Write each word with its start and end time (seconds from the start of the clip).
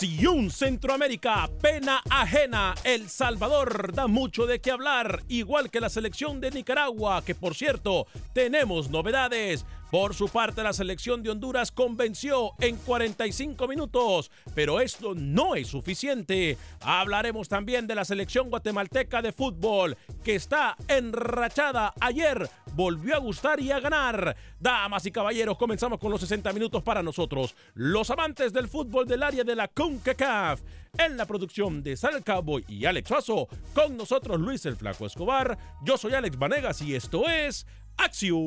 Acción 0.00 0.50
Centroamérica, 0.50 1.46
pena 1.60 2.00
ajena. 2.08 2.74
El 2.84 3.10
Salvador 3.10 3.92
da 3.92 4.06
mucho 4.06 4.46
de 4.46 4.58
qué 4.58 4.70
hablar, 4.70 5.22
igual 5.28 5.70
que 5.70 5.78
la 5.78 5.90
selección 5.90 6.40
de 6.40 6.50
Nicaragua, 6.50 7.22
que 7.22 7.34
por 7.34 7.54
cierto, 7.54 8.06
tenemos 8.32 8.88
novedades. 8.88 9.66
Por 9.90 10.14
su 10.14 10.28
parte, 10.28 10.62
la 10.62 10.72
selección 10.72 11.20
de 11.24 11.30
Honduras 11.30 11.72
convenció 11.72 12.52
en 12.60 12.76
45 12.76 13.66
minutos, 13.66 14.30
pero 14.54 14.80
esto 14.80 15.14
no 15.16 15.56
es 15.56 15.66
suficiente. 15.66 16.56
Hablaremos 16.80 17.48
también 17.48 17.88
de 17.88 17.96
la 17.96 18.04
selección 18.04 18.50
guatemalteca 18.50 19.20
de 19.20 19.32
fútbol, 19.32 19.96
que 20.22 20.36
está 20.36 20.76
enrachada. 20.86 21.92
Ayer 22.00 22.48
volvió 22.74 23.16
a 23.16 23.18
gustar 23.18 23.58
y 23.58 23.72
a 23.72 23.80
ganar. 23.80 24.36
Damas 24.60 25.06
y 25.06 25.10
caballeros, 25.10 25.58
comenzamos 25.58 25.98
con 25.98 26.12
los 26.12 26.20
60 26.20 26.52
minutos 26.52 26.84
para 26.84 27.02
nosotros, 27.02 27.56
los 27.74 28.10
amantes 28.10 28.52
del 28.52 28.68
fútbol 28.68 29.08
del 29.08 29.24
área 29.24 29.42
de 29.42 29.56
la 29.56 29.66
CONCACAF. 29.66 30.60
En 30.98 31.16
la 31.16 31.24
producción 31.24 31.84
de 31.84 31.96
Sal 31.96 32.24
Cowboy 32.24 32.64
y 32.68 32.84
Alex 32.84 33.08
Suazo, 33.08 33.48
con 33.74 33.96
nosotros 33.96 34.40
Luis 34.40 34.66
el 34.66 34.74
Flaco 34.76 35.06
Escobar. 35.06 35.56
Yo 35.84 35.96
soy 35.96 36.14
Alex 36.14 36.36
Vanegas 36.36 36.82
y 36.82 36.96
esto 36.96 37.28
es 37.28 37.64
Acción 38.02 38.38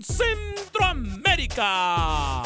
Centroamérica. 0.00 2.42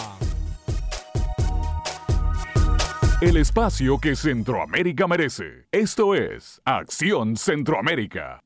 El 3.21 3.37
espacio 3.37 3.99
que 3.99 4.17
Centroamérica 4.17 5.07
merece. 5.07 5.67
Esto 5.71 6.15
es 6.15 6.63
Acción 6.65 7.37
Centroamérica. 7.37 8.43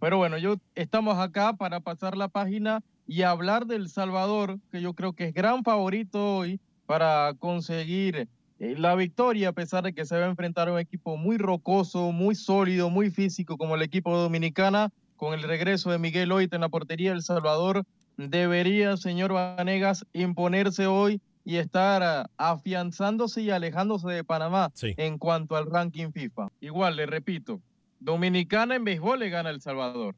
Pero 0.00 0.16
bueno, 0.16 0.38
yo 0.38 0.56
estamos 0.74 1.16
acá 1.16 1.52
para 1.52 1.78
pasar 1.78 2.16
la 2.16 2.26
página 2.26 2.82
y 3.06 3.22
hablar 3.22 3.66
del 3.66 3.88
Salvador, 3.88 4.58
que 4.72 4.80
yo 4.80 4.94
creo 4.94 5.12
que 5.12 5.26
es 5.26 5.34
gran 5.34 5.62
favorito 5.62 6.38
hoy 6.38 6.58
para 6.86 7.34
conseguir 7.38 8.28
la 8.58 8.94
victoria, 8.94 9.50
a 9.50 9.52
pesar 9.52 9.84
de 9.84 9.92
que 9.92 10.04
se 10.06 10.18
va 10.18 10.24
a 10.26 10.30
enfrentar 10.30 10.68
a 10.68 10.72
un 10.72 10.78
equipo 10.78 11.16
muy 11.16 11.36
rocoso, 11.38 12.12
muy 12.12 12.34
sólido, 12.34 12.88
muy 12.90 13.10
físico 13.10 13.56
como 13.58 13.74
el 13.74 13.82
equipo 13.82 14.16
dominicana, 14.16 14.90
con 15.16 15.34
el 15.34 15.42
regreso 15.42 15.90
de 15.90 15.98
Miguel 15.98 16.32
Oita 16.32 16.56
en 16.56 16.62
la 16.62 16.68
portería 16.68 17.10
del 17.10 17.22
Salvador, 17.22 17.84
debería, 18.16 18.96
señor 18.96 19.32
Vanegas, 19.32 20.06
imponerse 20.12 20.86
hoy 20.86 21.20
y 21.44 21.56
estar 21.56 22.02
ah, 22.02 22.26
afianzándose 22.38 23.42
y 23.42 23.50
alejándose 23.50 24.08
de 24.08 24.24
Panamá 24.24 24.70
Sí. 24.74 24.94
en 24.96 25.18
cuanto 25.18 25.56
al 25.56 25.70
ranking 25.70 26.10
FIFA. 26.12 26.48
Igual, 26.60 26.96
le 26.96 27.06
repito, 27.06 27.60
Dominicana 28.00 28.74
en 28.74 28.84
béisbol 28.84 29.20
le 29.20 29.30
gana 29.30 29.50
El 29.50 29.60
Salvador. 29.60 30.14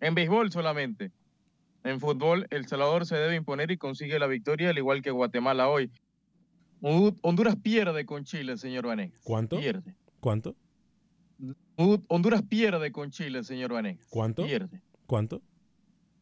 En 0.00 0.14
béisbol 0.14 0.50
solamente. 0.50 1.10
En 1.82 1.98
fútbol, 2.00 2.46
El 2.50 2.66
Salvador 2.66 3.06
se 3.06 3.16
debe 3.16 3.36
imponer 3.36 3.70
y 3.70 3.78
consigue 3.78 4.18
la 4.18 4.26
victoria, 4.26 4.70
al 4.70 4.76
igual 4.78 5.00
que 5.02 5.10
Guatemala 5.10 5.68
hoy. 5.68 5.90
Honduras 6.80 7.56
pierde 7.56 8.06
con 8.06 8.24
Chile, 8.24 8.56
señor 8.56 8.86
Vanegas. 8.86 9.20
¿Cuánto? 9.22 9.58
Pierde. 9.58 9.94
¿Cuánto? 10.20 10.56
Honduras 11.76 12.42
pierde 12.42 12.92
con 12.92 13.10
Chile, 13.10 13.42
señor 13.44 13.72
Vanegas. 13.72 14.06
¿Cuánto? 14.10 14.44
Pierde. 14.44 14.80
¿Cuánto? 15.06 15.42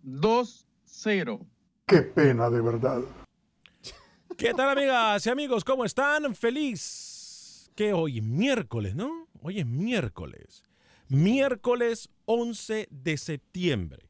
2-0. 0.04 1.46
Qué 1.86 2.02
pena, 2.02 2.50
de 2.50 2.60
verdad. 2.60 3.00
¿Qué 4.36 4.52
tal, 4.54 4.70
amigas 4.70 5.26
y 5.26 5.30
amigos? 5.30 5.64
¿Cómo 5.64 5.84
están? 5.84 6.34
Feliz. 6.34 7.70
Que 7.74 7.92
hoy 7.92 8.18
es 8.18 8.24
miércoles, 8.24 8.94
¿no? 8.94 9.28
Hoy 9.42 9.60
es 9.60 9.66
miércoles. 9.66 10.64
Miércoles 11.08 12.10
11 12.26 12.88
de 12.90 13.16
septiembre. 13.16 14.08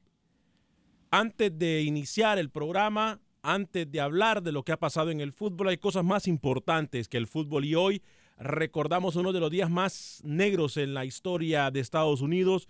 Antes 1.10 1.58
de 1.58 1.82
iniciar 1.82 2.38
el 2.38 2.50
programa, 2.50 3.20
antes 3.43 3.90
de 3.90 4.00
hablar 4.00 4.43
de 4.43 4.52
lo 4.52 4.62
que 4.62 4.73
ha 4.73 4.79
pasado 4.79 5.11
en 5.11 5.20
el 5.20 5.32
fútbol, 5.32 5.69
hay 5.69 5.79
cosas 5.79 6.05
más 6.05 6.26
importantes 6.26 7.08
que 7.08 7.17
el 7.17 7.26
fútbol 7.26 7.64
y 7.64 7.75
hoy 7.75 8.02
recordamos 8.38 9.17
uno 9.17 9.32
de 9.32 9.40
los 9.40 9.50
días 9.50 9.70
más 9.70 10.20
negros 10.25 10.76
en 10.76 10.94
la 10.94 11.05
historia 11.05 11.70
de 11.70 11.81
Estados 11.81 12.20
Unidos. 12.20 12.69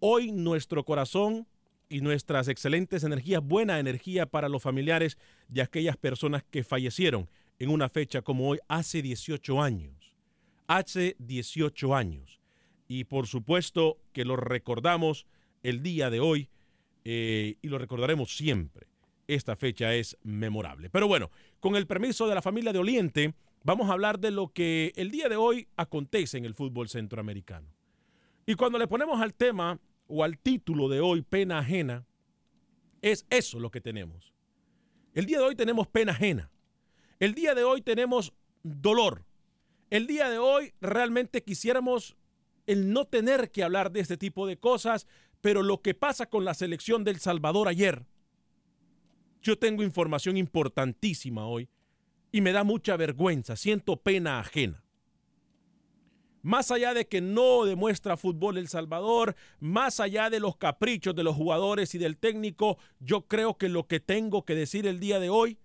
Hoy 0.00 0.32
nuestro 0.32 0.84
corazón 0.84 1.46
y 1.88 2.00
nuestras 2.00 2.48
excelentes 2.48 3.04
energías, 3.04 3.42
buena 3.42 3.78
energía 3.78 4.26
para 4.26 4.48
los 4.48 4.62
familiares 4.62 5.18
de 5.48 5.62
aquellas 5.62 5.96
personas 5.96 6.42
que 6.50 6.64
fallecieron 6.64 7.28
en 7.58 7.70
una 7.70 7.88
fecha 7.88 8.22
como 8.22 8.48
hoy 8.48 8.58
hace 8.68 9.02
18 9.02 9.62
años. 9.62 10.14
Hace 10.66 11.16
18 11.20 11.94
años. 11.94 12.40
Y 12.88 13.04
por 13.04 13.26
supuesto 13.26 13.98
que 14.12 14.24
lo 14.24 14.36
recordamos 14.36 15.26
el 15.62 15.82
día 15.82 16.10
de 16.10 16.20
hoy 16.20 16.48
eh, 17.04 17.56
y 17.62 17.68
lo 17.68 17.78
recordaremos 17.78 18.36
siempre. 18.36 18.88
Esta 19.28 19.56
fecha 19.56 19.94
es 19.94 20.16
memorable. 20.22 20.90
Pero 20.90 21.08
bueno, 21.08 21.30
con 21.60 21.76
el 21.76 21.86
permiso 21.86 22.26
de 22.28 22.34
la 22.34 22.42
familia 22.42 22.72
de 22.72 22.78
Oliente, 22.78 23.34
vamos 23.64 23.90
a 23.90 23.92
hablar 23.92 24.20
de 24.20 24.30
lo 24.30 24.52
que 24.52 24.92
el 24.96 25.10
día 25.10 25.28
de 25.28 25.36
hoy 25.36 25.68
acontece 25.76 26.38
en 26.38 26.44
el 26.44 26.54
fútbol 26.54 26.88
centroamericano. 26.88 27.68
Y 28.46 28.54
cuando 28.54 28.78
le 28.78 28.86
ponemos 28.86 29.20
al 29.20 29.34
tema 29.34 29.80
o 30.06 30.22
al 30.22 30.38
título 30.38 30.88
de 30.88 31.00
hoy, 31.00 31.22
pena 31.22 31.58
ajena, 31.58 32.06
es 33.02 33.26
eso 33.30 33.58
lo 33.58 33.70
que 33.70 33.80
tenemos. 33.80 34.32
El 35.14 35.26
día 35.26 35.38
de 35.38 35.44
hoy 35.44 35.56
tenemos 35.56 35.88
pena 35.88 36.12
ajena. 36.12 36.50
El 37.18 37.34
día 37.34 37.54
de 37.54 37.64
hoy 37.64 37.82
tenemos 37.82 38.32
dolor. 38.62 39.24
El 39.90 40.06
día 40.06 40.28
de 40.28 40.38
hoy 40.38 40.74
realmente 40.80 41.42
quisiéramos 41.42 42.16
el 42.66 42.92
no 42.92 43.06
tener 43.06 43.50
que 43.50 43.62
hablar 43.62 43.90
de 43.92 44.00
este 44.00 44.16
tipo 44.16 44.46
de 44.46 44.58
cosas, 44.58 45.06
pero 45.40 45.62
lo 45.62 45.82
que 45.82 45.94
pasa 45.94 46.26
con 46.26 46.44
la 46.44 46.54
selección 46.54 47.04
del 47.04 47.20
Salvador 47.20 47.68
ayer, 47.68 48.04
yo 49.46 49.58
tengo 49.58 49.82
información 49.82 50.36
importantísima 50.36 51.46
hoy 51.46 51.68
y 52.32 52.40
me 52.40 52.52
da 52.52 52.64
mucha 52.64 52.96
vergüenza, 52.96 53.56
siento 53.56 53.96
pena 53.96 54.40
ajena. 54.40 54.82
Más 56.42 56.70
allá 56.70 56.94
de 56.94 57.08
que 57.08 57.20
no 57.20 57.64
demuestra 57.64 58.16
fútbol 58.16 58.58
El 58.58 58.68
Salvador, 58.68 59.34
más 59.58 60.00
allá 60.00 60.30
de 60.30 60.38
los 60.38 60.56
caprichos 60.56 61.14
de 61.14 61.24
los 61.24 61.34
jugadores 61.34 61.94
y 61.94 61.98
del 61.98 62.18
técnico, 62.18 62.78
yo 63.00 63.22
creo 63.22 63.56
que 63.56 63.68
lo 63.68 63.86
que 63.86 64.00
tengo 64.00 64.44
que 64.44 64.54
decir 64.54 64.86
el 64.86 65.00
día 65.00 65.18
de 65.18 65.28
hoy 65.28 65.58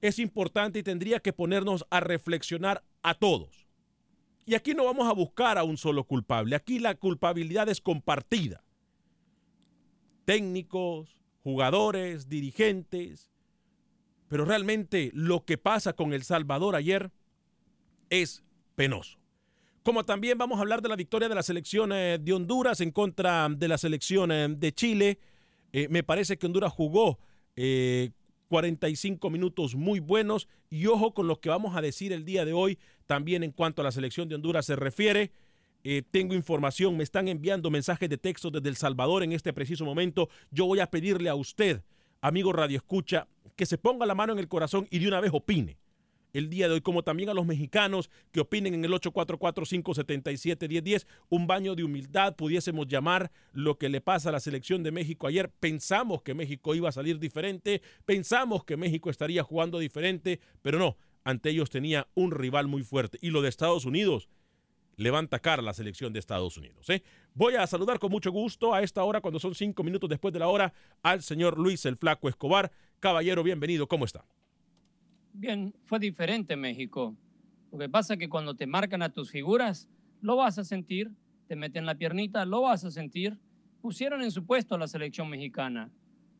es 0.00 0.18
importante 0.18 0.78
y 0.78 0.82
tendría 0.82 1.20
que 1.20 1.32
ponernos 1.32 1.86
a 1.90 2.00
reflexionar 2.00 2.84
a 3.02 3.14
todos. 3.14 3.66
Y 4.46 4.54
aquí 4.54 4.74
no 4.74 4.84
vamos 4.84 5.08
a 5.08 5.14
buscar 5.14 5.56
a 5.56 5.64
un 5.64 5.78
solo 5.78 6.04
culpable, 6.04 6.56
aquí 6.56 6.78
la 6.78 6.94
culpabilidad 6.94 7.68
es 7.68 7.80
compartida. 7.80 8.62
Técnicos, 10.26 11.23
jugadores, 11.44 12.28
dirigentes, 12.28 13.30
pero 14.28 14.46
realmente 14.46 15.10
lo 15.14 15.44
que 15.44 15.58
pasa 15.58 15.92
con 15.92 16.12
El 16.12 16.24
Salvador 16.24 16.74
ayer 16.74 17.12
es 18.10 18.42
penoso. 18.74 19.18
Como 19.82 20.04
también 20.04 20.38
vamos 20.38 20.58
a 20.58 20.62
hablar 20.62 20.80
de 20.80 20.88
la 20.88 20.96
victoria 20.96 21.28
de 21.28 21.34
la 21.34 21.42
selección 21.42 21.92
eh, 21.92 22.18
de 22.18 22.32
Honduras 22.32 22.80
en 22.80 22.90
contra 22.90 23.46
de 23.50 23.68
la 23.68 23.76
selección 23.76 24.32
eh, 24.32 24.48
de 24.48 24.72
Chile. 24.72 25.18
Eh, 25.74 25.86
me 25.90 26.02
parece 26.02 26.38
que 26.38 26.46
Honduras 26.46 26.72
jugó 26.72 27.18
45 28.48 29.30
minutos 29.30 29.76
muy 29.76 30.00
buenos 30.00 30.48
y 30.70 30.86
ojo 30.86 31.14
con 31.14 31.28
lo 31.28 31.40
que 31.40 31.50
vamos 31.50 31.76
a 31.76 31.82
decir 31.82 32.12
el 32.12 32.24
día 32.24 32.44
de 32.44 32.52
hoy 32.52 32.78
también 33.06 33.44
en 33.44 33.52
cuanto 33.52 33.82
a 33.82 33.84
la 33.84 33.92
selección 33.92 34.28
de 34.28 34.34
Honduras 34.34 34.66
se 34.66 34.74
refiere. 34.74 35.30
Tengo 36.10 36.34
información, 36.34 36.96
me 36.96 37.04
están 37.04 37.28
enviando 37.28 37.70
mensajes 37.70 38.08
de 38.08 38.18
texto 38.18 38.50
desde 38.50 38.68
El 38.68 38.76
Salvador 38.76 39.22
en 39.22 39.32
este 39.32 39.52
preciso 39.52 39.84
momento. 39.84 40.28
Yo 40.50 40.66
voy 40.66 40.80
a 40.80 40.90
pedirle 40.90 41.28
a 41.28 41.34
usted, 41.34 41.82
amigo 42.20 42.52
Radio 42.52 42.76
Escucha, 42.76 43.28
que 43.54 43.66
se 43.66 43.78
ponga 43.78 44.06
la 44.06 44.14
mano 44.14 44.32
en 44.32 44.38
el 44.38 44.48
corazón 44.48 44.86
y 44.90 44.98
de 44.98 45.08
una 45.08 45.20
vez 45.20 45.30
opine 45.34 45.78
el 46.34 46.50
día 46.50 46.68
de 46.68 46.74
hoy, 46.74 46.82
como 46.82 47.02
también 47.04 47.30
a 47.30 47.34
los 47.34 47.46
mexicanos 47.46 48.10
que 48.32 48.40
opinen 48.40 48.74
en 48.74 48.84
el 48.84 48.90
844-577-1010, 48.92 51.06
un 51.30 51.46
baño 51.46 51.74
de 51.76 51.84
humildad, 51.84 52.36
pudiésemos 52.36 52.86
llamar 52.88 53.32
lo 53.52 53.78
que 53.78 53.88
le 53.88 54.02
pasa 54.02 54.28
a 54.28 54.32
la 54.32 54.40
selección 54.40 54.82
de 54.82 54.90
México 54.90 55.28
ayer. 55.28 55.52
Pensamos 55.60 56.22
que 56.22 56.34
México 56.34 56.74
iba 56.74 56.88
a 56.88 56.92
salir 56.92 57.20
diferente, 57.20 57.82
pensamos 58.04 58.64
que 58.64 58.76
México 58.76 59.10
estaría 59.10 59.44
jugando 59.44 59.78
diferente, 59.78 60.40
pero 60.60 60.80
no, 60.80 60.96
ante 61.22 61.50
ellos 61.50 61.70
tenía 61.70 62.08
un 62.14 62.32
rival 62.32 62.66
muy 62.66 62.82
fuerte. 62.82 63.18
Y 63.22 63.30
lo 63.30 63.40
de 63.40 63.48
Estados 63.48 63.84
Unidos, 63.84 64.28
levanta 64.96 65.38
cara 65.38 65.62
la 65.62 65.72
selección 65.72 66.12
de 66.12 66.18
Estados 66.18 66.56
Unidos. 66.56 66.88
¿eh? 66.90 67.02
Voy 67.34 67.54
a 67.54 67.66
saludar 67.66 67.98
con 67.98 68.10
mucho 68.10 68.30
gusto 68.30 68.74
a 68.74 68.82
esta 68.82 69.02
hora, 69.04 69.20
cuando 69.20 69.38
son 69.38 69.54
cinco 69.54 69.82
minutos 69.82 70.08
después 70.08 70.32
de 70.32 70.40
la 70.40 70.48
hora, 70.48 70.72
al 71.02 71.22
señor 71.22 71.58
Luis 71.58 71.84
el 71.86 71.96
Flaco 71.96 72.28
Escobar. 72.28 72.70
Caballero, 73.00 73.42
bienvenido, 73.42 73.86
¿cómo 73.86 74.04
está? 74.04 74.24
Bien, 75.32 75.74
fue 75.84 75.98
diferente 75.98 76.56
México. 76.56 77.16
Lo 77.72 77.78
que 77.78 77.88
pasa 77.88 78.14
es 78.14 78.20
que 78.20 78.28
cuando 78.28 78.54
te 78.54 78.66
marcan 78.66 79.02
a 79.02 79.10
tus 79.10 79.30
figuras, 79.30 79.88
lo 80.20 80.36
vas 80.36 80.58
a 80.58 80.64
sentir, 80.64 81.10
te 81.48 81.56
meten 81.56 81.86
la 81.86 81.96
piernita, 81.96 82.44
lo 82.44 82.62
vas 82.62 82.84
a 82.84 82.90
sentir. 82.90 83.38
Pusieron 83.82 84.22
en 84.22 84.30
su 84.30 84.46
puesto 84.46 84.76
a 84.76 84.78
la 84.78 84.86
selección 84.86 85.28
mexicana 85.28 85.90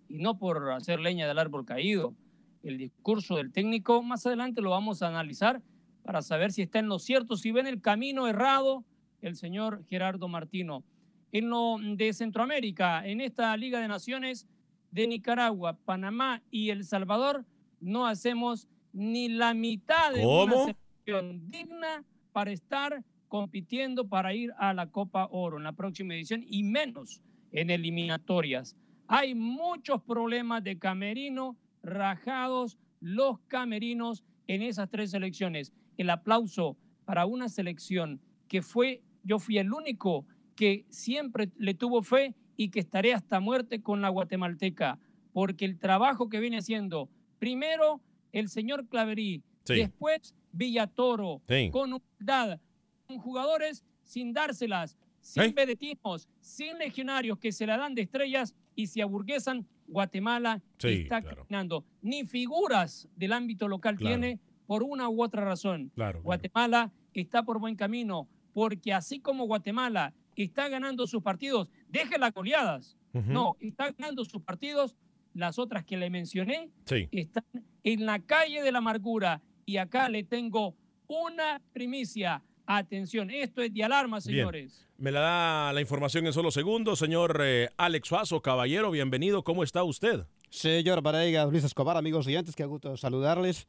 y 0.08 0.18
no 0.18 0.38
por 0.38 0.70
hacer 0.70 1.00
leña 1.00 1.26
del 1.26 1.38
árbol 1.38 1.64
caído. 1.64 2.14
El 2.62 2.78
discurso 2.78 3.36
del 3.36 3.52
técnico, 3.52 4.02
más 4.02 4.24
adelante 4.26 4.62
lo 4.62 4.70
vamos 4.70 5.02
a 5.02 5.08
analizar 5.08 5.60
para 6.04 6.22
saber 6.22 6.52
si 6.52 6.62
está 6.62 6.78
en 6.78 6.88
lo 6.88 6.98
cierto, 6.98 7.36
si 7.36 7.50
ven 7.50 7.66
el 7.66 7.80
camino 7.80 8.28
errado 8.28 8.84
el 9.24 9.36
señor 9.36 9.84
Gerardo 9.86 10.28
Martino. 10.28 10.84
En 11.32 11.48
lo 11.48 11.78
de 11.80 12.12
Centroamérica, 12.12 13.04
en 13.06 13.20
esta 13.20 13.56
Liga 13.56 13.80
de 13.80 13.88
Naciones 13.88 14.46
de 14.90 15.06
Nicaragua, 15.06 15.78
Panamá 15.84 16.42
y 16.50 16.70
El 16.70 16.84
Salvador, 16.84 17.44
no 17.80 18.06
hacemos 18.06 18.68
ni 18.92 19.28
la 19.28 19.54
mitad 19.54 20.12
de 20.12 20.24
una 20.24 20.52
selección 20.66 21.50
digna 21.50 22.04
para 22.32 22.52
estar 22.52 23.02
compitiendo 23.28 24.08
para 24.08 24.34
ir 24.34 24.52
a 24.58 24.72
la 24.74 24.90
Copa 24.90 25.26
Oro 25.32 25.56
en 25.56 25.64
la 25.64 25.72
próxima 25.72 26.14
edición 26.14 26.44
y 26.46 26.62
menos 26.62 27.20
en 27.50 27.70
eliminatorias. 27.70 28.76
Hay 29.08 29.34
muchos 29.34 30.02
problemas 30.02 30.62
de 30.62 30.78
camerino 30.78 31.56
rajados 31.82 32.78
los 33.00 33.40
camerinos 33.48 34.22
en 34.46 34.62
esas 34.62 34.88
tres 34.88 35.10
selecciones. 35.10 35.72
El 35.96 36.10
aplauso 36.10 36.76
para 37.04 37.26
una 37.26 37.48
selección 37.48 38.20
que 38.48 38.62
fue, 38.62 39.02
yo 39.22 39.38
fui 39.38 39.58
el 39.58 39.72
único 39.72 40.26
que 40.54 40.84
siempre 40.88 41.50
le 41.56 41.74
tuvo 41.74 42.02
fe 42.02 42.34
y 42.56 42.70
que 42.70 42.80
estaré 42.80 43.12
hasta 43.14 43.40
muerte 43.40 43.82
con 43.82 44.00
la 44.00 44.08
guatemalteca, 44.08 44.98
porque 45.32 45.64
el 45.64 45.78
trabajo 45.78 46.28
que 46.28 46.40
viene 46.40 46.58
haciendo, 46.58 47.08
primero 47.38 48.00
el 48.32 48.48
señor 48.48 48.86
Claverí, 48.88 49.42
después 49.66 50.34
Villatoro, 50.52 51.42
con 51.72 51.92
humildad, 51.92 52.60
con 53.06 53.18
jugadores 53.18 53.84
sin 54.04 54.32
dárselas, 54.32 54.96
sin 55.20 55.54
vedetismos, 55.54 56.28
sin 56.40 56.78
legionarios 56.78 57.38
que 57.38 57.50
se 57.50 57.66
la 57.66 57.76
dan 57.76 57.94
de 57.94 58.02
estrellas 58.02 58.54
y 58.76 58.86
se 58.86 59.02
aburguesan, 59.02 59.66
Guatemala 59.86 60.62
está 60.78 61.22
caminando. 61.22 61.84
Ni 62.02 62.24
figuras 62.24 63.08
del 63.16 63.32
ámbito 63.32 63.66
local 63.68 63.98
tiene 63.98 64.38
por 64.66 64.82
una 64.82 65.08
u 65.08 65.22
otra 65.22 65.44
razón. 65.44 65.92
Guatemala 66.22 66.92
está 67.12 67.42
por 67.42 67.58
buen 67.58 67.76
camino, 67.76 68.28
porque 68.52 68.92
así 68.92 69.20
como 69.20 69.46
Guatemala 69.46 70.14
está 70.36 70.68
ganando 70.68 71.06
sus 71.06 71.22
partidos, 71.22 71.68
deje 71.88 72.18
las 72.18 72.32
goleadas. 72.32 72.96
No, 73.12 73.56
está 73.60 73.92
ganando 73.92 74.24
sus 74.24 74.42
partidos 74.42 74.96
las 75.34 75.58
otras 75.58 75.84
que 75.84 75.96
le 75.96 76.10
mencioné 76.10 76.70
están 77.10 77.44
en 77.82 78.06
la 78.06 78.20
calle 78.20 78.62
de 78.62 78.72
la 78.72 78.78
amargura. 78.78 79.42
Y 79.66 79.76
acá 79.76 80.08
le 80.08 80.24
tengo 80.24 80.74
una 81.06 81.60
primicia. 81.72 82.42
Atención, 82.66 83.30
esto 83.30 83.60
es 83.60 83.74
de 83.74 83.84
alarma, 83.84 84.22
señores. 84.22 84.88
Me 84.96 85.12
la 85.12 85.20
da 85.20 85.72
la 85.74 85.82
información 85.82 86.26
en 86.26 86.32
solo 86.32 86.50
segundos. 86.50 86.98
Señor 86.98 87.40
eh, 87.42 87.68
Alex 87.76 88.08
Suazo, 88.08 88.40
caballero, 88.40 88.90
bienvenido. 88.90 89.44
¿Cómo 89.44 89.62
está 89.62 89.84
usted? 89.84 90.24
Señor 90.48 91.02
Baraiga, 91.02 91.44
Luis 91.44 91.64
Escobar, 91.64 91.98
amigos 91.98 92.26
y 92.26 92.36
antes, 92.36 92.56
que 92.56 92.64
gusto 92.64 92.96
saludarles. 92.96 93.66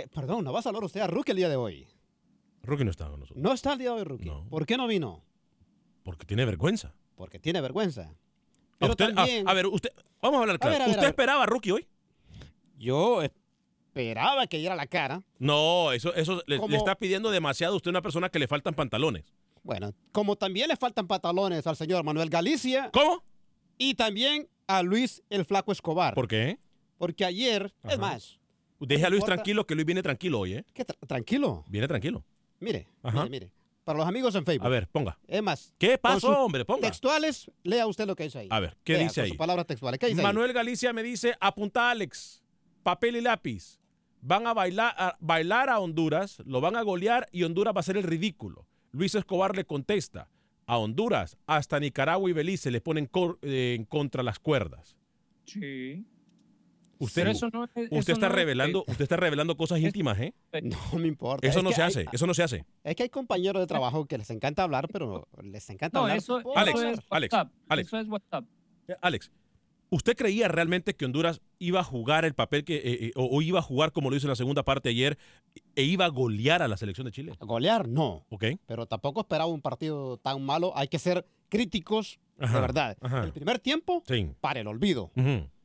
Eh, 0.00 0.08
perdón, 0.12 0.44
¿no 0.44 0.52
va 0.52 0.60
a 0.60 0.68
hablar 0.68 0.84
usted 0.84 1.00
a 1.00 1.06
Rookie 1.06 1.32
el 1.32 1.36
día 1.36 1.48
de 1.48 1.56
hoy? 1.56 1.86
Rookie 2.62 2.84
no 2.84 2.90
está 2.90 3.08
con 3.08 3.20
nosotros. 3.20 3.42
No 3.42 3.52
está 3.52 3.72
el 3.72 3.78
día 3.78 3.90
de 3.90 3.96
hoy, 3.96 4.04
Rookie. 4.04 4.32
¿Por 4.48 4.66
qué 4.66 4.76
no 4.76 4.86
vino? 4.86 5.22
Porque 6.02 6.26
tiene 6.26 6.44
vergüenza. 6.44 6.94
Porque 7.16 7.38
tiene 7.38 7.60
vergüenza 7.60 8.14
a, 8.80 9.54
ver, 9.54 9.66
usted, 9.66 9.90
vamos 10.20 10.38
a 10.38 10.40
hablar 10.42 10.58
claro. 10.58 10.90
¿Usted 10.90 11.08
esperaba 11.08 11.42
a 11.44 11.46
Rookie 11.46 11.72
hoy? 11.72 11.86
Yo 12.78 13.22
esperaba 13.22 14.46
que 14.46 14.58
diera 14.58 14.74
la 14.74 14.86
cara. 14.86 15.22
No, 15.38 15.92
eso, 15.92 16.14
eso 16.14 16.42
le, 16.46 16.56
está 16.76 16.94
pidiendo 16.94 17.30
demasiado 17.30 17.74
a 17.74 17.76
usted 17.76 17.90
una 17.90 18.02
persona 18.02 18.30
que 18.30 18.38
le 18.38 18.48
faltan 18.48 18.74
pantalones. 18.74 19.24
Bueno, 19.62 19.92
como 20.12 20.36
también 20.36 20.68
le 20.68 20.76
faltan 20.76 21.06
pantalones 21.06 21.66
al 21.66 21.76
señor 21.76 22.04
Manuel 22.04 22.30
Galicia. 22.30 22.90
¿Cómo? 22.92 23.22
Y 23.76 23.94
también 23.94 24.48
a 24.66 24.82
Luis 24.82 25.22
el 25.28 25.44
Flaco 25.44 25.72
Escobar. 25.72 26.14
¿Por 26.14 26.28
qué? 26.28 26.58
Porque 26.96 27.24
ayer, 27.24 27.74
es 27.84 27.98
más. 27.98 28.39
Deje 28.80 29.06
a 29.06 29.10
Luis 29.10 29.24
tranquilo, 29.24 29.66
que 29.66 29.74
Luis 29.74 29.86
viene 29.86 30.02
tranquilo 30.02 30.40
hoy, 30.40 30.54
¿eh? 30.54 30.64
¿Qué 30.74 30.84
tranquilo? 30.84 31.64
Viene 31.68 31.86
tranquilo. 31.86 32.24
Mire, 32.58 32.88
mire, 33.02 33.28
mire 33.30 33.52
para 33.84 33.98
los 33.98 34.08
amigos 34.08 34.34
en 34.34 34.44
Facebook. 34.44 34.66
A 34.66 34.70
ver, 34.70 34.88
ponga. 34.88 35.18
Es 35.26 35.42
más. 35.42 35.74
¿Qué 35.78 35.98
pasó, 35.98 36.44
hombre? 36.44 36.64
Ponga. 36.64 36.82
Textuales, 36.82 37.50
lea 37.64 37.86
usted 37.88 38.06
lo 38.06 38.14
que 38.14 38.24
dice 38.24 38.38
ahí. 38.40 38.48
A 38.50 38.60
ver, 38.60 38.76
¿qué 38.84 38.98
dice 38.98 39.22
ahí? 39.22 39.32
palabras 39.32 39.66
textuales. 39.66 39.98
¿Qué 39.98 40.06
dice 40.06 40.22
Manuel 40.22 40.52
Galicia 40.52 40.92
me 40.92 41.02
dice, 41.02 41.34
apunta 41.40 41.90
Alex, 41.90 42.42
papel 42.84 43.16
y 43.16 43.20
lápiz. 43.20 43.80
Van 44.22 44.46
a 44.46 44.54
bailar, 44.54 44.94
a 44.96 45.16
bailar 45.18 45.70
a 45.70 45.80
Honduras, 45.80 46.40
lo 46.44 46.60
van 46.60 46.76
a 46.76 46.82
golear 46.82 47.26
y 47.32 47.42
Honduras 47.42 47.74
va 47.74 47.80
a 47.80 47.82
ser 47.82 47.96
el 47.96 48.04
ridículo. 48.04 48.66
Luis 48.92 49.14
Escobar 49.14 49.56
le 49.56 49.64
contesta, 49.64 50.28
a 50.66 50.76
Honduras, 50.78 51.36
hasta 51.46 51.80
Nicaragua 51.80 52.28
y 52.28 52.32
Belice 52.32 52.70
le 52.70 52.80
ponen 52.80 53.10
eh, 53.42 53.74
en 53.76 53.84
contra 53.86 54.22
las 54.22 54.38
cuerdas. 54.38 54.96
Sí. 55.46 56.04
Usted, 57.00 57.28
usted 57.90 58.12
está 58.12 58.28
revelando, 58.28 58.84
usted 58.86 59.04
está 59.04 59.16
revelando 59.16 59.56
cosas 59.56 59.80
íntimas, 59.80 60.20
¿eh? 60.20 60.34
No 60.62 60.98
me 60.98 61.08
importa. 61.08 61.46
Eso 61.46 61.62
no 61.62 61.72
se 61.72 61.82
hace, 61.82 62.04
eso 62.12 62.26
no 62.26 62.34
se 62.34 62.42
hace. 62.42 62.66
Es 62.84 62.94
que 62.94 63.04
hay 63.04 63.08
compañeros 63.08 63.62
de 63.62 63.66
trabajo 63.66 64.04
que 64.04 64.18
les 64.18 64.28
encanta 64.28 64.62
hablar, 64.62 64.86
pero 64.92 65.26
les 65.42 65.68
encanta 65.70 65.98
hablar. 65.98 66.18
Eso, 66.18 66.42
Alex, 66.54 66.82
es 66.82 66.98
Alex, 67.08 67.34
Alex, 67.68 67.88
eso 67.88 67.98
es 67.98 68.06
WhatsApp. 68.06 68.44
Eh, 68.86 68.96
Alex, 69.00 69.32
¿usted 69.88 70.14
creía 70.14 70.48
realmente 70.48 70.94
que 70.94 71.06
Honduras 71.06 71.40
iba 71.58 71.80
a 71.80 71.84
jugar 71.84 72.26
el 72.26 72.34
papel 72.34 72.64
que, 72.64 72.76
eh, 72.76 72.82
eh, 72.84 73.12
o, 73.16 73.40
iba 73.40 73.60
a 73.60 73.62
jugar 73.62 73.92
como 73.92 74.10
lo 74.10 74.16
hizo 74.16 74.26
en 74.26 74.30
la 74.30 74.36
segunda 74.36 74.62
parte 74.62 74.90
ayer 74.90 75.16
e 75.74 75.84
iba 75.84 76.04
a 76.04 76.08
golear 76.08 76.60
a 76.60 76.68
la 76.68 76.76
selección 76.76 77.06
de 77.06 77.12
Chile? 77.12 77.32
Golear, 77.40 77.88
no. 77.88 78.26
Ok. 78.28 78.44
Pero 78.66 78.84
tampoco 78.84 79.22
esperaba 79.22 79.46
un 79.46 79.62
partido 79.62 80.18
tan 80.18 80.44
malo. 80.44 80.76
Hay 80.76 80.88
que 80.88 80.98
ser 80.98 81.26
críticos 81.48 82.20
de 82.36 82.60
verdad. 82.60 82.98
El 83.24 83.32
primer 83.32 83.58
tiempo, 83.58 84.02
para 84.42 84.60
el 84.60 84.66
olvido. 84.66 85.10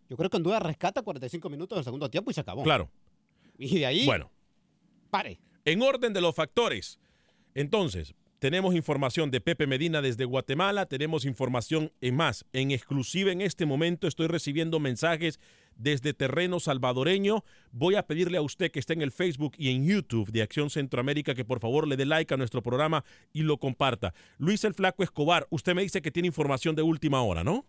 Yo 0.09 0.17
creo 0.17 0.29
que 0.29 0.37
Honduras 0.37 0.61
rescata 0.61 1.01
45 1.01 1.49
minutos 1.49 1.77
del 1.77 1.83
segundo 1.85 2.09
tiempo 2.09 2.31
y 2.31 2.33
se 2.33 2.41
acabó. 2.41 2.63
Claro. 2.63 2.89
Y 3.57 3.79
de 3.79 3.85
ahí, 3.85 4.05
Bueno, 4.05 4.31
pare. 5.09 5.39
en 5.65 5.81
orden 5.81 6.13
de 6.13 6.21
los 6.21 6.35
factores. 6.35 6.99
Entonces, 7.53 8.13
tenemos 8.39 8.75
información 8.75 9.31
de 9.31 9.41
Pepe 9.41 9.65
Medina 9.65 10.01
desde 10.01 10.25
Guatemala, 10.25 10.85
tenemos 10.85 11.25
información 11.25 11.91
en 12.01 12.15
más. 12.15 12.45
En 12.53 12.71
exclusiva 12.71 13.31
en 13.31 13.41
este 13.41 13.65
momento 13.65 14.07
estoy 14.07 14.27
recibiendo 14.27 14.79
mensajes 14.79 15.39
desde 15.77 16.13
terreno 16.13 16.59
salvadoreño. 16.59 17.43
Voy 17.71 17.95
a 17.95 18.05
pedirle 18.05 18.37
a 18.37 18.41
usted 18.41 18.71
que 18.71 18.79
esté 18.79 18.93
en 18.93 19.01
el 19.01 19.11
Facebook 19.11 19.53
y 19.57 19.69
en 19.69 19.85
YouTube 19.87 20.31
de 20.31 20.41
Acción 20.41 20.69
Centroamérica 20.69 21.33
que 21.33 21.45
por 21.45 21.59
favor 21.59 21.87
le 21.87 21.97
dé 21.97 22.05
like 22.05 22.33
a 22.33 22.37
nuestro 22.37 22.61
programa 22.61 23.03
y 23.33 23.41
lo 23.43 23.57
comparta. 23.57 24.13
Luis 24.37 24.63
el 24.65 24.73
Flaco 24.73 25.01
Escobar, 25.01 25.47
usted 25.49 25.73
me 25.73 25.81
dice 25.81 26.01
que 26.01 26.11
tiene 26.11 26.27
información 26.27 26.75
de 26.75 26.81
última 26.81 27.21
hora, 27.23 27.43
¿no? 27.43 27.65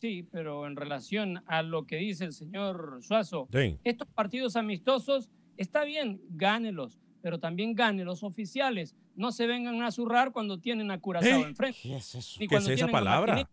Sí, 0.00 0.28
pero 0.30 0.66
en 0.66 0.76
relación 0.76 1.42
a 1.46 1.62
lo 1.62 1.86
que 1.86 1.96
dice 1.96 2.24
el 2.24 2.32
señor 2.32 2.98
Suazo, 3.02 3.48
Sí. 3.52 3.78
estos 3.84 4.08
partidos 4.08 4.56
amistosos, 4.56 5.30
está 5.56 5.84
bien, 5.84 6.20
gánelos, 6.30 6.98
pero 7.22 7.40
también 7.40 7.74
gane 7.74 8.04
los 8.04 8.22
oficiales. 8.22 8.94
No 9.14 9.32
se 9.32 9.46
vengan 9.46 9.82
a 9.82 9.90
zurrar 9.90 10.32
cuando 10.32 10.58
tienen 10.58 10.90
a 10.90 11.00
Curazao 11.00 11.40
¿Eh? 11.40 11.48
enfrente. 11.48 11.78
¿Qué 11.82 11.96
es 11.96 12.14
eso? 12.14 12.36
Ni 12.38 12.46
¿Qué 12.46 12.56
es 12.56 12.68
esa 12.68 12.88
palabra? 12.88 13.48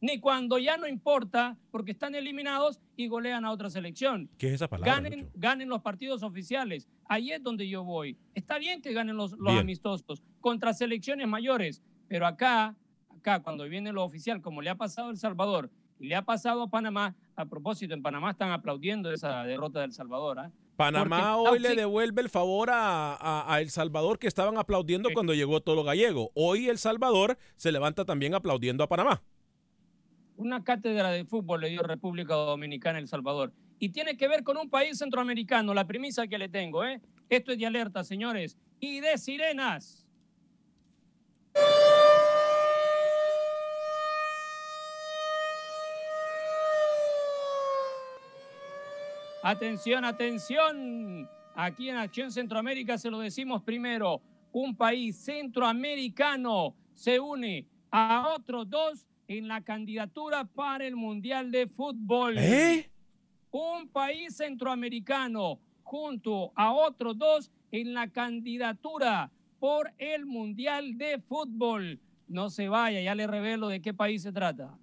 Ni 0.00 0.20
cuando 0.20 0.58
ya 0.58 0.76
no 0.76 0.86
importa 0.86 1.56
porque 1.72 1.90
están 1.90 2.14
eliminados 2.14 2.78
y 2.96 3.08
golean 3.08 3.44
a 3.44 3.50
otra 3.50 3.70
selección. 3.70 4.28
¿Qué 4.38 4.48
es 4.48 4.54
esa 4.54 4.68
palabra? 4.68 4.94
Ganen, 4.94 5.20
Lucho? 5.20 5.32
ganen 5.34 5.68
los 5.68 5.80
partidos 5.82 6.22
oficiales. 6.22 6.86
Ahí 7.08 7.32
es 7.32 7.42
donde 7.42 7.66
yo 7.68 7.82
voy. 7.82 8.16
Está 8.34 8.58
bien 8.58 8.82
que 8.82 8.92
ganen 8.92 9.16
los, 9.16 9.32
los 9.32 9.54
amistosos 9.58 10.22
contra 10.40 10.74
selecciones 10.74 11.26
mayores, 11.26 11.82
pero 12.08 12.26
acá, 12.26 12.76
acá 13.26 13.42
cuando 13.42 13.64
viene 13.68 13.92
lo 13.92 14.04
oficial, 14.04 14.40
como 14.40 14.62
le 14.62 14.70
ha 14.70 14.76
pasado 14.76 15.08
a 15.08 15.10
El 15.10 15.18
Salvador 15.18 15.70
y 15.98 16.06
le 16.06 16.14
ha 16.14 16.22
pasado 16.22 16.62
a 16.62 16.68
Panamá, 16.70 17.14
a 17.34 17.44
propósito, 17.46 17.94
en 17.94 18.02
Panamá 18.02 18.30
están 18.30 18.50
aplaudiendo 18.52 19.10
esa 19.12 19.42
derrota 19.44 19.80
del 19.80 19.92
Salvador. 19.92 20.38
¿ah? 20.38 20.50
Panamá 20.76 21.34
Porque- 21.36 21.50
hoy 21.50 21.58
le 21.58 21.70
sí. 21.70 21.76
devuelve 21.76 22.22
el 22.22 22.28
favor 22.28 22.70
a, 22.70 23.14
a- 23.14 23.52
a 23.54 23.60
El 23.60 23.70
Salvador 23.70 24.18
que 24.18 24.26
estaban 24.28 24.58
aplaudiendo 24.58 25.08
Sí. 25.08 25.14
cuando 25.14 25.34
llegó 25.34 25.60
todo 25.60 25.74
lo 25.74 25.84
gallego. 25.84 26.30
Hoy 26.34 26.68
El 26.68 26.78
Salvador 26.78 27.38
se 27.56 27.72
levanta 27.72 28.04
también 28.04 28.34
aplaudiendo 28.34 28.84
a 28.84 28.88
Panamá. 28.88 29.22
Una 30.36 30.62
cátedra 30.62 31.10
de 31.10 31.24
fútbol 31.24 31.62
le 31.62 31.70
dio 31.70 31.82
República 31.82 32.34
Dominicana 32.34 32.98
a 32.98 33.00
El 33.00 33.08
Salvador. 33.08 33.52
Y 33.78 33.88
tiene 33.88 34.16
que 34.16 34.28
ver 34.28 34.42
con 34.44 34.56
un 34.58 34.68
país 34.70 34.98
centroamericano, 34.98 35.72
la 35.74 35.86
premisa 35.86 36.26
que 36.28 36.38
le 36.38 36.48
tengo, 36.48 36.84
¿eh? 36.84 37.00
Esto 37.28 37.52
es 37.52 37.58
de 37.58 37.66
alerta, 37.66 38.04
señores. 38.04 38.56
Y 38.80 39.00
de 39.00 39.16
sirenas. 39.18 40.05
Atención, 49.48 50.04
atención. 50.04 51.30
Aquí 51.54 51.88
en 51.88 51.98
Acción 51.98 52.32
Centroamérica 52.32 52.98
se 52.98 53.12
lo 53.12 53.20
decimos 53.20 53.62
primero. 53.62 54.20
Un 54.50 54.76
país 54.76 55.16
centroamericano 55.18 56.74
se 56.92 57.20
une 57.20 57.68
a 57.92 58.34
otros 58.34 58.68
dos 58.68 59.06
en 59.28 59.46
la 59.46 59.60
candidatura 59.60 60.46
para 60.46 60.84
el 60.84 60.96
Mundial 60.96 61.52
de 61.52 61.68
Fútbol. 61.68 62.38
¿Eh? 62.38 62.90
Un 63.52 63.86
país 63.86 64.36
centroamericano 64.36 65.60
junto 65.84 66.50
a 66.56 66.72
otros 66.72 67.16
dos 67.16 67.52
en 67.70 67.94
la 67.94 68.08
candidatura 68.08 69.30
por 69.60 69.92
el 69.98 70.26
Mundial 70.26 70.98
de 70.98 71.20
Fútbol. 71.20 72.00
No 72.26 72.50
se 72.50 72.68
vaya, 72.68 73.00
ya 73.00 73.14
le 73.14 73.28
revelo 73.28 73.68
de 73.68 73.80
qué 73.80 73.94
país 73.94 74.22
se 74.22 74.32
trata. 74.32 74.76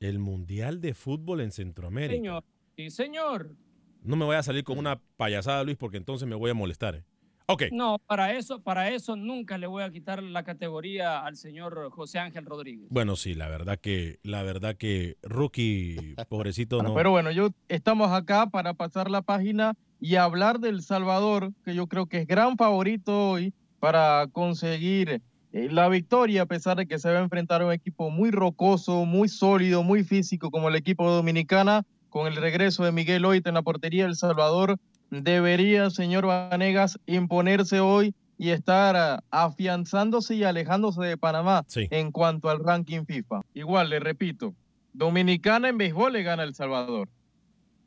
El 0.00 0.18
Mundial 0.20 0.80
de 0.80 0.94
Fútbol 0.94 1.42
en 1.42 1.52
Centroamérica. 1.52 2.16
Señor. 2.16 2.44
Sí, 2.78 2.90
señor. 2.90 3.65
No 4.06 4.16
me 4.16 4.24
voy 4.24 4.36
a 4.36 4.42
salir 4.42 4.64
con 4.64 4.78
una 4.78 5.00
payasada, 5.16 5.64
Luis, 5.64 5.76
porque 5.76 5.96
entonces 5.96 6.28
me 6.28 6.34
voy 6.34 6.50
a 6.50 6.54
molestar. 6.54 6.94
¿eh? 6.94 7.04
Ok. 7.46 7.64
No, 7.72 7.98
para 8.06 8.32
eso, 8.32 8.60
para 8.60 8.90
eso 8.90 9.14
nunca 9.14 9.56
le 9.56 9.66
voy 9.66 9.84
a 9.84 9.90
quitar 9.90 10.22
la 10.22 10.42
categoría 10.42 11.24
al 11.24 11.36
señor 11.36 11.90
José 11.90 12.18
Ángel 12.18 12.44
Rodríguez. 12.44 12.88
Bueno, 12.90 13.14
sí, 13.14 13.34
la 13.34 13.48
verdad 13.48 13.78
que, 13.78 14.18
la 14.22 14.42
verdad 14.42 14.76
que 14.76 15.16
Rookie, 15.22 16.16
pobrecito, 16.28 16.82
no. 16.82 16.94
Pero 16.94 17.10
bueno, 17.12 17.30
yo 17.30 17.50
estamos 17.68 18.10
acá 18.10 18.46
para 18.46 18.74
pasar 18.74 19.10
la 19.10 19.22
página 19.22 19.74
y 20.00 20.16
hablar 20.16 20.58
del 20.58 20.82
Salvador, 20.82 21.52
que 21.64 21.74
yo 21.74 21.86
creo 21.86 22.06
que 22.06 22.18
es 22.18 22.26
gran 22.26 22.56
favorito 22.56 23.30
hoy 23.30 23.54
para 23.78 24.26
conseguir 24.32 25.22
eh, 25.52 25.68
la 25.70 25.88
victoria, 25.88 26.42
a 26.42 26.46
pesar 26.46 26.76
de 26.76 26.86
que 26.86 26.98
se 26.98 27.10
va 27.10 27.18
a 27.18 27.22
enfrentar 27.22 27.62
a 27.62 27.66
un 27.66 27.72
equipo 27.72 28.10
muy 28.10 28.32
rocoso, 28.32 29.04
muy 29.04 29.28
sólido, 29.28 29.84
muy 29.84 30.02
físico 30.02 30.50
como 30.50 30.68
el 30.68 30.74
equipo 30.74 31.08
dominicana. 31.08 31.86
Con 32.16 32.28
el 32.28 32.36
regreso 32.36 32.82
de 32.82 32.92
Miguel 32.92 33.26
Hoyt 33.26 33.46
en 33.46 33.52
la 33.52 33.60
portería, 33.60 34.06
El 34.06 34.16
Salvador 34.16 34.78
debería, 35.10 35.90
señor 35.90 36.24
Vanegas, 36.24 36.98
imponerse 37.04 37.80
hoy 37.80 38.14
y 38.38 38.52
estar 38.52 39.22
afianzándose 39.30 40.34
y 40.34 40.42
alejándose 40.42 41.02
de 41.02 41.18
Panamá 41.18 41.64
Sí. 41.66 41.88
en 41.90 42.12
cuanto 42.12 42.48
al 42.48 42.64
ranking 42.64 43.04
FIFA. 43.04 43.42
Igual, 43.52 43.90
le 43.90 44.00
repito, 44.00 44.54
Dominicana 44.94 45.68
en 45.68 45.76
béisbol 45.76 46.14
le 46.14 46.22
gana 46.22 46.44
El 46.44 46.54
Salvador. 46.54 47.10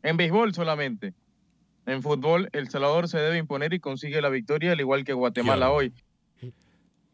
En 0.04 0.16
béisbol 0.16 0.54
solamente. 0.54 1.16
En 1.88 2.04
fútbol, 2.04 2.50
El 2.52 2.70
Salvador 2.70 3.08
se 3.08 3.18
debe 3.18 3.40
imponer 3.40 3.74
y 3.74 3.80
consigue 3.80 4.22
la 4.22 4.30
victoria, 4.30 4.74
al 4.74 4.80
igual 4.80 5.06
que 5.06 5.14
Guatemala 5.14 5.72
hoy. 5.72 5.92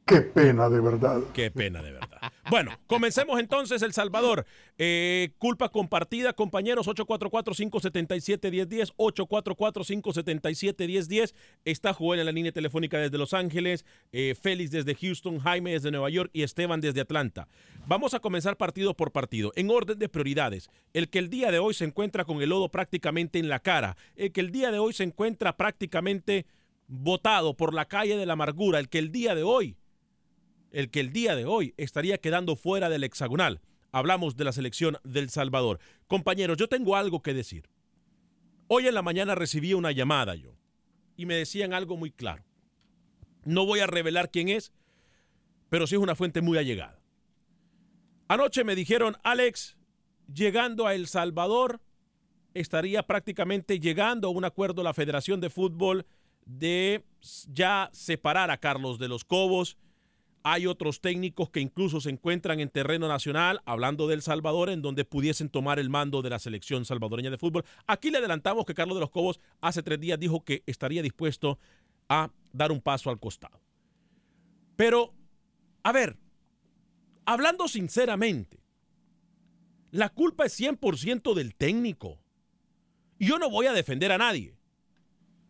Qué 0.05 0.21
pena 0.21 0.69
de 0.69 0.79
verdad. 0.81 1.19
Qué 1.33 1.49
pena, 1.49 1.81
de 1.81 1.91
verdad. 1.91 2.31
Bueno, 2.51 2.77
comencemos 2.85 3.39
entonces, 3.39 3.81
El 3.81 3.91
Salvador. 3.91 4.45
Eh, 4.77 5.31
culpa 5.39 5.69
compartida, 5.69 6.33
compañeros, 6.33 6.87
844-577-1010, 6.87 8.93
844-577-1010. 8.97 11.33
Está 11.65 11.91
Joel 11.91 12.19
en 12.19 12.27
la 12.27 12.31
línea 12.31 12.51
telefónica 12.51 12.99
desde 12.99 13.17
Los 13.17 13.33
Ángeles, 13.33 13.83
eh, 14.11 14.35
Félix 14.39 14.69
desde 14.69 14.93
Houston, 14.93 15.39
Jaime 15.39 15.71
desde 15.71 15.89
Nueva 15.89 16.11
York 16.11 16.29
y 16.33 16.43
Esteban 16.43 16.81
desde 16.81 17.01
Atlanta. 17.01 17.47
Vamos 17.87 18.13
a 18.13 18.19
comenzar 18.19 18.57
partido 18.57 18.93
por 18.93 19.11
partido, 19.11 19.53
en 19.55 19.71
orden 19.71 19.97
de 19.97 20.07
prioridades. 20.07 20.69
El 20.93 21.09
que 21.09 21.17
el 21.17 21.31
día 21.31 21.49
de 21.49 21.57
hoy 21.57 21.73
se 21.73 21.85
encuentra 21.85 22.25
con 22.25 22.43
el 22.43 22.49
lodo 22.49 22.69
prácticamente 22.69 23.39
en 23.39 23.49
la 23.49 23.57
cara, 23.57 23.97
el 24.15 24.31
que 24.31 24.41
el 24.41 24.51
día 24.51 24.69
de 24.69 24.77
hoy 24.77 24.93
se 24.93 25.03
encuentra 25.03 25.57
prácticamente 25.57 26.45
botado 26.87 27.57
por 27.57 27.73
la 27.73 27.85
calle 27.85 28.17
de 28.17 28.27
la 28.27 28.33
amargura, 28.33 28.77
el 28.77 28.87
que 28.87 28.99
el 28.99 29.11
día 29.11 29.33
de 29.33 29.41
hoy 29.41 29.75
el 30.75 30.91
que 30.91 30.99
el 30.99 31.13
día 31.13 31.37
de 31.37 31.45
hoy 31.45 31.73
estaría 31.77 32.17
quedando 32.17 32.57
fuera 32.57 32.89
del 32.89 33.05
hexagonal. 33.05 33.61
Hablamos 33.93 34.35
de 34.35 34.43
la 34.43 34.51
selección 34.51 34.97
del 35.05 35.29
Salvador. 35.29 35.79
Compañeros, 36.07 36.57
yo 36.57 36.67
tengo 36.67 36.97
algo 36.97 37.21
que 37.21 37.33
decir. 37.33 37.69
Hoy 38.67 38.85
en 38.85 38.93
la 38.93 39.01
mañana 39.01 39.35
recibí 39.35 39.73
una 39.73 39.93
llamada 39.93 40.35
yo 40.35 40.51
y 41.15 41.25
me 41.25 41.35
decían 41.35 41.73
algo 41.73 41.95
muy 41.95 42.11
claro. 42.11 42.43
No 43.45 43.65
voy 43.65 43.79
a 43.79 43.87
revelar 43.87 44.29
quién 44.31 44.49
es, 44.49 44.73
pero 45.69 45.87
sí 45.87 45.95
es 45.95 46.01
una 46.01 46.13
fuente 46.13 46.41
muy 46.41 46.57
allegada. 46.57 46.99
Anoche 48.27 48.65
me 48.65 48.75
dijeron, 48.75 49.15
Alex, 49.23 49.77
llegando 50.33 50.87
a 50.87 50.93
El 50.93 51.07
Salvador, 51.07 51.79
estaría 52.53 53.03
prácticamente 53.03 53.79
llegando 53.79 54.27
a 54.27 54.31
un 54.31 54.43
acuerdo 54.43 54.83
la 54.83 54.93
Federación 54.93 55.39
de 55.39 55.49
Fútbol 55.49 56.05
de 56.45 57.05
ya 57.47 57.89
separar 57.93 58.51
a 58.51 58.57
Carlos 58.57 58.99
de 58.99 59.07
los 59.07 59.23
Cobos. 59.23 59.77
Hay 60.47 60.67
otros 60.67 61.01
técnicos 61.01 61.49
que 61.49 61.59
incluso 61.59 61.99
se 61.99 62.11
encuentran 62.11 62.59
en 62.59 62.69
terreno 62.69 63.07
nacional, 63.07 63.61
hablando 63.65 64.07
del 64.07 64.21
Salvador, 64.21 64.69
en 64.69 64.83
donde 64.83 65.03
pudiesen 65.03 65.49
tomar 65.49 65.79
el 65.79 65.89
mando 65.89 66.21
de 66.21 66.29
la 66.29 66.37
selección 66.37 66.85
salvadoreña 66.85 67.31
de 67.31 67.39
fútbol. 67.39 67.65
Aquí 67.87 68.11
le 68.11 68.19
adelantamos 68.19 68.63
que 68.63 68.75
Carlos 68.75 68.95
de 68.95 69.01
los 69.01 69.09
Cobos 69.09 69.39
hace 69.59 69.81
tres 69.81 69.99
días 69.99 70.19
dijo 70.19 70.43
que 70.43 70.61
estaría 70.67 71.01
dispuesto 71.01 71.57
a 72.09 72.29
dar 72.53 72.71
un 72.71 72.79
paso 72.79 73.09
al 73.09 73.19
costado. 73.19 73.59
Pero, 74.75 75.15
a 75.81 75.91
ver, 75.91 76.15
hablando 77.25 77.67
sinceramente, 77.67 78.59
la 79.89 80.09
culpa 80.09 80.45
es 80.45 80.59
100% 80.59 81.33
del 81.33 81.55
técnico. 81.55 82.19
Yo 83.17 83.39
no 83.39 83.49
voy 83.49 83.65
a 83.65 83.73
defender 83.73 84.11
a 84.11 84.19
nadie 84.19 84.55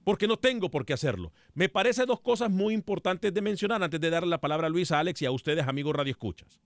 porque 0.06 0.28
no 0.28 0.38
tengo 0.38 0.70
por 0.70 0.86
qué 0.86 0.94
hacerlo. 0.94 1.34
Me 1.56 1.68
parece 1.68 2.06
dos 2.06 2.22
cosas 2.22 2.50
muy 2.50 2.74
importantes 2.74 3.34
de 3.34 3.42
mencionar 3.42 3.84
antes 3.84 4.00
de 4.00 4.10
darle 4.12 4.30
la 4.30 4.40
palabra 4.40 4.68
a 4.68 4.70
Luis, 4.70 4.92
a 4.92 5.00
Alex 5.00 5.24
y 5.24 5.26
a 5.26 5.32
ustedes, 5.32 5.68
amigos 5.68 5.96
Radio 5.96 6.12
Escuchas. 6.12 6.62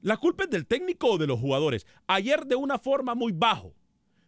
La 0.00 0.16
culpa 0.16 0.44
es 0.44 0.50
del 0.50 0.66
técnico 0.66 1.08
o 1.08 1.18
de 1.18 1.26
los 1.26 1.40
jugadores. 1.40 1.86
Ayer 2.06 2.46
de 2.46 2.54
una 2.54 2.78
forma 2.78 3.16
muy 3.16 3.32
bajo, 3.32 3.74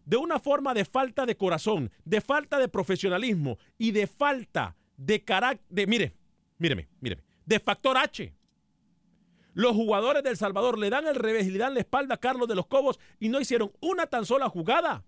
de 0.05 0.17
una 0.17 0.41
forma 0.41 0.75
de 0.75 0.85
falta 0.85 1.25
de 1.25 1.37
corazón, 1.37 1.93
de 2.05 2.21
falta 2.21 2.59
de 2.59 2.69
profesionalismo 2.69 3.57
y 3.79 3.93
de 3.93 4.09
falta 4.09 4.77
de 4.97 5.23
carácter, 5.23 5.87
mire, 5.87 6.17
míreme, 6.59 6.89
míreme, 7.01 7.23
de 7.47 7.61
factor 7.61 7.97
H. 7.97 8.35
Los 9.55 9.77
jugadores 9.77 10.25
del 10.25 10.37
Salvador 10.37 10.77
le 10.77 10.91
dan 10.91 11.07
el 11.07 11.15
revés 11.15 11.47
y 11.47 11.51
le 11.51 11.59
dan 11.59 11.75
la 11.75 11.81
espalda 11.81 12.17
a 12.17 12.21
Carlos 12.21 12.49
de 12.49 12.57
los 12.57 12.67
Cobos 12.67 12.99
y 13.21 13.29
no 13.29 13.41
hicieron 13.41 13.71
una 13.81 14.09
tan 14.09 14.27
sola 14.27 14.49
jugada 14.49 15.05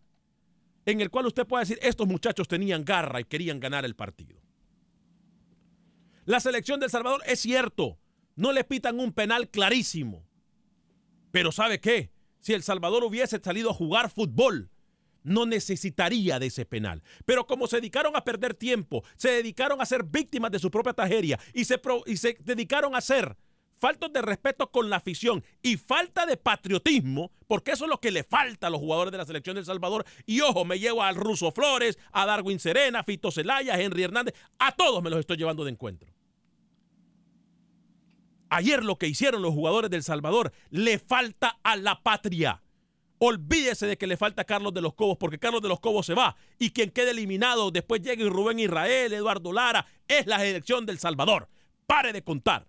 en 0.86 1.00
el 1.00 1.10
cual 1.10 1.26
usted 1.26 1.46
puede 1.46 1.62
decir, 1.64 1.78
estos 1.82 2.06
muchachos 2.06 2.48
tenían 2.48 2.84
garra 2.84 3.20
y 3.20 3.24
querían 3.24 3.60
ganar 3.60 3.84
el 3.84 3.94
partido. 3.94 4.40
La 6.24 6.40
selección 6.40 6.80
del 6.80 6.90
Salvador 6.90 7.22
es 7.26 7.40
cierto, 7.40 7.98
no 8.36 8.52
le 8.52 8.64
pitan 8.64 8.98
un 8.98 9.12
penal 9.12 9.48
clarísimo. 9.48 10.26
Pero 11.30 11.52
¿sabe 11.52 11.80
qué? 11.80 12.12
Si 12.40 12.52
El 12.52 12.62
Salvador 12.62 13.04
hubiese 13.04 13.40
salido 13.42 13.70
a 13.70 13.74
jugar 13.74 14.10
fútbol, 14.10 14.70
no 15.22 15.46
necesitaría 15.46 16.38
de 16.38 16.46
ese 16.46 16.64
penal. 16.66 17.02
Pero 17.24 17.46
como 17.46 17.66
se 17.66 17.76
dedicaron 17.76 18.14
a 18.14 18.24
perder 18.24 18.54
tiempo, 18.54 19.02
se 19.16 19.30
dedicaron 19.30 19.80
a 19.80 19.86
ser 19.86 20.04
víctimas 20.04 20.50
de 20.50 20.58
su 20.58 20.70
propia 20.70 20.92
tragedia 20.92 21.40
y 21.52 21.64
se, 21.64 21.80
y 22.06 22.16
se 22.16 22.36
dedicaron 22.40 22.94
a 22.94 23.00
ser 23.00 23.36
faltos 23.84 24.14
de 24.14 24.22
respeto 24.22 24.70
con 24.70 24.88
la 24.88 24.96
afición 24.96 25.44
y 25.60 25.76
falta 25.76 26.24
de 26.24 26.38
patriotismo, 26.38 27.30
porque 27.46 27.72
eso 27.72 27.84
es 27.84 27.90
lo 27.90 28.00
que 28.00 28.10
le 28.10 28.24
falta 28.24 28.68
a 28.68 28.70
los 28.70 28.80
jugadores 28.80 29.12
de 29.12 29.18
la 29.18 29.26
selección 29.26 29.56
de 29.56 29.60
El 29.60 29.66
Salvador. 29.66 30.06
Y 30.24 30.40
ojo, 30.40 30.64
me 30.64 30.78
llevo 30.78 31.02
al 31.02 31.16
Ruso 31.16 31.52
Flores, 31.52 31.98
a 32.10 32.24
Darwin 32.24 32.58
Serena, 32.58 33.00
a 33.00 33.04
Fito 33.04 33.30
Celaya, 33.30 33.74
a 33.74 33.78
Henry 33.78 34.04
Hernández, 34.04 34.34
a 34.58 34.72
todos 34.72 35.02
me 35.02 35.10
los 35.10 35.20
estoy 35.20 35.36
llevando 35.36 35.64
de 35.64 35.72
encuentro. 35.72 36.10
Ayer 38.48 38.82
lo 38.82 38.96
que 38.96 39.06
hicieron 39.06 39.42
los 39.42 39.52
jugadores 39.52 39.90
del 39.90 40.02
Salvador 40.02 40.54
le 40.70 40.98
falta 40.98 41.58
a 41.62 41.76
la 41.76 42.02
patria. 42.02 42.62
Olvídese 43.18 43.86
de 43.86 43.98
que 43.98 44.06
le 44.06 44.16
falta 44.16 44.42
a 44.42 44.46
Carlos 44.46 44.72
de 44.72 44.80
los 44.80 44.94
Cobos, 44.94 45.18
porque 45.18 45.38
Carlos 45.38 45.60
de 45.60 45.68
los 45.68 45.80
Cobos 45.80 46.06
se 46.06 46.14
va. 46.14 46.36
Y 46.58 46.70
quien 46.70 46.90
quede 46.90 47.10
eliminado 47.10 47.70
después 47.70 48.00
llega 48.00 48.26
Rubén 48.30 48.60
Israel, 48.60 49.12
Eduardo 49.12 49.52
Lara, 49.52 49.84
es 50.08 50.26
la 50.26 50.38
selección 50.38 50.86
del 50.86 50.98
Salvador. 50.98 51.50
Pare 51.86 52.14
de 52.14 52.24
contar. 52.24 52.66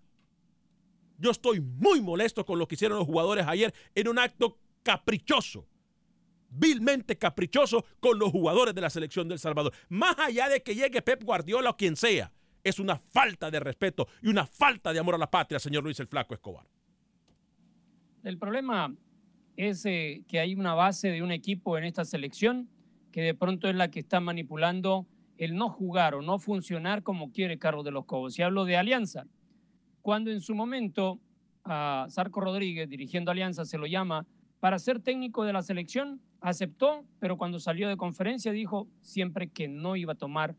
Yo 1.18 1.30
estoy 1.30 1.60
muy 1.60 2.00
molesto 2.00 2.44
con 2.44 2.58
lo 2.58 2.66
que 2.68 2.74
hicieron 2.74 2.98
los 2.98 3.06
jugadores 3.06 3.46
ayer 3.46 3.72
en 3.94 4.08
un 4.08 4.18
acto 4.18 4.58
caprichoso, 4.82 5.66
vilmente 6.50 7.16
caprichoso 7.16 7.84
con 8.00 8.18
los 8.18 8.30
jugadores 8.30 8.74
de 8.74 8.80
la 8.80 8.90
selección 8.90 9.28
del 9.28 9.38
Salvador. 9.38 9.72
Más 9.88 10.18
allá 10.18 10.48
de 10.48 10.62
que 10.62 10.74
llegue 10.74 11.02
Pep 11.02 11.24
Guardiola 11.24 11.70
o 11.70 11.76
quien 11.76 11.96
sea, 11.96 12.32
es 12.62 12.78
una 12.78 12.96
falta 12.96 13.50
de 13.50 13.60
respeto 13.60 14.08
y 14.22 14.28
una 14.28 14.46
falta 14.46 14.92
de 14.92 14.98
amor 14.98 15.14
a 15.14 15.18
la 15.18 15.30
patria, 15.30 15.58
señor 15.58 15.84
Luis 15.84 16.00
el 16.00 16.08
Flaco 16.08 16.34
Escobar. 16.34 16.66
El 18.24 18.38
problema 18.38 18.92
es 19.56 19.86
eh, 19.86 20.24
que 20.26 20.40
hay 20.40 20.54
una 20.54 20.74
base 20.74 21.10
de 21.10 21.22
un 21.22 21.30
equipo 21.30 21.78
en 21.78 21.84
esta 21.84 22.04
selección 22.04 22.68
que 23.12 23.22
de 23.22 23.34
pronto 23.34 23.68
es 23.68 23.76
la 23.76 23.90
que 23.90 24.00
está 24.00 24.20
manipulando 24.20 25.06
el 25.38 25.54
no 25.54 25.70
jugar 25.70 26.14
o 26.14 26.22
no 26.22 26.38
funcionar 26.38 27.02
como 27.02 27.30
quiere 27.30 27.58
Carlos 27.58 27.84
de 27.84 27.90
los 27.90 28.04
Cobos. 28.04 28.38
Y 28.38 28.42
hablo 28.42 28.64
de 28.64 28.76
Alianza. 28.76 29.26
Cuando 30.06 30.30
en 30.30 30.40
su 30.40 30.54
momento 30.54 31.18
a 31.64 32.06
Sarco 32.08 32.40
Rodríguez, 32.40 32.88
dirigiendo 32.88 33.32
Alianza, 33.32 33.64
se 33.64 33.76
lo 33.76 33.88
llama 33.88 34.24
para 34.60 34.78
ser 34.78 35.00
técnico 35.00 35.42
de 35.42 35.52
la 35.52 35.64
selección, 35.64 36.20
aceptó, 36.40 37.04
pero 37.18 37.36
cuando 37.36 37.58
salió 37.58 37.88
de 37.88 37.96
conferencia 37.96 38.52
dijo 38.52 38.86
siempre 39.00 39.48
que 39.48 39.66
no 39.66 39.96
iba 39.96 40.12
a 40.12 40.16
tomar 40.16 40.54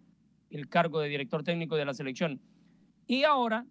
el 0.50 0.68
cargo 0.68 1.00
de 1.00 1.08
director 1.08 1.46
técnico 1.46 1.78
de 1.78 1.86
la 1.86 1.94
selección. 1.94 2.42
Y 3.06 3.24
ahora 3.24 3.66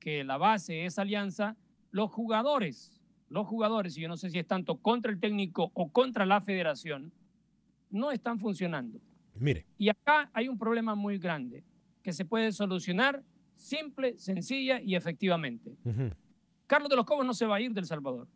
que 0.00 0.24
la 0.24 0.38
base 0.38 0.86
es 0.86 0.98
Alianza, 0.98 1.56
los 1.92 2.10
jugadores 2.10 3.00
los 3.28 3.46
jugadores, 3.46 3.96
y 3.96 4.00
yo 4.00 4.08
no 4.08 4.16
sé 4.16 4.28
si 4.28 4.40
es 4.40 4.46
tanto 4.48 4.78
contra 4.78 5.12
el 5.12 5.20
técnico 5.20 5.70
o 5.72 5.92
contra 5.92 6.26
la 6.26 6.40
federación, 6.40 7.12
no 7.90 8.10
están 8.10 8.40
funcionando. 8.40 9.00
Mire. 9.36 9.66
Y 9.78 9.88
acá 9.88 10.30
hay 10.32 10.48
un 10.48 10.58
problema 10.58 10.96
muy 10.96 11.18
grande 11.18 11.62
que 12.02 12.12
se 12.12 12.24
puede 12.24 12.50
solucionar 12.50 13.22
simple, 13.62 14.18
sencilla 14.18 14.80
y 14.80 14.94
efectivamente. 14.94 15.76
Carlos 16.66 16.88
de 16.88 16.96
los 16.96 17.04
Cobos 17.04 17.24
no 17.24 17.34
se 17.34 17.46
va 17.46 17.56
a 17.56 17.60
ir 17.60 17.72
del 17.72 17.86
Salvador. 17.86 18.28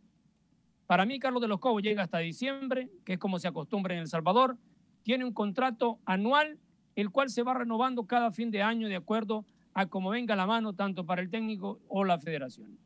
Para 0.86 1.04
mí, 1.04 1.18
Carlos 1.18 1.42
de 1.42 1.48
los 1.48 1.58
Cobos 1.58 1.82
llega 1.82 2.02
hasta 2.02 2.18
diciembre, 2.18 2.88
que 3.04 3.14
es 3.14 3.18
como 3.18 3.38
se 3.38 3.48
acostumbra 3.48 3.94
en 3.94 4.00
El 4.00 4.06
Salvador. 4.06 4.56
Tiene 5.02 5.24
un 5.24 5.32
contrato 5.32 5.98
anual, 6.04 6.58
el 6.94 7.10
cual 7.10 7.28
se 7.28 7.42
va 7.42 7.54
renovando 7.54 8.06
cada 8.06 8.30
fin 8.30 8.50
de 8.50 8.62
año 8.62 8.88
de 8.88 8.96
acuerdo 8.96 9.44
a 9.74 9.86
cómo 9.86 10.10
venga 10.10 10.36
la 10.36 10.46
mano, 10.46 10.72
tanto 10.72 11.04
para 11.04 11.20
el 11.20 11.28
técnico 11.28 11.80
o 11.88 12.04
la 12.04 12.18
federación. 12.18 12.78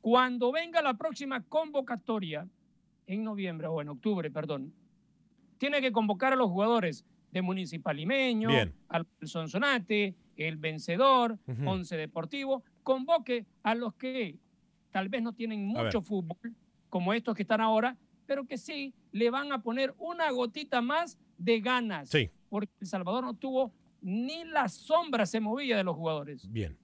Cuando 0.00 0.50
venga 0.50 0.80
la 0.80 0.94
próxima 0.94 1.42
convocatoria, 1.44 2.48
en 3.06 3.24
noviembre 3.24 3.66
o 3.66 3.80
en 3.82 3.90
octubre, 3.90 4.30
perdón, 4.30 4.72
tiene 5.58 5.80
que 5.80 5.92
convocar 5.92 6.32
a 6.32 6.36
los 6.36 6.48
jugadores 6.48 7.04
de 7.30 7.42
Municipal 7.42 7.96
Limeño, 7.96 8.48
al 8.88 9.06
Sonsonate, 9.22 10.14
el 10.48 10.56
vencedor, 10.56 11.38
Once 11.66 11.96
Deportivo, 11.96 12.64
convoque 12.82 13.46
a 13.62 13.74
los 13.74 13.94
que 13.94 14.36
tal 14.90 15.08
vez 15.08 15.22
no 15.22 15.32
tienen 15.32 15.64
mucho 15.64 16.02
fútbol, 16.02 16.54
como 16.88 17.12
estos 17.12 17.34
que 17.36 17.42
están 17.42 17.60
ahora, 17.60 17.96
pero 18.26 18.46
que 18.46 18.58
sí 18.58 18.94
le 19.12 19.30
van 19.30 19.52
a 19.52 19.62
poner 19.62 19.94
una 19.98 20.30
gotita 20.30 20.80
más 20.80 21.18
de 21.38 21.60
ganas. 21.60 22.10
Sí. 22.10 22.30
Porque 22.48 22.70
El 22.80 22.86
Salvador 22.86 23.24
no 23.24 23.34
tuvo 23.34 23.72
ni 24.02 24.44
la 24.44 24.68
sombra 24.68 25.26
se 25.26 25.40
movía 25.40 25.76
de 25.76 25.84
los 25.84 25.96
jugadores. 25.96 26.50
Bien. 26.50 26.76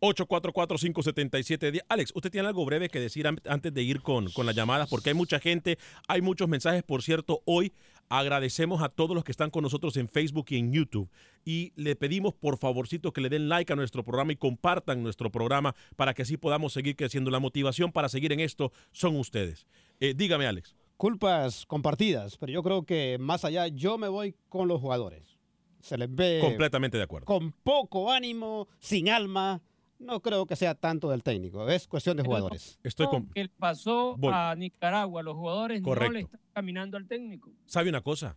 844-577. 0.00 1.80
Alex, 1.88 2.12
¿usted 2.14 2.30
tiene 2.30 2.46
algo 2.46 2.64
breve 2.64 2.88
que 2.88 3.00
decir 3.00 3.26
antes 3.26 3.74
de 3.74 3.82
ir 3.82 4.00
con, 4.00 4.30
con 4.30 4.46
las 4.46 4.54
llamadas? 4.54 4.88
Porque 4.88 5.10
hay 5.10 5.14
mucha 5.14 5.40
gente, 5.40 5.78
hay 6.06 6.22
muchos 6.22 6.48
mensajes. 6.48 6.82
Por 6.84 7.02
cierto, 7.02 7.42
hoy 7.44 7.72
agradecemos 8.08 8.82
a 8.82 8.88
todos 8.88 9.14
los 9.14 9.24
que 9.24 9.32
están 9.32 9.50
con 9.50 9.62
nosotros 9.62 9.96
en 9.96 10.08
Facebook 10.08 10.46
y 10.50 10.56
en 10.56 10.72
YouTube. 10.72 11.10
Y 11.44 11.72
le 11.76 11.96
pedimos 11.96 12.34
por 12.34 12.58
favorcito 12.58 13.12
que 13.12 13.20
le 13.20 13.28
den 13.28 13.48
like 13.48 13.72
a 13.72 13.76
nuestro 13.76 14.04
programa 14.04 14.32
y 14.32 14.36
compartan 14.36 15.02
nuestro 15.02 15.30
programa 15.30 15.74
para 15.96 16.14
que 16.14 16.22
así 16.22 16.36
podamos 16.36 16.72
seguir 16.72 16.96
creciendo. 16.96 17.30
La 17.30 17.40
motivación 17.40 17.92
para 17.92 18.08
seguir 18.08 18.32
en 18.32 18.40
esto 18.40 18.72
son 18.92 19.16
ustedes. 19.16 19.66
Eh, 20.00 20.14
dígame, 20.16 20.46
Alex. 20.46 20.74
Culpas 20.96 21.64
compartidas, 21.66 22.36
pero 22.36 22.52
yo 22.52 22.62
creo 22.62 22.84
que 22.84 23.18
más 23.20 23.44
allá, 23.44 23.68
yo 23.68 23.98
me 23.98 24.08
voy 24.08 24.34
con 24.48 24.66
los 24.66 24.80
jugadores. 24.80 25.38
Se 25.80 25.96
les 25.96 26.12
ve. 26.12 26.40
Completamente 26.40 26.96
de 26.96 27.04
acuerdo. 27.04 27.26
Con 27.26 27.52
poco 27.52 28.10
ánimo, 28.10 28.66
sin 28.80 29.08
alma 29.08 29.62
no 29.98 30.20
creo 30.20 30.46
que 30.46 30.56
sea 30.56 30.74
tanto 30.74 31.10
del 31.10 31.22
técnico, 31.22 31.68
es 31.68 31.86
cuestión 31.86 32.16
de 32.16 32.22
jugadores. 32.22 32.78
Estoy 32.82 33.06
con... 33.08 33.30
El 33.34 33.50
pasó 33.50 34.16
a 34.32 34.54
Nicaragua, 34.56 35.22
los 35.22 35.34
jugadores 35.34 35.82
no 35.82 35.94
le 35.94 36.20
están 36.20 36.40
caminando 36.52 36.96
al 36.96 37.06
técnico. 37.06 37.52
¿Sabe 37.66 37.88
una 37.88 38.00
cosa? 38.00 38.36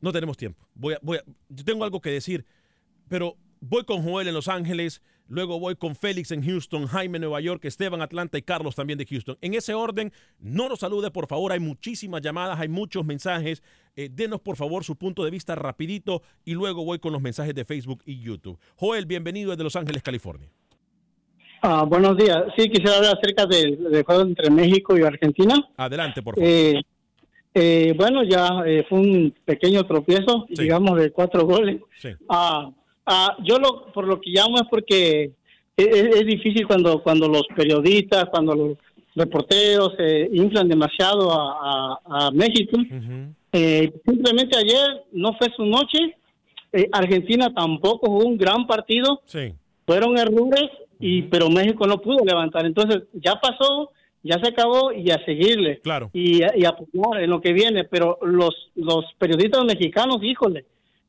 No 0.00 0.12
tenemos 0.12 0.36
tiempo. 0.36 0.68
Voy 0.74 0.94
a, 0.94 0.98
voy 1.02 1.18
a, 1.18 1.24
yo 1.48 1.64
tengo 1.64 1.84
algo 1.84 2.00
que 2.00 2.10
decir, 2.10 2.44
pero 3.08 3.36
voy 3.60 3.84
con 3.84 4.02
Joel 4.02 4.28
en 4.28 4.34
Los 4.34 4.48
Ángeles, 4.48 5.02
luego 5.28 5.58
voy 5.58 5.76
con 5.76 5.94
Félix 5.94 6.30
en 6.30 6.42
Houston, 6.42 6.86
Jaime 6.86 7.16
en 7.16 7.22
Nueva 7.22 7.40
York, 7.40 7.64
Esteban 7.64 8.02
Atlanta 8.02 8.38
y 8.38 8.42
Carlos 8.42 8.74
también 8.74 8.98
de 8.98 9.06
Houston. 9.06 9.36
En 9.40 9.54
ese 9.54 9.74
orden, 9.74 10.12
no 10.40 10.68
nos 10.68 10.80
salude 10.80 11.10
por 11.10 11.26
favor, 11.26 11.52
hay 11.52 11.60
muchísimas 11.60 12.20
llamadas, 12.22 12.58
hay 12.60 12.68
muchos 12.68 13.04
mensajes. 13.04 13.62
Eh, 13.96 14.08
denos 14.12 14.40
por 14.40 14.56
favor 14.56 14.84
su 14.84 14.96
punto 14.96 15.24
de 15.24 15.30
vista 15.30 15.54
rapidito 15.54 16.22
y 16.44 16.54
luego 16.54 16.84
voy 16.84 16.98
con 16.98 17.12
los 17.12 17.22
mensajes 17.22 17.54
de 17.54 17.64
Facebook 17.64 18.02
y 18.04 18.20
YouTube. 18.20 18.58
Joel, 18.76 19.06
bienvenido 19.06 19.50
desde 19.50 19.64
Los 19.64 19.76
Ángeles, 19.76 20.02
California. 20.02 20.50
Ah, 21.62 21.84
buenos 21.84 22.16
días. 22.16 22.44
Sí, 22.56 22.68
quisiera 22.68 22.96
hablar 22.96 23.16
acerca 23.16 23.46
del, 23.46 24.04
juego 24.04 24.22
entre 24.22 24.50
México 24.50 24.96
y 24.96 25.02
Argentina. 25.02 25.54
Adelante, 25.76 26.22
por 26.22 26.34
favor. 26.34 26.48
Eh, 26.48 26.82
eh, 27.54 27.94
bueno, 27.96 28.22
ya 28.22 28.50
fue 28.88 28.98
un 28.98 29.34
pequeño 29.44 29.84
tropiezo, 29.86 30.46
digamos, 30.50 30.98
de 30.98 31.10
cuatro 31.10 31.46
goles. 31.46 31.80
Sí. 31.98 32.10
Ah, 32.28 32.70
Ah, 33.06 33.36
yo 33.44 33.58
lo, 33.58 33.86
por 33.92 34.06
lo 34.06 34.20
que 34.20 34.30
llamo 34.30 34.56
es 34.56 34.64
porque 34.68 35.30
es, 35.76 36.26
difícil 36.26 36.66
cuando, 36.66 37.02
cuando 37.02 37.28
los 37.28 37.46
periodistas, 37.54 38.26
cuando 38.30 38.54
los 38.54 38.78
reporteros 39.14 39.94
se 39.96 40.28
inflan 40.32 40.68
demasiado 40.68 41.30
a, 41.32 42.30
México. 42.32 42.78
Eh, 43.52 43.92
simplemente 44.04 44.58
ayer 44.58 45.04
no 45.12 45.34
fue 45.34 45.48
su 45.56 45.64
noche. 45.64 46.16
Eh, 46.72 46.88
Argentina 46.92 47.52
tampoco 47.54 48.08
jugó 48.08 48.24
un 48.24 48.36
gran 48.36 48.66
partido. 48.66 49.22
Fueron 49.86 50.18
errores, 50.18 50.68
y, 50.98 51.22
pero 51.22 51.48
México 51.48 51.86
no 51.86 52.00
pudo 52.00 52.24
levantar. 52.24 52.66
Entonces 52.66 53.04
ya 53.12 53.36
pasó, 53.36 53.92
ya 54.22 54.38
se 54.42 54.48
acabó 54.48 54.92
y 54.92 55.10
a 55.10 55.24
seguirle. 55.24 55.78
Claro. 55.78 56.10
Y, 56.12 56.42
y 56.42 56.64
apoyar 56.64 57.22
en 57.22 57.30
lo 57.30 57.40
que 57.40 57.52
viene. 57.52 57.84
Pero 57.84 58.18
los, 58.22 58.70
los 58.74 59.04
periodistas 59.18 59.64
mexicanos, 59.64 60.18
híjole, 60.22 60.64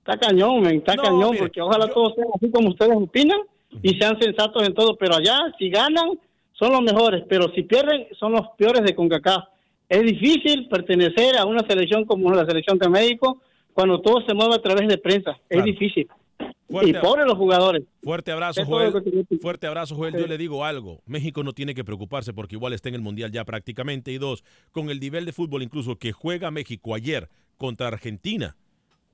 Está 0.08 0.18
cañón, 0.18 0.66
está 0.68 0.96
cañón, 0.96 1.36
porque 1.38 1.62
ojalá 1.62 1.86
todos 1.90 2.14
sean 2.16 2.30
así 2.34 2.50
como 2.50 2.70
ustedes 2.70 2.94
opinan 2.96 3.40
y 3.84 3.90
sean 4.00 4.18
sensatos 4.22 4.66
en 4.66 4.74
todo, 4.74 4.96
pero 4.96 5.16
allá 5.16 5.38
si 5.60 5.70
ganan 5.70 6.18
son 6.54 6.72
los 6.72 6.82
mejores, 6.82 7.26
pero 7.28 7.52
si 7.54 7.64
pierden 7.64 8.08
son 8.18 8.32
los 8.32 8.48
peores 8.58 8.84
de 8.84 8.96
CONCACAF. 8.96 9.44
Es 9.90 10.02
difícil 10.04 10.70
pertenecer 10.70 11.38
a 11.38 11.46
una 11.46 11.60
selección 11.68 12.06
como 12.06 12.32
la 12.32 12.46
selección 12.46 12.78
de 12.78 12.88
México 12.88 13.42
cuando 13.74 14.00
todo 14.00 14.26
se 14.26 14.34
mueve 14.34 14.56
a 14.56 14.62
través 14.62 14.88
de 14.88 14.98
prensa. 14.98 15.38
Es 15.50 15.62
difícil. 15.66 16.08
y 16.70 16.94
pobres 16.94 17.26
los 17.26 17.36
jugadores. 17.36 17.84
Fuerte 18.02 18.32
abrazo, 18.32 18.64
Joel. 18.64 18.94
Fuerte 19.42 19.68
abrazo, 19.68 19.94
Joel. 19.96 20.16
Yo 20.18 20.26
le 20.26 20.38
digo 20.38 20.64
algo. 20.64 21.02
México 21.06 21.44
no 21.44 21.52
tiene 21.52 21.76
que 21.76 21.84
preocuparse 21.84 22.34
porque 22.34 22.56
igual 22.56 22.72
está 22.72 22.88
en 22.88 22.96
el 22.96 23.02
Mundial 23.02 23.34
ya 23.34 23.44
prácticamente. 23.44 24.14
Y 24.14 24.20
dos, 24.20 24.46
con 24.72 24.90
el 24.90 25.02
nivel 25.02 25.26
de 25.26 25.34
fútbol 25.34 25.64
incluso 25.64 25.98
que 25.98 26.14
juega 26.14 26.50
México 26.50 26.96
ayer 26.96 27.28
contra 27.58 27.88
Argentina, 27.88 28.56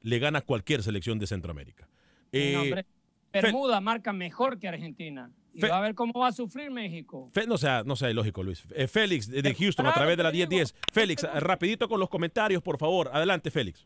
le 0.04 0.20
gana 0.20 0.42
cualquier 0.42 0.84
selección 0.84 1.18
de 1.18 1.28
Centroamérica. 1.28 1.88
Eh, 2.32 2.84
Bermuda 3.32 3.82
marca 3.82 4.14
mejor 4.14 4.60
que 4.60 4.68
Argentina. 4.68 5.32
Y 5.56 5.62
va 5.62 5.78
a 5.78 5.82
ver 5.82 5.96
cómo 5.96 6.20
va 6.20 6.28
a 6.28 6.32
sufrir 6.32 6.72
México. 6.72 7.32
no 7.48 7.58
sea, 7.58 7.84
no 7.84 7.96
sea 7.96 8.10
ilógico, 8.10 8.44
Luis. 8.44 8.64
Eh, 8.76 8.88
Félix 8.88 9.30
de 9.30 9.56
Houston 9.56 9.86
a 9.86 9.94
través 9.94 10.18
de 10.18 10.24
la 10.24 10.32
1010. 10.32 10.76
Félix, 10.92 11.24
rapidito 11.24 11.88
con 11.88 12.00
los 12.00 12.10
comentarios, 12.10 12.62
por 12.62 12.78
favor. 12.78 13.10
Adelante, 13.14 13.52
Félix. 13.52 13.86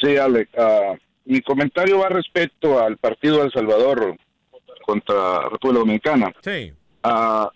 Sí, 0.00 0.16
Alex. 0.16 0.50
Ah, 0.58 0.94
mi 1.24 1.40
comentario 1.40 1.98
va 1.98 2.08
respecto 2.08 2.80
al 2.80 2.96
partido 2.96 3.38
de 3.38 3.44
El 3.44 3.52
Salvador 3.52 4.16
contra 4.84 5.48
República 5.50 5.80
Dominicana. 5.80 6.34
Sí. 6.42 6.72
Uh, 7.04 7.48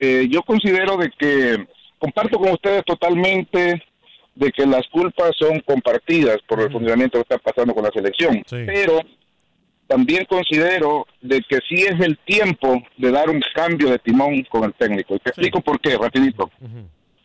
eh, 0.00 0.26
yo 0.30 0.42
considero 0.42 0.96
de 0.96 1.10
que 1.10 1.66
comparto 1.98 2.38
con 2.38 2.50
ustedes 2.50 2.84
totalmente 2.84 3.82
de 4.38 4.52
que 4.52 4.64
las 4.66 4.86
culpas 4.88 5.32
son 5.36 5.58
compartidas 5.60 6.38
por 6.46 6.60
el 6.60 6.70
funcionamiento 6.70 7.18
que 7.18 7.34
está 7.34 7.38
pasando 7.38 7.74
con 7.74 7.82
la 7.82 7.90
selección, 7.90 8.40
pero 8.48 9.00
también 9.88 10.24
considero 10.26 11.06
de 11.20 11.40
que 11.40 11.58
sí 11.68 11.82
es 11.82 11.98
el 12.00 12.16
tiempo 12.18 12.80
de 12.96 13.10
dar 13.10 13.28
un 13.30 13.40
cambio 13.52 13.90
de 13.90 13.98
timón 13.98 14.44
con 14.44 14.62
el 14.64 14.74
técnico. 14.74 15.16
Y 15.16 15.18
te 15.18 15.30
explico 15.30 15.60
por 15.60 15.80
qué, 15.80 15.96
rapidito. 15.96 16.50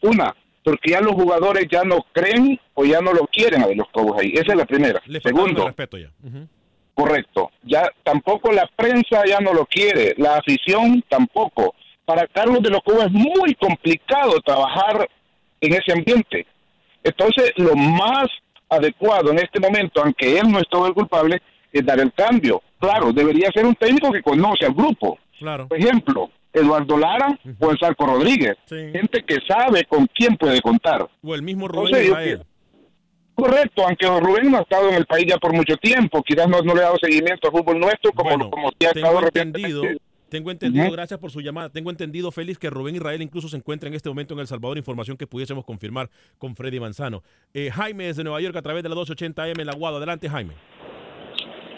Una, 0.02 0.36
porque 0.63 0.91
ya 0.91 1.02
los 1.02 1.13
jugadores 1.13 1.67
ya 1.69 1.84
no 1.84 2.04
creen 2.13 2.60
o 2.73 2.84
ya 2.84 2.99
no 2.99 3.13
lo 3.13 3.28
quieren 3.28 3.62
a 3.62 3.67
los 3.67 3.89
Cobos 3.89 4.19
ahí. 4.19 4.32
Esa 4.34 4.54
es 4.54 4.58
la 4.58 4.65
primera. 4.65 4.99
Le 5.06 5.21
Segundo, 5.21 5.67
respeto 5.67 5.97
ya. 5.97 6.10
Correcto. 6.95 7.52
Ya 7.62 7.91
tampoco 8.04 8.52
la 8.52 8.67
prensa 8.76 9.23
ya 9.28 9.39
no 9.39 9.54
lo 9.54 9.65
quiere, 9.67 10.15
la 10.17 10.38
afición 10.38 11.04
tampoco. 11.08 11.76
Para 12.06 12.26
Carlos 12.26 12.63
de 12.63 12.71
los 12.71 12.82
Cobos 12.82 13.06
es 13.06 13.12
muy 13.12 13.54
complicado 13.54 14.39
trabajar 14.43 15.08
en 15.62 15.73
ese 15.73 15.91
ambiente. 15.91 16.47
Entonces, 17.04 17.52
lo 17.58 17.76
más 17.76 18.28
adecuado 18.70 19.32
en 19.32 19.39
este 19.39 19.60
momento, 19.60 20.02
aunque 20.02 20.39
él 20.39 20.50
no 20.50 20.60
es 20.60 20.66
todo 20.70 20.88
el 20.88 20.94
culpable, 20.94 21.42
es 21.72 21.86
dar 21.86 22.00
el 22.00 22.13
cambio. 22.13 22.62
Claro, 22.80 23.12
debería 23.12 23.50
ser 23.52 23.66
un 23.66 23.76
técnico 23.76 24.12
que 24.12 24.22
conoce 24.22 24.66
al 24.66 24.74
grupo. 24.74 25.18
Claro. 25.39 25.68
Por 25.68 25.78
ejemplo, 25.78 26.30
Eduardo 26.54 26.98
Lara 26.98 27.38
o 27.60 27.72
el 27.72 27.80
Sarco 27.80 28.06
Rodríguez. 28.06 28.56
Gente 28.68 29.24
que 29.26 29.39
sabe 29.48 29.86
con 29.86 30.08
quién 30.08 30.38
puede 30.38 30.62
contar. 30.62 31.08
O 31.24 31.36
el 31.36 31.42
mismo 31.42 31.68
Rubén 31.68 31.96
Entonces. 31.96 32.39
Correcto, 33.36 33.84
aunque 33.84 34.06
Rubén 34.06 34.52
no 34.52 34.60
ha 34.60 34.62
estado 34.62 34.89
en 34.89 34.96
el 34.96 35.06
país 35.08 35.26
ya 35.28 35.38
por 35.38 35.54
mucho 35.54 35.76
tiempo, 35.78 36.22
quizás 36.22 36.48
no, 36.48 36.62
no 36.62 36.76
le 36.76 36.82
ha 36.82 36.86
dado 36.86 36.98
seguimiento 37.02 37.48
al 37.48 37.52
fútbol 37.52 37.80
nuestro 37.80 38.12
como, 38.12 38.50
como 38.52 38.70
sí 38.80 38.86
ha 38.86 38.92
estado 38.92 39.22
entendido, 39.24 39.82
tengo 40.34 40.50
entendido, 40.50 40.91
gracias 40.91 41.19
por 41.19 41.30
su 41.30 41.41
llamada. 41.41 41.69
Tengo 41.69 41.91
entendido, 41.91 42.32
Félix, 42.32 42.58
que 42.58 42.72
Rubén 42.72 42.96
Israel 42.96 43.22
incluso 43.22 43.48
se 43.48 43.56
encuentra 43.56 43.88
en 43.88 43.93
este 43.93 44.10
momento 44.10 44.34
en 44.34 44.39
El 44.39 44.48
Salvador. 44.48 44.80
Información 44.80 45.15
que 45.15 45.28
pudiésemos 45.28 45.63
confirmar 45.63 46.10
con 46.39 46.56
Freddy 46.56 46.80
Manzano. 46.80 47.22
Eh, 47.54 47.69
Jaime 47.69 48.06
desde 48.06 48.24
Nueva 48.24 48.41
York 48.41 48.56
a 48.56 48.63
través 48.63 48.82
de 48.82 48.89
la 48.89 48.96
280M 48.96 49.60
en 49.60 49.67
la 49.67 49.76
Guado. 49.76 49.98
Adelante, 49.98 50.28
Jaime. 50.28 50.56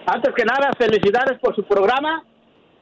Antes 0.08 0.34
que 0.34 0.46
nada, 0.46 0.72
felicidades 0.78 1.38
por 1.40 1.54
su 1.54 1.66
programa. 1.66 2.24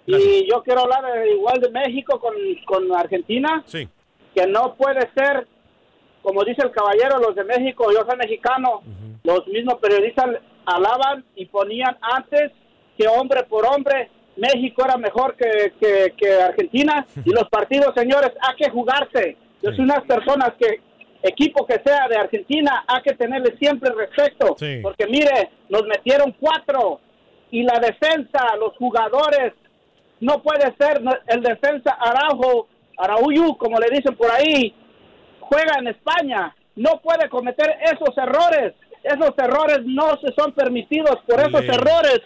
Y 0.06 0.48
yo 0.48 0.62
quiero 0.62 0.82
hablar 0.82 1.06
igual 1.28 1.60
de 1.60 1.72
México 1.72 2.20
con, 2.20 2.36
con 2.68 2.96
Argentina. 2.96 3.64
Sí. 3.66 3.90
Que 4.36 4.46
no 4.46 4.76
puede 4.76 5.10
ser, 5.16 5.48
como 6.22 6.44
dice 6.44 6.62
el 6.64 6.72
caballero, 6.72 7.18
los 7.18 7.36
de 7.36 7.46
México, 7.46 7.92
yo 7.92 8.06
soy 8.08 8.18
mexicano, 8.18 8.84
los 9.24 9.48
mismos 9.48 9.80
periodistas 9.82 10.38
alaban 10.68 11.26
y 11.36 11.48
ponían 11.48 11.98
antes 12.00 12.52
que 12.96 13.08
hombre 13.08 13.42
por 13.50 13.66
hombre, 13.66 14.12
México 14.36 14.84
era 14.86 14.98
mejor 14.98 15.36
que, 15.36 15.74
que, 15.80 16.14
que 16.18 16.34
Argentina. 16.42 17.06
Y 17.24 17.32
los 17.32 17.48
partidos, 17.50 17.94
señores, 17.96 18.32
hay 18.42 18.56
que 18.56 18.70
jugarse. 18.70 19.38
Yo 19.62 19.72
soy 19.72 19.86
unas 19.86 20.04
personas 20.04 20.54
que 20.60 20.82
equipo 21.24 21.66
que 21.66 21.82
sea 21.86 22.08
de 22.10 22.18
Argentina, 22.18 22.84
hay 22.86 23.02
que 23.02 23.16
tenerle 23.16 23.56
siempre 23.58 23.92
respeto. 23.94 24.56
Sí. 24.58 24.80
Porque 24.82 25.08
mire, 25.08 25.52
nos 25.70 25.84
metieron 25.84 26.36
cuatro 26.40 27.00
y 27.50 27.64
la 27.64 27.80
defensa, 27.80 28.56
los 28.60 28.76
jugadores, 28.78 29.54
no 30.20 30.42
puede 30.42 30.74
ser 30.78 31.02
el 31.28 31.42
defensa 31.42 31.92
Araujo, 32.00 32.68
Arauyu, 32.98 33.58
como 33.58 33.78
le 33.78 33.90
dicen 33.90 34.16
por 34.16 34.32
ahí, 34.32 34.74
juega 35.40 35.80
en 35.80 35.88
España, 35.88 36.56
no 36.76 37.00
puede 37.02 37.30
cometer 37.30 37.78
esos 37.84 38.18
errores. 38.18 38.74
Esos 39.04 39.34
errores 39.38 39.80
no 39.86 40.18
se 40.22 40.34
son 40.34 40.54
permitidos, 40.54 41.18
por 41.28 41.40
esos 41.40 41.66
Leo. 41.66 41.74
errores 41.74 42.22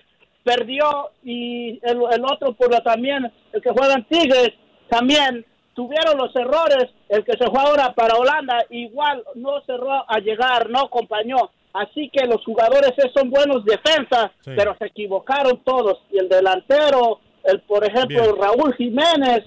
perdió 0.52 1.12
y 1.24 1.72
el, 1.84 1.98
el 2.12 2.24
otro 2.26 2.54
por 2.54 2.72
la- 2.72 2.80
también, 2.82 3.30
el 3.52 3.62
que 3.62 3.70
juega 3.78 3.96
en 3.96 4.06
Tigres, 4.06 4.52
también 4.90 5.46
tuvieron 5.76 6.18
los 6.18 6.34
errores, 6.36 6.86
el 7.10 7.24
que 7.26 7.34
se 7.34 7.46
fue 7.52 7.60
ahora 7.62 7.94
para 7.94 8.16
Holanda, 8.16 8.58
igual 8.70 9.24
no 9.36 9.62
cerró 9.66 9.92
a 10.10 10.20
llegar, 10.20 10.70
no 10.70 10.80
acompañó. 10.86 11.52
Así 11.74 12.10
que 12.12 12.26
los 12.26 12.44
jugadores 12.46 12.92
son 13.16 13.30
buenos 13.30 13.64
defensas, 13.66 14.32
Sí. 14.42 14.52
pero 14.56 14.76
se 14.80 14.88
equivocaron 14.88 15.62
todos. 15.64 16.00
Y 16.12 16.18
el 16.18 16.30
delantero, 16.30 17.20
el 17.44 17.60
por 17.62 17.84
ejemplo, 17.86 18.22
Bien. 18.24 18.36
Raúl 18.42 18.74
Jiménez, 18.76 19.44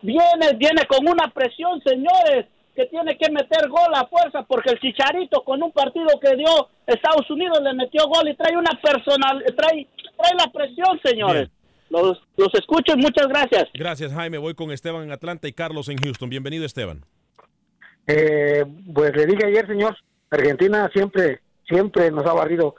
viene, 0.00 0.46
viene 0.56 0.86
con 0.88 1.06
una 1.06 1.28
presión, 1.34 1.82
señores, 1.84 2.46
que 2.74 2.86
tiene 2.86 3.16
que 3.18 3.30
meter 3.30 3.68
gol 3.68 3.94
a 3.94 4.06
fuerza, 4.06 4.42
porque 4.44 4.70
el 4.70 4.80
Chicharito 4.80 5.42
con 5.44 5.62
un 5.62 5.72
partido 5.72 6.08
que 6.20 6.36
dio 6.36 6.68
Estados 6.86 7.28
Unidos 7.30 7.60
le 7.62 7.74
metió 7.74 8.06
gol 8.06 8.28
y 8.28 8.34
trae 8.34 8.56
una 8.56 8.78
personal, 8.82 9.44
trae, 9.56 9.86
trae 10.16 10.34
la 10.38 10.50
presión, 10.52 11.00
señores. 11.04 11.50
Los, 11.90 12.22
los 12.38 12.54
escucho 12.54 12.94
y 12.94 13.02
muchas 13.02 13.28
gracias. 13.28 13.64
Gracias, 13.74 14.12
Jaime. 14.14 14.38
Voy 14.38 14.54
con 14.54 14.70
Esteban 14.70 15.02
en 15.02 15.12
Atlanta 15.12 15.46
y 15.46 15.52
Carlos 15.52 15.90
en 15.90 15.98
Houston. 15.98 16.30
Bienvenido, 16.30 16.64
Esteban. 16.64 17.04
Eh, 18.06 18.64
pues 18.94 19.14
le 19.14 19.26
dije 19.26 19.46
ayer, 19.46 19.66
señor, 19.66 19.96
Argentina 20.30 20.90
siempre, 20.94 21.40
siempre 21.68 22.10
nos 22.10 22.24
ha 22.24 22.32
barrido 22.32 22.74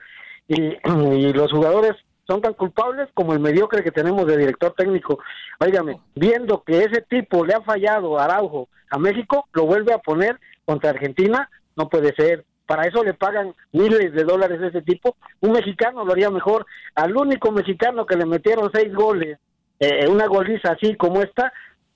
y, 0.47 0.56
y 0.84 1.34
los 1.34 1.51
jugadores 1.51 1.93
son 2.34 2.41
tan 2.41 2.54
culpables 2.54 3.10
como 3.13 3.34
el 3.34 3.39
mediocre 3.39 3.84
que 3.84 3.91
tenemos 3.91 4.26
de 4.26 4.38
director 4.38 4.74
técnico. 4.76 5.19
Óigame, 5.60 6.00
viendo 6.15 6.63
que 6.63 6.80
ese 6.80 7.02
tipo 7.02 7.46
le 7.46 7.54
ha 7.54 7.62
fallado 7.62 8.19
Araujo 8.19 8.69
a 8.89 8.98
México, 8.98 9.48
lo 9.54 9.65
vuelve 9.65 9.93
a 9.93 10.00
poner 10.00 10.39
contra 10.65 10.89
Argentina, 10.89 11.48
no 11.76 11.89
puede 11.89 12.13
ser. 12.15 12.43
Para 12.65 12.88
eso 12.88 13.04
le 13.04 13.13
pagan 13.13 13.54
miles 13.72 14.13
de 14.13 14.24
dólares 14.24 14.60
a 14.63 14.67
ese 14.67 14.82
tipo. 14.82 15.15
Un 15.41 15.52
mexicano 15.52 16.04
lo 16.04 16.12
haría 16.12 16.32
mejor. 16.32 16.65
Al 16.96 17.15
único 17.15 17.52
mexicano 17.52 18.08
que 18.08 18.15
le 18.15 18.26
metieron 18.26 18.72
seis 18.74 18.91
goles, 18.91 19.38
eh, 19.80 20.08
una 20.08 20.26
goliza 20.26 20.72
así 20.72 20.96
como 20.96 21.22
esta, 21.22 21.54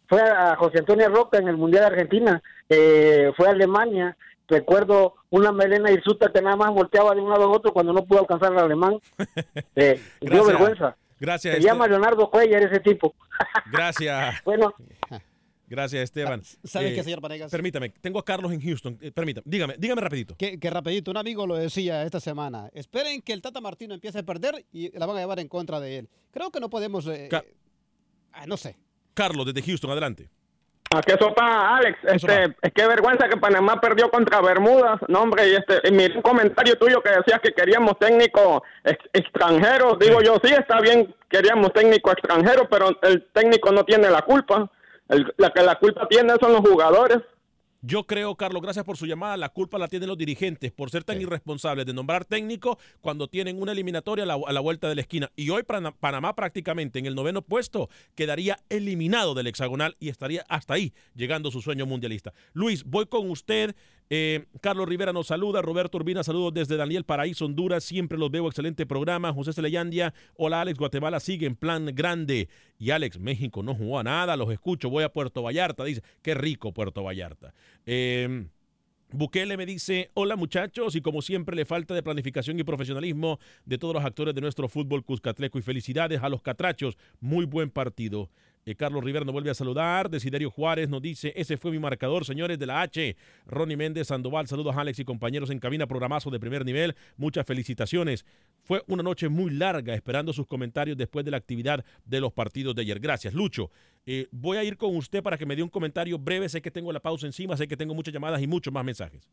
fue 0.07 0.21
a 0.21 0.55
José 0.55 0.79
Antonio 0.79 1.09
Roca 1.09 1.39
en 1.39 1.47
el 1.47 1.57
Mundial 1.57 1.81
de 1.81 1.87
Argentina, 1.87 2.41
eh, 2.69 3.31
fue 3.35 3.47
a 3.47 3.51
Alemania, 3.51 4.15
recuerdo 4.47 5.15
una 5.29 5.51
melena 5.51 5.91
hirsuta 5.91 6.31
que 6.31 6.41
nada 6.41 6.55
más 6.55 6.71
volteaba 6.73 7.13
de 7.13 7.21
un 7.21 7.29
lado 7.29 7.43
a 7.43 7.47
otro 7.49 7.73
cuando 7.73 7.93
no 7.93 8.05
pudo 8.05 8.19
alcanzar 8.21 8.53
al 8.53 8.59
alemán, 8.65 8.97
eh, 9.75 10.01
dio 10.21 10.29
Gracias. 10.29 10.47
vergüenza. 10.47 10.97
Gracias, 11.19 11.51
Se 11.53 11.57
Este- 11.59 11.69
llama 11.71 11.87
Leonardo 11.87 12.29
Cuellar 12.29 12.61
ese 12.63 12.79
tipo. 12.79 13.15
Gracias. 13.71 14.43
Bueno. 14.45 14.73
Gracias, 15.69 16.01
Esteban. 16.03 16.41
¿sabe 16.63 16.91
Eh, 16.91 16.95
qué, 16.95 17.03
señor 17.03 17.19
Vanegas? 17.19 17.51
Permítame, 17.51 17.89
tengo 17.89 18.19
a 18.19 18.23
Carlos 18.23 18.53
en 18.53 18.61
Houston. 18.61 18.97
Eh, 19.01 19.11
permítame, 19.11 19.43
dígame, 19.45 19.75
dígame 19.77 19.99
rapidito. 20.01 20.35
Que, 20.37 20.57
que 20.57 20.69
rapidito, 20.69 21.11
un 21.11 21.17
amigo 21.17 21.45
lo 21.45 21.55
decía 21.55 22.03
esta 22.03 22.21
semana. 22.21 22.69
Esperen 22.73 23.21
que 23.21 23.33
el 23.33 23.41
Tata 23.41 23.59
Martino 23.59 23.93
empiece 23.93 24.19
a 24.19 24.23
perder 24.23 24.63
y 24.71 24.97
la 24.97 25.05
van 25.05 25.17
a 25.17 25.19
llevar 25.19 25.39
en 25.39 25.49
contra 25.49 25.81
de 25.81 25.97
él. 25.97 26.09
Creo 26.31 26.51
que 26.51 26.61
no 26.61 26.69
podemos... 26.69 27.05
eh, 27.07 27.27
Ca- 27.29 27.43
ah, 28.31 28.45
no 28.47 28.55
sé. 28.55 28.77
Carlos, 29.13 29.45
desde 29.45 29.61
Houston, 29.63 29.91
adelante. 29.91 30.29
¿A 30.95 31.01
qué 31.01 31.15
sopa, 31.19 31.75
Alex? 31.77 31.97
Este, 32.03 32.55
es 32.61 32.73
que 32.73 32.87
vergüenza 32.87 33.27
que 33.27 33.35
Panamá 33.37 33.79
perdió 33.81 34.09
contra 34.09 34.39
Bermudas. 34.41 34.99
No, 35.09 35.21
hombre, 35.23 35.49
y 35.49 35.55
este, 35.55 35.81
y 35.87 35.91
miré 35.91 36.15
un 36.15 36.21
comentario 36.21 36.77
tuyo 36.77 37.01
que 37.01 37.09
decías 37.09 37.41
que 37.41 37.51
queríamos 37.51 37.99
técnicos 37.99 38.61
ex- 38.85 39.09
extranjeros. 39.11 39.99
Digo 39.99 40.21
yo, 40.21 40.35
sí, 40.41 40.53
está 40.53 40.79
bien, 40.79 41.13
queríamos 41.29 41.73
técnico 41.73 42.11
extranjero, 42.11 42.69
pero 42.69 42.89
el 43.01 43.25
técnico 43.33 43.71
no 43.71 43.83
tiene 43.83 44.09
la 44.09 44.21
culpa. 44.21 44.69
El- 45.09 45.33
la 45.37 45.49
que 45.51 45.61
la 45.61 45.75
culpa 45.75 46.07
tiene 46.07 46.33
son 46.39 46.53
los 46.53 46.61
jugadores. 46.61 47.19
Yo 47.81 48.05
creo, 48.05 48.35
Carlos, 48.35 48.61
gracias 48.63 48.83
por 48.83 48.97
su 48.97 49.05
llamada. 49.05 49.37
La 49.37 49.49
culpa 49.49 49.77
la 49.77 49.87
tienen 49.87 50.09
los 50.09 50.17
dirigentes 50.17 50.71
por 50.71 50.89
ser 50.89 51.03
tan 51.03 51.21
irresponsables 51.21 51.85
de 51.85 51.93
nombrar 51.93 52.25
técnico 52.25 52.79
cuando 53.01 53.27
tienen 53.27 53.61
una 53.61 53.71
eliminatoria 53.71 54.23
a 54.23 54.27
la, 54.27 54.33
a 54.47 54.51
la 54.51 54.59
vuelta 54.59 54.89
de 54.89 54.95
la 54.95 55.01
esquina. 55.01 55.31
Y 55.35 55.51
hoy 55.51 55.61
Pana- 55.63 55.91
Panamá 55.91 56.35
prácticamente 56.35 56.97
en 56.97 57.05
el 57.05 57.13
noveno 57.13 57.43
puesto 57.43 57.89
quedaría 58.15 58.57
eliminado 58.69 59.35
del 59.35 59.47
hexagonal 59.47 59.95
y 59.99 60.09
estaría 60.09 60.43
hasta 60.49 60.73
ahí 60.73 60.93
llegando 61.15 61.51
su 61.51 61.61
sueño 61.61 61.85
mundialista. 61.85 62.33
Luis, 62.53 62.83
voy 62.83 63.05
con 63.05 63.29
usted. 63.29 63.75
Eh, 64.09 64.45
Carlos 64.61 64.87
Rivera 64.87 65.13
nos 65.13 65.27
saluda. 65.27 65.61
Roberto 65.61 65.97
Urbina, 65.97 66.23
saludos 66.23 66.53
desde 66.53 66.77
Daniel 66.77 67.03
Paraíso, 67.03 67.45
Honduras. 67.45 67.83
Siempre 67.83 68.17
los 68.17 68.31
veo. 68.31 68.47
Excelente 68.47 68.85
programa. 68.85 69.33
José 69.33 69.53
Celeyandia. 69.53 70.13
Hola, 70.35 70.61
Alex. 70.61 70.77
Guatemala 70.77 71.19
sigue 71.19 71.45
en 71.45 71.55
plan 71.55 71.91
grande. 71.93 72.49
Y 72.79 72.91
Alex, 72.91 73.19
México 73.19 73.63
no 73.63 73.75
jugó 73.75 73.99
a 73.99 74.03
nada. 74.03 74.37
Los 74.37 74.51
escucho. 74.51 74.89
Voy 74.89 75.03
a 75.03 75.09
Puerto 75.09 75.41
Vallarta. 75.43 75.83
Dice, 75.83 76.01
qué 76.21 76.33
rico 76.33 76.73
Puerto 76.73 77.03
Vallarta. 77.03 77.53
Eh, 77.85 78.47
Bukele 79.11 79.55
me 79.55 79.65
dice, 79.65 80.11
hola 80.15 80.35
muchachos, 80.35 80.95
y 80.95 81.01
como 81.01 81.21
siempre 81.21 81.55
le 81.55 81.65
falta 81.65 81.93
de 81.93 82.03
planificación 82.03 82.59
y 82.59 82.63
profesionalismo 82.63 83.39
de 83.63 83.77
todos 83.77 83.93
los 83.93 84.03
actores 84.03 84.35
de 84.35 84.41
nuestro 84.41 84.67
fútbol 84.67 85.05
cuscatleco 85.05 85.57
y 85.57 85.61
felicidades 85.61 86.21
a 86.21 86.27
los 86.27 86.41
catrachos, 86.41 86.97
muy 87.21 87.45
buen 87.45 87.69
partido. 87.69 88.29
Eh, 88.67 88.75
Carlos 88.75 89.01
Rivera 89.01 89.23
nos 89.23 89.31
vuelve 89.31 89.49
a 89.49 89.53
saludar, 89.53 90.09
Desiderio 90.09 90.51
Juárez 90.51 90.89
nos 90.89 91.01
dice, 91.01 91.31
ese 91.37 91.55
fue 91.55 91.71
mi 91.71 91.79
marcador, 91.79 92.25
señores 92.25 92.59
de 92.59 92.65
la 92.65 92.81
H. 92.81 93.15
Ronnie 93.45 93.77
Méndez 93.77 94.07
Sandoval, 94.07 94.45
saludos 94.45 94.75
a 94.75 94.81
Alex 94.81 94.99
y 94.99 95.05
compañeros 95.05 95.51
en 95.51 95.59
cabina, 95.59 95.87
programazo 95.87 96.29
de 96.31 96.37
primer 96.37 96.65
nivel, 96.65 96.93
muchas 97.15 97.45
felicitaciones. 97.45 98.25
Fue 98.63 98.83
una 98.87 99.03
noche 99.03 99.29
muy 99.29 99.51
larga 99.51 99.93
esperando 99.93 100.33
sus 100.33 100.47
comentarios 100.47 100.97
después 100.97 101.23
de 101.23 101.31
la 101.31 101.37
actividad 101.37 101.85
de 102.03 102.19
los 102.19 102.33
partidos 102.33 102.75
de 102.75 102.81
ayer. 102.81 102.99
Gracias, 102.99 103.33
Lucho. 103.33 103.71
Eh, 104.05 104.27
voy 104.31 104.57
a 104.57 104.65
ir 104.65 104.75
con 104.75 104.93
usted 104.97 105.23
para 105.23 105.37
que 105.37 105.45
me 105.45 105.55
dé 105.55 105.63
un 105.63 105.69
comentario 105.69 106.19
breve. 106.19 106.49
Sé 106.49 106.61
que 106.61 106.69
tengo 106.69 106.91
la 106.91 106.99
pausa 106.99 107.25
encima, 107.25 107.55
sé 107.55 107.69
que 107.69 107.77
tengo 107.77 107.93
muchas 107.93 108.13
llamadas 108.13 108.41
y 108.41 108.47
muchos 108.47 108.73
más 108.73 108.83
mensajes. 108.83 109.29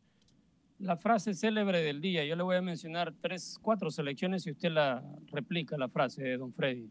La 0.79 0.97
frase 0.97 1.35
célebre 1.35 1.83
del 1.83 2.01
día, 2.01 2.25
yo 2.25 2.37
le 2.37 2.44
voy 2.44 2.55
a 2.55 2.62
mencionar 2.62 3.12
tres, 3.20 3.59
cuatro 3.61 3.90
selecciones 3.90 4.47
y 4.47 4.53
usted 4.53 4.70
la 4.70 5.03
replica, 5.33 5.77
la 5.77 5.88
frase 5.88 6.23
de 6.23 6.37
don 6.37 6.53
Freddy. 6.53 6.88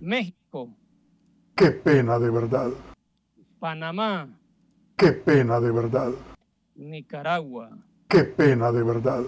México, 0.00 0.76
Qué 1.62 1.70
pena 1.70 2.18
de 2.18 2.28
verdad. 2.28 2.70
Panamá, 3.60 4.28
Qué 4.96 5.12
pena 5.12 5.60
de 5.60 5.70
verdad. 5.70 6.10
Nicaragua, 6.74 7.70
Qué 8.08 8.24
pena 8.24 8.72
de 8.72 8.82
verdad. 8.82 9.22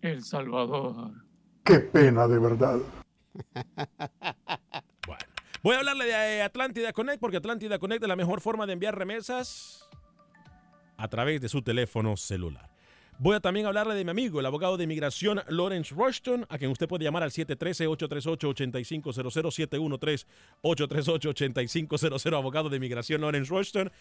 El 0.00 0.24
Salvador. 0.24 1.12
Qué 1.62 1.78
pena 1.78 2.26
de 2.26 2.38
verdad. 2.40 2.78
Voy 5.62 5.76
a 5.76 5.78
hablarle 5.78 6.06
de 6.06 6.38
eh, 6.38 6.42
Atlántida 6.42 6.92
Connect 6.92 7.20
porque 7.20 7.36
Atlántida 7.36 7.78
Connect 7.78 8.02
es 8.02 8.08
la 8.08 8.16
mejor 8.16 8.40
forma 8.40 8.66
de 8.66 8.72
enviar 8.72 8.98
remesas 8.98 9.88
a 10.96 11.06
través 11.06 11.40
de 11.40 11.48
su 11.48 11.62
teléfono 11.62 12.16
celular. 12.16 12.71
Voy 13.22 13.36
a 13.36 13.40
también 13.40 13.66
hablarle 13.66 13.94
de 13.94 14.04
mi 14.04 14.10
amigo, 14.10 14.40
el 14.40 14.46
abogado 14.46 14.76
de 14.76 14.82
inmigración 14.82 15.40
Lawrence 15.46 15.94
Rushton, 15.94 16.44
a 16.48 16.58
quien 16.58 16.72
usted 16.72 16.88
puede 16.88 17.04
llamar 17.04 17.22
al 17.22 17.30
713-838-8500, 17.30 20.26
713-838-8500, 20.60 22.36
abogado 22.36 22.68
de 22.68 22.78
inmigración 22.78 23.20
Lawrence 23.20 23.48
Rushton. 23.48 23.92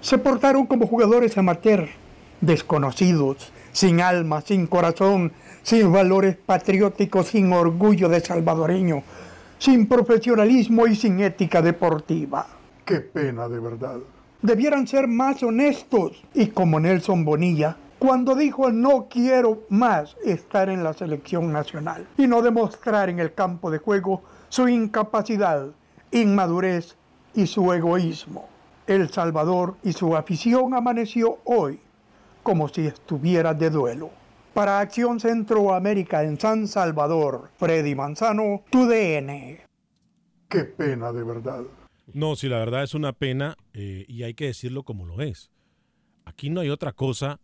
Se 0.02 0.18
portaron 0.18 0.66
como 0.66 0.86
jugadores 0.86 1.38
amateur, 1.38 1.88
desconocidos, 2.42 3.50
sin 3.72 4.02
alma, 4.02 4.42
sin 4.42 4.66
corazón, 4.66 5.32
sin 5.62 5.90
valores 5.90 6.36
patrióticos, 6.36 7.28
sin 7.28 7.50
orgullo 7.50 8.10
de 8.10 8.20
salvadoreño, 8.20 9.02
sin 9.58 9.86
profesionalismo 9.86 10.86
y 10.86 10.96
sin 10.96 11.20
ética 11.20 11.62
deportiva. 11.62 12.46
Qué 12.84 13.00
pena 13.00 13.48
de 13.48 13.58
verdad. 13.58 13.96
Debieran 14.42 14.86
ser 14.86 15.08
más 15.08 15.42
honestos 15.42 16.22
y 16.34 16.48
como 16.48 16.78
Nelson 16.78 17.24
Bonilla, 17.24 17.76
cuando 17.98 18.34
dijo 18.34 18.70
no 18.70 19.08
quiero 19.08 19.62
más 19.68 20.16
estar 20.24 20.68
en 20.68 20.84
la 20.84 20.92
selección 20.92 21.52
nacional 21.52 22.06
y 22.18 22.26
no 22.26 22.42
demostrar 22.42 23.08
en 23.08 23.20
el 23.20 23.32
campo 23.32 23.70
de 23.70 23.78
juego 23.78 24.22
su 24.48 24.68
incapacidad, 24.68 25.68
inmadurez 26.10 26.96
y 27.34 27.46
su 27.46 27.72
egoísmo. 27.72 28.48
El 28.86 29.08
Salvador 29.08 29.76
y 29.82 29.92
su 29.92 30.14
afición 30.14 30.74
amaneció 30.74 31.38
hoy 31.44 31.80
como 32.42 32.68
si 32.68 32.86
estuviera 32.86 33.54
de 33.54 33.70
duelo. 33.70 34.10
Para 34.54 34.78
Acción 34.78 35.18
Centroamérica 35.18 36.22
en 36.22 36.38
San 36.38 36.68
Salvador, 36.68 37.50
Freddy 37.58 37.94
Manzano, 37.94 38.62
tu 38.70 38.86
DN. 38.86 39.60
Qué 40.48 40.64
pena 40.64 41.12
de 41.12 41.24
verdad. 41.24 41.64
No, 42.12 42.36
sí, 42.36 42.48
la 42.48 42.58
verdad 42.58 42.84
es 42.84 42.94
una 42.94 43.12
pena 43.12 43.56
eh, 43.74 44.04
y 44.06 44.22
hay 44.22 44.34
que 44.34 44.46
decirlo 44.46 44.84
como 44.84 45.06
lo 45.06 45.20
es. 45.20 45.50
Aquí 46.24 46.48
no 46.48 46.60
hay 46.60 46.70
otra 46.70 46.92
cosa, 46.92 47.40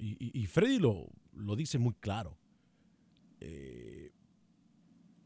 y, 0.00 0.16
y- 0.18 0.40
y 0.42 0.46
Freddy 0.46 0.78
lo, 0.78 1.06
lo 1.34 1.56
dice 1.56 1.78
muy 1.78 1.94
claro. 1.94 2.36
Eh, 3.40 4.10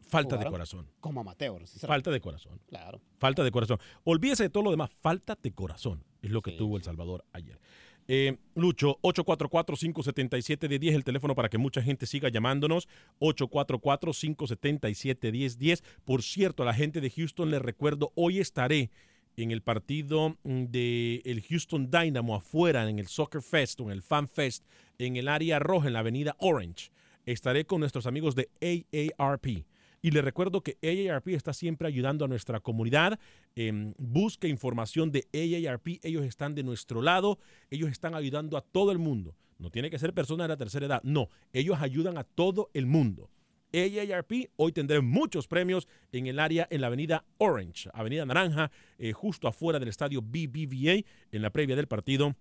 falta 0.07 0.37
de 0.37 0.45
corazón. 0.47 0.87
Como 1.01 1.21
amateur. 1.21 1.59
sinceramente. 1.67 1.87
Falta 1.87 2.11
de 2.11 2.21
corazón. 2.21 2.61
Claro. 2.67 3.01
Falta 3.19 3.43
de 3.45 3.51
corazón. 3.51 3.79
Olvídese 4.05 4.45
de 4.45 4.51
todo 4.51 4.65
lo 4.65 4.71
demás. 4.71 4.91
Falta 5.01 5.37
de 5.43 5.53
corazón 5.53 6.05
es 6.23 6.31
lo 6.31 6.43
que 6.43 6.53
tuvo 6.53 6.77
El 6.77 6.83
Salvador 6.83 7.25
ayer. 7.33 7.59
Eh, 8.07 8.37
Lucho, 8.55 8.99
844-577-1010, 9.03 10.95
el 10.95 11.05
teléfono 11.05 11.35
para 11.35 11.49
que 11.49 11.57
mucha 11.59 11.81
gente 11.83 12.07
siga 12.07 12.29
llamándonos. 12.29 12.87
844-577-1010. 13.21 15.83
Por 16.05 16.23
cierto, 16.23 16.63
a 16.63 16.67
la 16.67 16.75
gente 16.75 17.01
de 17.01 17.11
Houston 17.11 17.51
les 17.51 17.63
recuerdo, 17.63 18.13
hoy 18.15 18.39
estaré 18.41 18.91
en 19.37 19.51
el 19.51 19.63
partido 19.63 20.37
del 20.45 21.23
el 21.25 21.43
Houston 21.49 21.91
Dynamo 21.91 22.37
afuera, 22.37 22.89
en 22.89 22.99
el 22.99 23.09
Soccer 23.09 23.43
Fest 23.43 23.81
o 23.81 23.85
en 23.85 23.91
el 23.91 24.03
Fan 24.03 24.29
Fest, 24.29 24.65
en 24.99 25.17
el 25.17 25.29
área 25.29 25.59
roja, 25.59 25.89
en 25.89 25.95
la 25.95 26.01
avenida 26.01 26.37
Orange. 26.39 26.91
Estaré 27.27 27.65
con 27.65 27.81
nuestros 27.81 28.07
amigos 28.07 28.35
de 28.35 28.49
AARP. 28.61 29.65
Y 30.03 30.11
les 30.11 30.23
recuerdo 30.23 30.61
que 30.61 30.77
AARP 30.83 31.29
está 31.29 31.55
siempre 31.55 31.89
ayudando 31.89 32.27
a 32.27 32.29
nuestra 32.29 32.61
comunidad. 32.61 33.19
Em, 33.57 33.95
busque 33.97 34.49
información 34.49 35.11
de 35.11 35.27
AARP. 35.33 36.01
Ellos 36.03 36.27
están 36.27 36.55
de 36.55 36.63
nuestro 36.63 37.01
lado. 37.01 37.39
Ellos 37.71 37.91
están 37.91 38.15
ayudando 38.15 38.59
a 38.59 38.61
todo 38.61 38.93
el 38.93 38.99
mundo. 38.99 39.35
No 39.59 39.71
tiene 39.71 39.89
que 39.89 39.99
ser 39.99 40.13
persona 40.13 40.45
de 40.45 40.49
la 40.49 40.57
tercera 40.59 40.85
edad. 40.85 41.01
No, 41.05 41.31
ellos 41.55 41.79
ayudan 41.81 42.19
a 42.19 42.25
todo 42.25 42.71
el 42.75 42.85
mundo. 42.85 43.31
AARP, 43.75 44.51
hoy 44.57 44.73
tendré 44.73 45.01
muchos 45.01 45.49
premios 45.49 45.89
en 46.13 46.29
el 46.29 46.39
área, 46.39 46.67
en 46.71 46.81
la 46.81 46.87
avenida 46.87 47.25
Orange, 47.39 47.91
avenida 47.93 48.25
Naranja, 48.25 48.71
eh, 48.99 49.13
justo 49.13 49.49
afuera 49.49 49.81
del 49.81 49.89
estadio 49.89 50.23
BBVA, 50.23 51.05
en 51.33 51.43
la 51.43 51.51
previa 51.51 51.75
del 51.75 51.89
partido 51.89 52.37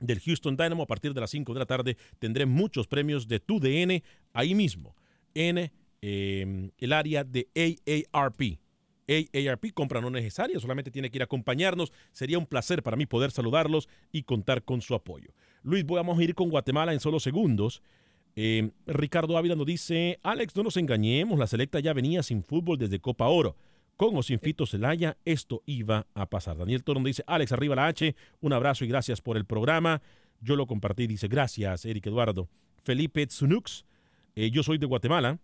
del 0.00 0.20
Houston 0.20 0.56
Dynamo. 0.56 0.84
A 0.84 0.86
partir 0.86 1.12
de 1.12 1.20
las 1.20 1.30
5 1.30 1.52
de 1.52 1.58
la 1.58 1.66
tarde 1.66 1.96
tendré 2.18 2.46
muchos 2.46 2.86
premios 2.86 3.26
de 3.26 3.40
tu 3.40 3.58
DN 3.58 4.02
ahí 4.32 4.54
mismo, 4.54 4.94
en 5.34 5.70
eh, 6.00 6.70
el 6.78 6.92
área 6.92 7.24
de 7.24 7.48
AARP. 7.54 8.58
AARP, 9.08 9.72
compra 9.72 10.02
no 10.02 10.10
necesaria, 10.10 10.60
solamente 10.60 10.90
tiene 10.90 11.10
que 11.10 11.18
ir 11.18 11.22
a 11.22 11.24
acompañarnos. 11.24 11.92
Sería 12.12 12.38
un 12.38 12.46
placer 12.46 12.82
para 12.82 12.96
mí 12.96 13.06
poder 13.06 13.30
saludarlos 13.30 13.88
y 14.12 14.22
contar 14.22 14.62
con 14.62 14.82
su 14.82 14.94
apoyo. 14.94 15.32
Luis, 15.62 15.84
vamos 15.84 16.18
a 16.18 16.22
ir 16.22 16.34
con 16.34 16.50
Guatemala 16.50 16.92
en 16.92 17.00
solo 17.00 17.18
segundos. 17.18 17.82
Eh, 18.40 18.70
Ricardo 18.86 19.36
Ávila 19.36 19.56
nos 19.56 19.66
dice, 19.66 20.20
Alex, 20.22 20.54
no 20.54 20.62
nos 20.62 20.76
engañemos, 20.76 21.40
la 21.40 21.48
selecta 21.48 21.80
ya 21.80 21.92
venía 21.92 22.22
sin 22.22 22.44
fútbol 22.44 22.78
desde 22.78 23.00
Copa 23.00 23.26
Oro. 23.26 23.56
Con 23.96 24.16
o 24.16 24.22
sin 24.22 24.38
Fito 24.38 24.64
Celaya, 24.64 25.16
esto 25.24 25.64
iba 25.66 26.06
a 26.14 26.26
pasar. 26.26 26.56
Daniel 26.56 26.84
Toro 26.84 27.00
nos 27.00 27.08
dice, 27.08 27.24
Alex, 27.26 27.50
arriba 27.50 27.74
la 27.74 27.88
H, 27.88 28.14
un 28.40 28.52
abrazo 28.52 28.84
y 28.84 28.88
gracias 28.88 29.20
por 29.20 29.36
el 29.36 29.44
programa. 29.44 30.02
Yo 30.40 30.54
lo 30.54 30.68
compartí, 30.68 31.08
dice, 31.08 31.26
gracias, 31.26 31.84
Eric 31.84 32.06
Eduardo. 32.06 32.48
Felipe 32.84 33.26
Tsunux, 33.26 33.84
eh, 34.36 34.52
yo 34.52 34.62
soy 34.62 34.78
de 34.78 34.86
Guatemala, 34.86 35.40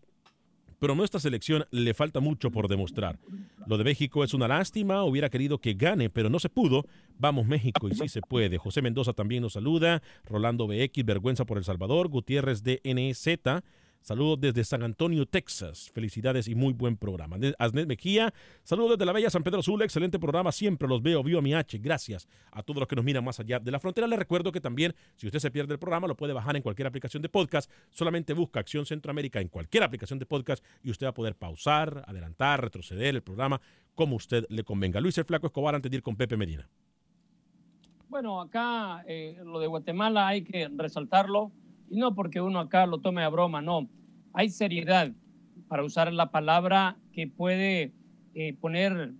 pero 0.84 0.94
nuestra 0.94 1.18
selección 1.18 1.64
le 1.70 1.94
falta 1.94 2.20
mucho 2.20 2.50
por 2.50 2.68
demostrar. 2.68 3.18
Lo 3.66 3.78
de 3.78 3.84
México 3.84 4.22
es 4.22 4.34
una 4.34 4.48
lástima, 4.48 5.02
hubiera 5.04 5.30
querido 5.30 5.56
que 5.56 5.72
gane, 5.72 6.10
pero 6.10 6.28
no 6.28 6.38
se 6.38 6.50
pudo. 6.50 6.84
Vamos 7.18 7.46
México 7.46 7.88
y 7.88 7.94
sí 7.94 8.06
se 8.06 8.20
puede. 8.20 8.58
José 8.58 8.82
Mendoza 8.82 9.14
también 9.14 9.40
nos 9.42 9.54
saluda, 9.54 10.02
Rolando 10.26 10.66
BX, 10.66 11.06
vergüenza 11.06 11.46
por 11.46 11.56
El 11.56 11.64
Salvador, 11.64 12.08
Gutiérrez 12.08 12.62
de 12.62 12.82
NZ. 12.84 13.62
Saludos 14.04 14.38
desde 14.38 14.64
San 14.64 14.82
Antonio, 14.82 15.24
Texas. 15.24 15.90
Felicidades 15.94 16.46
y 16.46 16.54
muy 16.54 16.74
buen 16.74 16.98
programa. 16.98 17.38
Asnet 17.58 17.88
Mejía, 17.88 18.34
saludos 18.62 18.98
desde 18.98 19.06
la 19.06 19.12
bella 19.14 19.30
San 19.30 19.42
Pedro 19.42 19.62
Sula. 19.62 19.86
Excelente 19.86 20.18
programa. 20.18 20.52
Siempre 20.52 20.86
los 20.86 21.00
veo. 21.00 21.22
Vio 21.22 21.38
a 21.38 21.40
mi 21.40 21.54
H. 21.54 21.78
Gracias 21.78 22.28
a 22.52 22.62
todos 22.62 22.80
los 22.80 22.86
que 22.86 22.96
nos 22.96 23.04
miran 23.06 23.24
más 23.24 23.40
allá 23.40 23.60
de 23.60 23.70
la 23.70 23.80
frontera. 23.80 24.06
Les 24.06 24.18
recuerdo 24.18 24.52
que 24.52 24.60
también, 24.60 24.94
si 25.16 25.26
usted 25.26 25.38
se 25.38 25.50
pierde 25.50 25.72
el 25.72 25.78
programa, 25.78 26.06
lo 26.06 26.18
puede 26.18 26.34
bajar 26.34 26.54
en 26.54 26.60
cualquier 26.60 26.86
aplicación 26.86 27.22
de 27.22 27.30
podcast. 27.30 27.70
Solamente 27.88 28.34
busca 28.34 28.60
Acción 28.60 28.84
Centroamérica 28.84 29.40
en 29.40 29.48
cualquier 29.48 29.84
aplicación 29.84 30.18
de 30.18 30.26
podcast 30.26 30.62
y 30.82 30.90
usted 30.90 31.06
va 31.06 31.10
a 31.10 31.14
poder 31.14 31.34
pausar, 31.34 32.04
adelantar, 32.06 32.60
retroceder 32.60 33.14
el 33.14 33.22
programa 33.22 33.58
como 33.94 34.16
usted 34.16 34.44
le 34.50 34.64
convenga. 34.64 35.00
Luis 35.00 35.16
el 35.16 35.24
Flaco 35.24 35.46
Escobar, 35.46 35.76
antes 35.76 35.90
de 35.90 35.96
ir 35.96 36.02
con 36.02 36.14
Pepe 36.14 36.36
Medina. 36.36 36.68
Bueno, 38.10 38.38
acá 38.42 39.02
eh, 39.08 39.40
lo 39.42 39.58
de 39.60 39.66
Guatemala 39.66 40.28
hay 40.28 40.44
que 40.44 40.68
resaltarlo, 40.76 41.52
y 41.88 41.98
no 41.98 42.14
porque 42.14 42.40
uno 42.40 42.60
acá 42.60 42.86
lo 42.86 42.98
tome 42.98 43.22
a 43.22 43.28
broma, 43.28 43.62
no. 43.62 43.88
Hay 44.32 44.48
seriedad 44.48 45.12
para 45.68 45.84
usar 45.84 46.12
la 46.12 46.30
palabra 46.30 46.96
que 47.12 47.26
puede 47.26 47.92
eh, 48.34 48.54
poner 48.54 49.12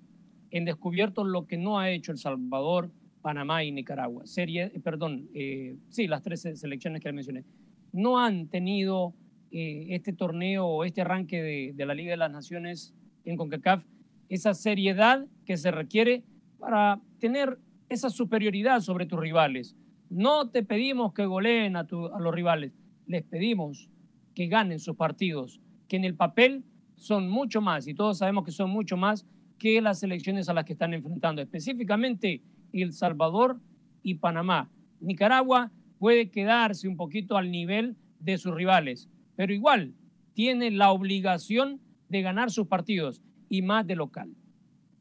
en 0.50 0.64
descubierto 0.64 1.24
lo 1.24 1.46
que 1.46 1.56
no 1.56 1.78
ha 1.78 1.90
hecho 1.90 2.12
El 2.12 2.18
Salvador 2.18 2.90
Panamá 3.22 3.64
y 3.64 3.72
Nicaragua. 3.72 4.26
Serie, 4.26 4.70
eh, 4.74 4.80
perdón, 4.80 5.28
eh, 5.34 5.76
sí, 5.88 6.06
las 6.06 6.22
tres 6.22 6.42
selecciones 6.42 7.00
que 7.00 7.12
mencioné. 7.12 7.44
No 7.92 8.18
han 8.18 8.48
tenido 8.48 9.14
este 9.56 10.12
torneo 10.12 10.66
o 10.66 10.84
este 10.84 11.02
arranque 11.02 11.72
de, 11.76 11.86
la 11.86 11.94
Liga 11.94 12.10
de 12.10 12.16
las 12.16 12.32
Naciones 12.32 12.92
en 13.24 13.36
CONCACAF 13.36 13.84
esa 14.28 14.52
seriedad 14.52 15.26
que 15.46 15.56
se 15.56 15.70
requiere 15.70 16.24
para 16.58 17.00
tener 17.20 17.58
esa 17.88 18.10
superioridad 18.10 18.80
sobre 18.80 19.06
tus 19.06 19.20
rivales. 19.20 19.76
No 20.10 20.48
te 20.50 20.62
pedimos 20.62 21.12
que 21.12 21.26
goleen 21.26 21.76
a, 21.76 21.80
a 21.80 22.20
los 22.20 22.34
rivales, 22.34 22.72
les 23.06 23.22
pedimos 23.22 23.88
que 24.34 24.46
ganen 24.46 24.78
sus 24.78 24.96
partidos, 24.96 25.60
que 25.88 25.96
en 25.96 26.04
el 26.04 26.14
papel 26.14 26.64
son 26.96 27.28
mucho 27.28 27.60
más, 27.60 27.86
y 27.86 27.94
todos 27.94 28.18
sabemos 28.18 28.44
que 28.44 28.52
son 28.52 28.70
mucho 28.70 28.96
más 28.96 29.26
que 29.58 29.80
las 29.80 30.02
elecciones 30.02 30.48
a 30.48 30.54
las 30.54 30.64
que 30.64 30.72
están 30.72 30.94
enfrentando, 30.94 31.42
específicamente 31.42 32.42
El 32.72 32.92
Salvador 32.92 33.60
y 34.02 34.14
Panamá. 34.14 34.70
Nicaragua 35.00 35.70
puede 35.98 36.30
quedarse 36.30 36.88
un 36.88 36.96
poquito 36.96 37.36
al 37.36 37.50
nivel 37.50 37.96
de 38.20 38.38
sus 38.38 38.54
rivales, 38.54 39.08
pero 39.36 39.52
igual 39.52 39.94
tiene 40.34 40.70
la 40.70 40.90
obligación 40.90 41.80
de 42.08 42.22
ganar 42.22 42.50
sus 42.50 42.66
partidos 42.66 43.22
y 43.48 43.62
más 43.62 43.86
de 43.86 43.96
local. 43.96 44.34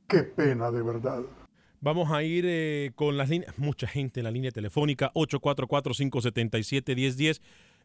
Qué 0.08 0.24
pena, 0.24 0.72
de 0.72 0.82
verdad. 0.82 1.24
Vamos 1.84 2.10
a 2.12 2.24
ir 2.24 2.46
eh, 2.48 2.92
con 2.96 3.18
las 3.18 3.28
líneas, 3.28 3.58
mucha 3.58 3.88
gente 3.88 4.22
en 4.22 4.24
la 4.24 4.32
línea 4.32 4.52
telefónica 4.52 5.12
844-577-1010. 5.16 7.42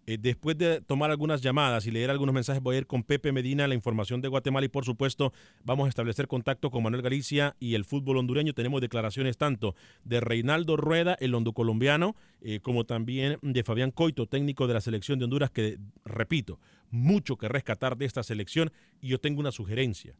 Eh, 0.06 0.18
después 0.20 0.56
de 0.56 0.80
tomar 0.80 1.10
algunas 1.10 1.42
llamadas 1.42 1.84
y 1.84 1.90
leer 1.90 2.08
algunos 2.08 2.32
mensajes, 2.32 2.62
voy 2.62 2.76
a 2.76 2.78
ir 2.78 2.86
con 2.86 3.02
Pepe 3.02 3.32
Medina, 3.32 3.66
la 3.66 3.74
información 3.74 4.20
de 4.20 4.28
Guatemala 4.28 4.66
y 4.66 4.68
por 4.68 4.84
supuesto 4.84 5.32
vamos 5.64 5.86
a 5.86 5.88
establecer 5.88 6.28
contacto 6.28 6.70
con 6.70 6.84
Manuel 6.84 7.02
Galicia 7.02 7.56
y 7.58 7.74
el 7.74 7.84
fútbol 7.84 8.18
hondureño. 8.18 8.52
Tenemos 8.52 8.80
declaraciones 8.80 9.36
tanto 9.36 9.74
de 10.04 10.20
Reinaldo 10.20 10.76
Rueda, 10.76 11.16
el 11.18 11.34
hondo 11.34 11.52
colombiano, 11.52 12.14
eh, 12.40 12.60
como 12.60 12.84
también 12.84 13.40
de 13.42 13.64
Fabián 13.64 13.90
Coito, 13.90 14.26
técnico 14.26 14.68
de 14.68 14.74
la 14.74 14.80
selección 14.80 15.18
de 15.18 15.24
Honduras, 15.24 15.50
que 15.50 15.76
repito, 16.04 16.60
mucho 16.92 17.36
que 17.36 17.48
rescatar 17.48 17.96
de 17.96 18.04
esta 18.04 18.22
selección 18.22 18.70
y 19.00 19.08
yo 19.08 19.18
tengo 19.18 19.40
una 19.40 19.50
sugerencia, 19.50 20.14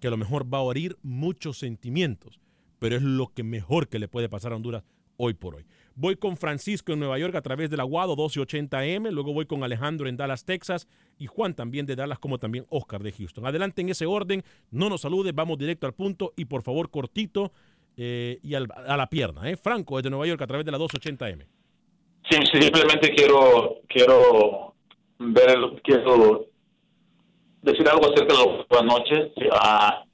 que 0.00 0.06
a 0.06 0.10
lo 0.10 0.16
mejor 0.16 0.54
va 0.54 0.58
a 0.58 0.62
oír 0.62 0.96
muchos 1.02 1.58
sentimientos, 1.58 2.38
pero 2.78 2.96
es 2.96 3.02
lo 3.02 3.28
que 3.28 3.42
mejor 3.42 3.88
que 3.88 3.98
le 3.98 4.08
puede 4.08 4.28
pasar 4.28 4.52
a 4.52 4.56
Honduras 4.56 4.84
hoy 5.16 5.34
por 5.34 5.56
hoy. 5.56 5.64
Voy 5.96 6.16
con 6.16 6.36
Francisco 6.36 6.92
en 6.92 6.98
Nueva 6.98 7.18
York 7.18 7.34
a 7.36 7.42
través 7.42 7.70
del 7.70 7.80
Aguado 7.80 8.16
1280M, 8.16 9.10
luego 9.12 9.32
voy 9.32 9.46
con 9.46 9.62
Alejandro 9.62 10.08
en 10.08 10.16
Dallas, 10.16 10.44
Texas 10.44 10.88
y 11.18 11.26
Juan 11.26 11.54
también 11.54 11.86
de 11.86 11.94
Dallas 11.94 12.18
como 12.18 12.38
también 12.38 12.66
Oscar 12.68 13.02
de 13.02 13.12
Houston. 13.12 13.46
Adelante 13.46 13.82
en 13.82 13.90
ese 13.90 14.06
orden, 14.06 14.42
no 14.70 14.88
nos 14.88 15.02
salude, 15.02 15.32
vamos 15.32 15.56
directo 15.58 15.86
al 15.86 15.94
punto 15.94 16.32
y 16.36 16.46
por 16.46 16.62
favor 16.62 16.90
cortito 16.90 17.52
eh, 17.96 18.40
y 18.42 18.54
a 18.54 18.60
la 18.60 19.06
pierna. 19.08 19.48
¿eh? 19.48 19.56
Franco 19.56 19.96
desde 19.96 20.10
Nueva 20.10 20.26
York 20.26 20.42
a 20.42 20.46
través 20.46 20.66
de 20.66 20.72
la 20.72 20.78
280M. 20.78 21.46
Sí, 22.28 22.38
simplemente 22.52 23.14
quiero 23.14 23.82
quiero 23.86 24.74
ver, 25.18 25.58
quiero 25.84 26.48
decir 27.62 27.88
algo 27.88 28.12
acerca 28.12 28.34
de 28.34 28.44
lo 28.44 28.66
que 28.66 28.78
anoche. 28.78 29.32
Ah, 29.52 30.04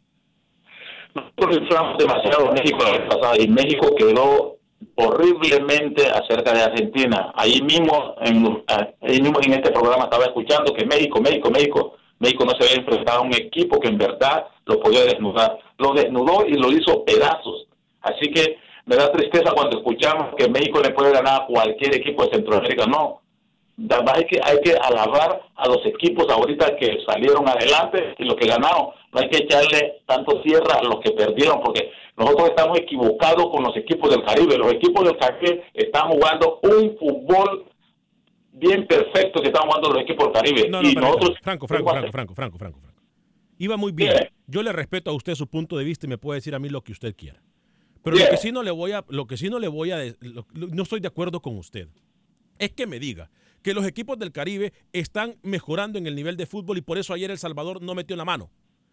nosotros 1.14 1.58
inflamos 1.62 1.98
demasiado 1.98 2.52
México 2.52 2.78
la 2.84 2.98
vez 2.98 3.08
pasada 3.08 3.34
y 3.38 3.48
México 3.48 3.94
quedó 3.96 4.56
horriblemente 4.96 6.06
acerca 6.10 6.52
de 6.52 6.62
Argentina. 6.62 7.32
Ahí 7.34 7.60
mismo, 7.62 8.14
en, 8.22 8.64
ahí 8.68 9.20
mismo 9.20 9.38
en 9.42 9.54
este 9.54 9.70
programa 9.70 10.04
estaba 10.04 10.24
escuchando 10.24 10.72
que 10.72 10.86
México, 10.86 11.20
México, 11.20 11.50
México, 11.50 11.96
México 12.18 12.44
no 12.44 12.52
se 12.52 12.64
había 12.64 12.82
enfrentado 12.84 13.20
a 13.20 13.22
un 13.22 13.34
equipo 13.34 13.80
que 13.80 13.88
en 13.88 13.98
verdad 13.98 14.46
lo 14.66 14.80
podía 14.80 15.04
desnudar. 15.04 15.58
Lo 15.78 15.92
desnudó 15.92 16.46
y 16.46 16.54
lo 16.54 16.70
hizo 16.70 17.04
pedazos. 17.04 17.66
Así 18.02 18.30
que 18.32 18.58
me 18.86 18.96
da 18.96 19.10
tristeza 19.12 19.52
cuando 19.52 19.78
escuchamos 19.78 20.34
que 20.36 20.48
México 20.48 20.80
le 20.80 20.90
puede 20.90 21.12
ganar 21.12 21.42
a 21.42 21.46
cualquier 21.46 21.96
equipo 21.96 22.24
de 22.24 22.34
Centroamérica. 22.34 22.86
No, 22.86 23.19
hay 23.88 24.24
que, 24.26 24.40
hay 24.42 24.60
que 24.60 24.72
alabar 24.72 25.40
a 25.56 25.68
los 25.68 25.84
equipos 25.86 26.26
ahorita 26.28 26.76
que 26.76 26.98
salieron 27.06 27.48
adelante 27.48 28.14
y 28.18 28.24
los 28.24 28.34
que 28.36 28.46
ganaron. 28.46 28.88
No 29.12 29.20
hay 29.20 29.28
que 29.28 29.38
echarle 29.38 30.02
tanto 30.06 30.40
tierra 30.42 30.78
a 30.80 30.84
los 30.84 31.00
que 31.00 31.12
perdieron, 31.12 31.60
porque 31.62 31.90
nosotros 32.16 32.50
estamos 32.50 32.78
equivocados 32.78 33.48
con 33.50 33.64
los 33.64 33.76
equipos 33.76 34.10
del 34.10 34.24
Caribe. 34.24 34.58
Los 34.58 34.72
equipos 34.72 35.04
del 35.04 35.16
Caribe 35.16 35.64
están 35.74 36.10
jugando 36.10 36.60
un 36.62 36.96
fútbol 36.98 37.66
bien 38.52 38.86
perfecto 38.86 39.40
que 39.40 39.48
están 39.48 39.66
jugando 39.66 39.90
los 39.90 40.02
equipos 40.02 40.26
del 40.26 40.32
Caribe. 40.34 40.68
No, 40.68 40.82
no, 40.82 40.92
nosotros, 40.92 41.38
Franco, 41.42 41.66
Franco, 41.66 41.90
Franco, 41.90 42.12
Franco, 42.12 42.34
Franco, 42.34 42.58
Franco, 42.58 42.80
Franco. 42.80 43.00
Iba 43.58 43.76
muy 43.76 43.92
bien. 43.92 44.14
Yo 44.46 44.62
le 44.62 44.72
respeto 44.72 45.10
a 45.10 45.14
usted 45.14 45.34
su 45.34 45.46
punto 45.46 45.76
de 45.76 45.84
vista 45.84 46.06
y 46.06 46.08
me 46.08 46.18
puede 46.18 46.38
decir 46.38 46.54
a 46.54 46.58
mí 46.58 46.68
lo 46.68 46.82
que 46.82 46.92
usted 46.92 47.14
quiera. 47.14 47.42
Pero 48.02 48.16
lo 48.16 48.28
que 48.30 48.36
sí 48.38 48.52
no 48.52 48.62
le 48.62 48.70
voy 48.70 48.92
a, 48.92 49.04
lo 49.08 49.26
que 49.26 49.36
sí 49.36 49.50
no 49.50 49.58
le 49.58 49.68
voy 49.68 49.90
a, 49.90 49.98
no 50.54 50.82
estoy 50.82 51.00
de 51.00 51.08
acuerdo 51.08 51.40
con 51.40 51.58
usted. 51.58 51.88
Es 52.58 52.70
que 52.72 52.86
me 52.86 52.98
diga 52.98 53.30
que 53.62 53.74
los 53.74 53.86
equipos 53.86 54.18
del 54.18 54.32
Caribe 54.32 54.72
están 54.92 55.36
mejorando 55.42 55.98
en 55.98 56.06
el 56.06 56.14
nivel 56.14 56.36
de 56.36 56.46
fútbol 56.46 56.78
y 56.78 56.82
por 56.82 56.98
eso 56.98 57.12
ayer 57.12 57.30
El 57.30 57.38
Salvador 57.38 57.82
no 57.82 57.94
metió 57.94 58.16
la 58.16 58.24
mano. 58.24 58.50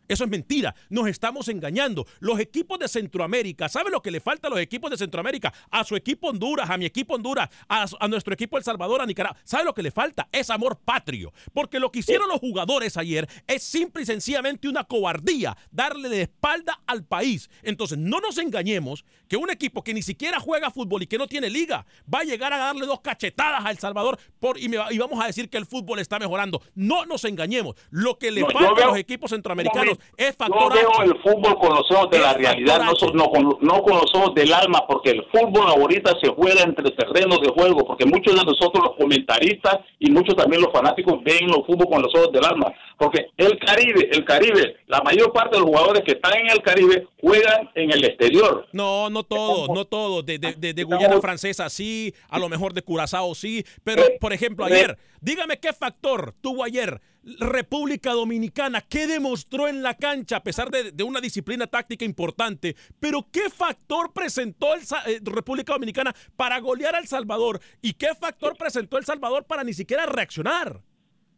Eso 0.07 0.23
es 0.23 0.29
mentira. 0.29 0.75
Nos 0.89 1.07
estamos 1.07 1.47
engañando. 1.47 2.05
Los 2.19 2.39
equipos 2.39 2.79
de 2.79 2.87
Centroamérica, 2.87 3.69
¿sabe 3.69 3.91
lo 3.91 4.01
que 4.01 4.11
le 4.11 4.19
falta 4.19 4.47
a 4.47 4.49
los 4.49 4.59
equipos 4.59 4.89
de 4.91 4.97
Centroamérica? 4.97 5.53
A 5.69 5.83
su 5.83 5.95
equipo 5.95 6.27
Honduras, 6.27 6.69
a 6.69 6.77
mi 6.77 6.85
equipo 6.85 7.15
Honduras, 7.15 7.49
a, 7.67 8.07
nuestro 8.07 8.33
equipo 8.33 8.57
El 8.57 8.63
Salvador, 8.63 9.01
a 9.01 9.05
Nicaragua. 9.05 9.37
¿Sabe 9.43 9.65
lo 9.65 9.73
que 9.73 9.83
le 9.83 9.91
falta? 9.91 10.27
Es 10.31 10.49
amor 10.49 10.79
patrio. 10.83 11.33
Porque 11.53 11.79
lo 11.79 11.91
que 11.91 11.99
hicieron 11.99 12.29
los 12.29 12.39
jugadores 12.39 12.97
ayer 12.97 13.27
es 13.47 13.63
simple 13.63 14.03
y 14.03 14.05
sencillamente 14.05 14.67
una 14.69 14.83
cobardía, 14.83 15.57
darle 15.71 16.09
de 16.09 16.23
espalda 16.23 16.81
al 16.85 17.03
país. 17.03 17.49
Entonces, 17.63 17.97
no 17.97 18.19
nos 18.19 18.37
engañemos 18.37 19.05
que 19.27 19.37
un 19.37 19.49
equipo 19.49 19.83
que 19.83 19.93
ni 19.93 20.01
siquiera 20.01 20.39
juega 20.39 20.71
fútbol 20.71 21.03
y 21.03 21.07
que 21.07 21.17
no 21.17 21.27
tiene 21.27 21.49
liga 21.49 21.85
va 22.13 22.19
a 22.19 22.23
llegar 22.23 22.53
a 22.53 22.57
darle 22.57 22.85
dos 22.85 23.01
cachetadas 23.01 23.65
a 23.65 23.71
El 23.71 23.77
Salvador 23.77 24.19
por, 24.39 24.57
y, 24.57 24.67
vamos 24.97 25.23
a 25.23 25.27
decir 25.27 25.49
que 25.49 25.57
el 25.57 25.65
fútbol 25.65 25.99
está 25.99 26.19
mejorando. 26.19 26.61
No 26.75 27.05
nos 27.05 27.25
engañemos. 27.25 27.75
Lo 27.89 28.17
que 28.17 28.31
le 28.31 28.41
falta 28.45 28.83
a 28.83 28.87
los 28.87 28.97
equipos 28.97 29.31
centroamericanos 29.31 29.96
es 30.17 30.35
factor 30.35 30.73
Yo 30.73 30.81
veo 30.81 31.03
el 31.03 31.21
fútbol 31.21 31.57
con 31.59 31.75
los 31.75 31.91
ojos 31.91 32.09
de 32.11 32.19
la 32.19 32.33
realidad, 32.33 32.81
no, 33.13 33.29
con, 33.29 33.57
no 33.61 33.81
con 33.83 33.93
los 33.97 34.13
ojos 34.15 34.33
del 34.35 34.53
alma, 34.53 34.85
porque 34.87 35.11
el 35.11 35.25
fútbol 35.31 35.67
ahorita 35.67 36.13
se 36.21 36.29
juega 36.29 36.63
entre 36.63 36.91
terrenos 36.91 37.39
de 37.41 37.49
juego, 37.49 37.85
porque 37.85 38.05
muchos 38.05 38.35
de 38.35 38.45
nosotros 38.45 38.83
los 38.83 38.95
comentaristas 38.95 39.79
y 39.99 40.11
muchos 40.11 40.35
también 40.35 40.61
los 40.61 40.71
fanáticos 40.71 41.23
ven 41.23 41.45
el 41.45 41.65
fútbol 41.65 41.87
con 41.89 42.01
los 42.01 42.13
ojos 42.15 42.31
del 42.31 42.45
alma, 42.45 42.73
porque 42.97 43.27
el 43.37 43.59
Caribe, 43.59 44.09
el 44.11 44.25
Caribe, 44.25 44.77
la 44.87 45.01
mayor 45.01 45.31
parte 45.31 45.55
de 45.55 45.61
los 45.61 45.69
jugadores 45.69 46.03
que 46.03 46.13
están 46.13 46.33
en 46.37 46.49
el 46.49 46.61
Caribe 46.61 47.07
juegan 47.21 47.69
en 47.75 47.91
el 47.91 48.03
exterior. 48.03 48.67
No, 48.71 49.09
no 49.09 49.23
todos, 49.23 49.69
no 49.69 49.85
todos, 49.85 50.25
de, 50.25 50.39
de, 50.39 50.73
de, 50.73 50.83
Guyana 50.83 51.19
Francesa 51.21 51.69
sí, 51.69 52.13
a 52.29 52.39
lo 52.39 52.49
mejor 52.49 52.73
de 52.73 52.81
Curazao 52.81 53.35
sí, 53.35 53.65
pero 53.83 54.03
por 54.19 54.33
ejemplo 54.33 54.65
ayer, 54.65 54.97
dígame 55.21 55.59
qué 55.59 55.73
factor 55.73 56.33
tuvo 56.41 56.63
ayer 56.63 57.01
República 57.39 58.13
Dominicana, 58.13 58.81
¿qué 58.81 59.05
demostró 59.05 59.67
en 59.67 59.83
la 59.83 59.95
cancha 59.95 60.37
a 60.37 60.43
pesar 60.43 60.69
de, 60.69 61.03
una 61.03 61.19
disciplina 61.19 61.67
táctica 61.67 62.05
importante? 62.05 62.75
Pero 62.99 63.27
¿qué 63.31 63.49
factor 63.49 64.13
presentó 64.13 64.73
el, 64.73 64.81
eh, 65.07 65.19
República 65.23 65.73
Dominicana 65.73 66.15
para 66.37 66.59
golear 66.59 66.95
a 66.95 66.99
El 66.99 67.07
Salvador? 67.07 67.59
¿Y 67.81 67.93
qué 67.93 68.15
factor 68.15 68.55
presentó 68.57 68.97
El 68.97 69.05
Salvador 69.05 69.43
para 69.43 69.63
ni 69.63 69.73
siquiera 69.73 70.05
reaccionar? 70.05 70.79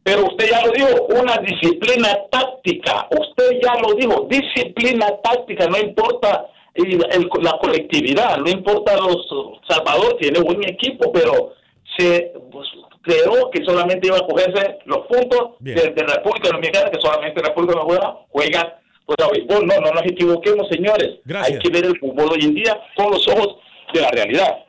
Pero 0.04 0.28
usted 0.28 0.50
ya 0.50 0.66
lo 0.66 0.72
dijo, 0.72 1.06
una 1.22 1.38
disciplina 1.38 2.10
táctica. 2.32 3.08
Usted 3.12 3.60
ya 3.64 3.76
lo 3.82 3.94
dijo, 3.96 4.28
disciplina 4.30 5.08
táctica, 5.24 5.68
no 5.68 5.78
importa 5.78 6.46
la 6.76 7.58
colectividad, 7.60 8.38
no 8.38 8.50
importa 8.50 8.96
los 8.96 9.28
Salvador 9.68 10.18
tiene 10.20 10.40
buen 10.40 10.64
equipo, 10.68 11.12
pero 11.12 11.54
se 12.00 12.34
pues, 12.52 12.68
creó 13.02 13.50
que 13.52 13.64
solamente 13.64 14.08
iba 14.08 14.18
a 14.18 14.28
cogerse 14.28 14.80
los 14.86 15.06
puntos 15.08 15.56
de, 15.60 15.74
República 15.74 16.50
Dominicana, 16.50 16.90
que 16.90 17.00
solamente 17.02 17.42
República 17.42 17.80
Dominicana 17.80 18.16
juega 18.30 18.80
No, 19.08 19.82
no, 19.82 19.92
nos 19.92 20.06
equivoquemos, 20.06 20.68
señores. 20.70 21.20
Hay 21.44 21.60
que 21.60 21.70
ver 21.70 21.86
el 21.86 22.00
fútbol 22.00 22.32
hoy 22.32 22.46
en 22.46 22.56
día 22.56 22.80
con 22.96 23.12
los 23.12 23.28
ojos 23.28 23.58
de 23.94 24.02
la 24.02 24.10
realidad. 24.12 24.66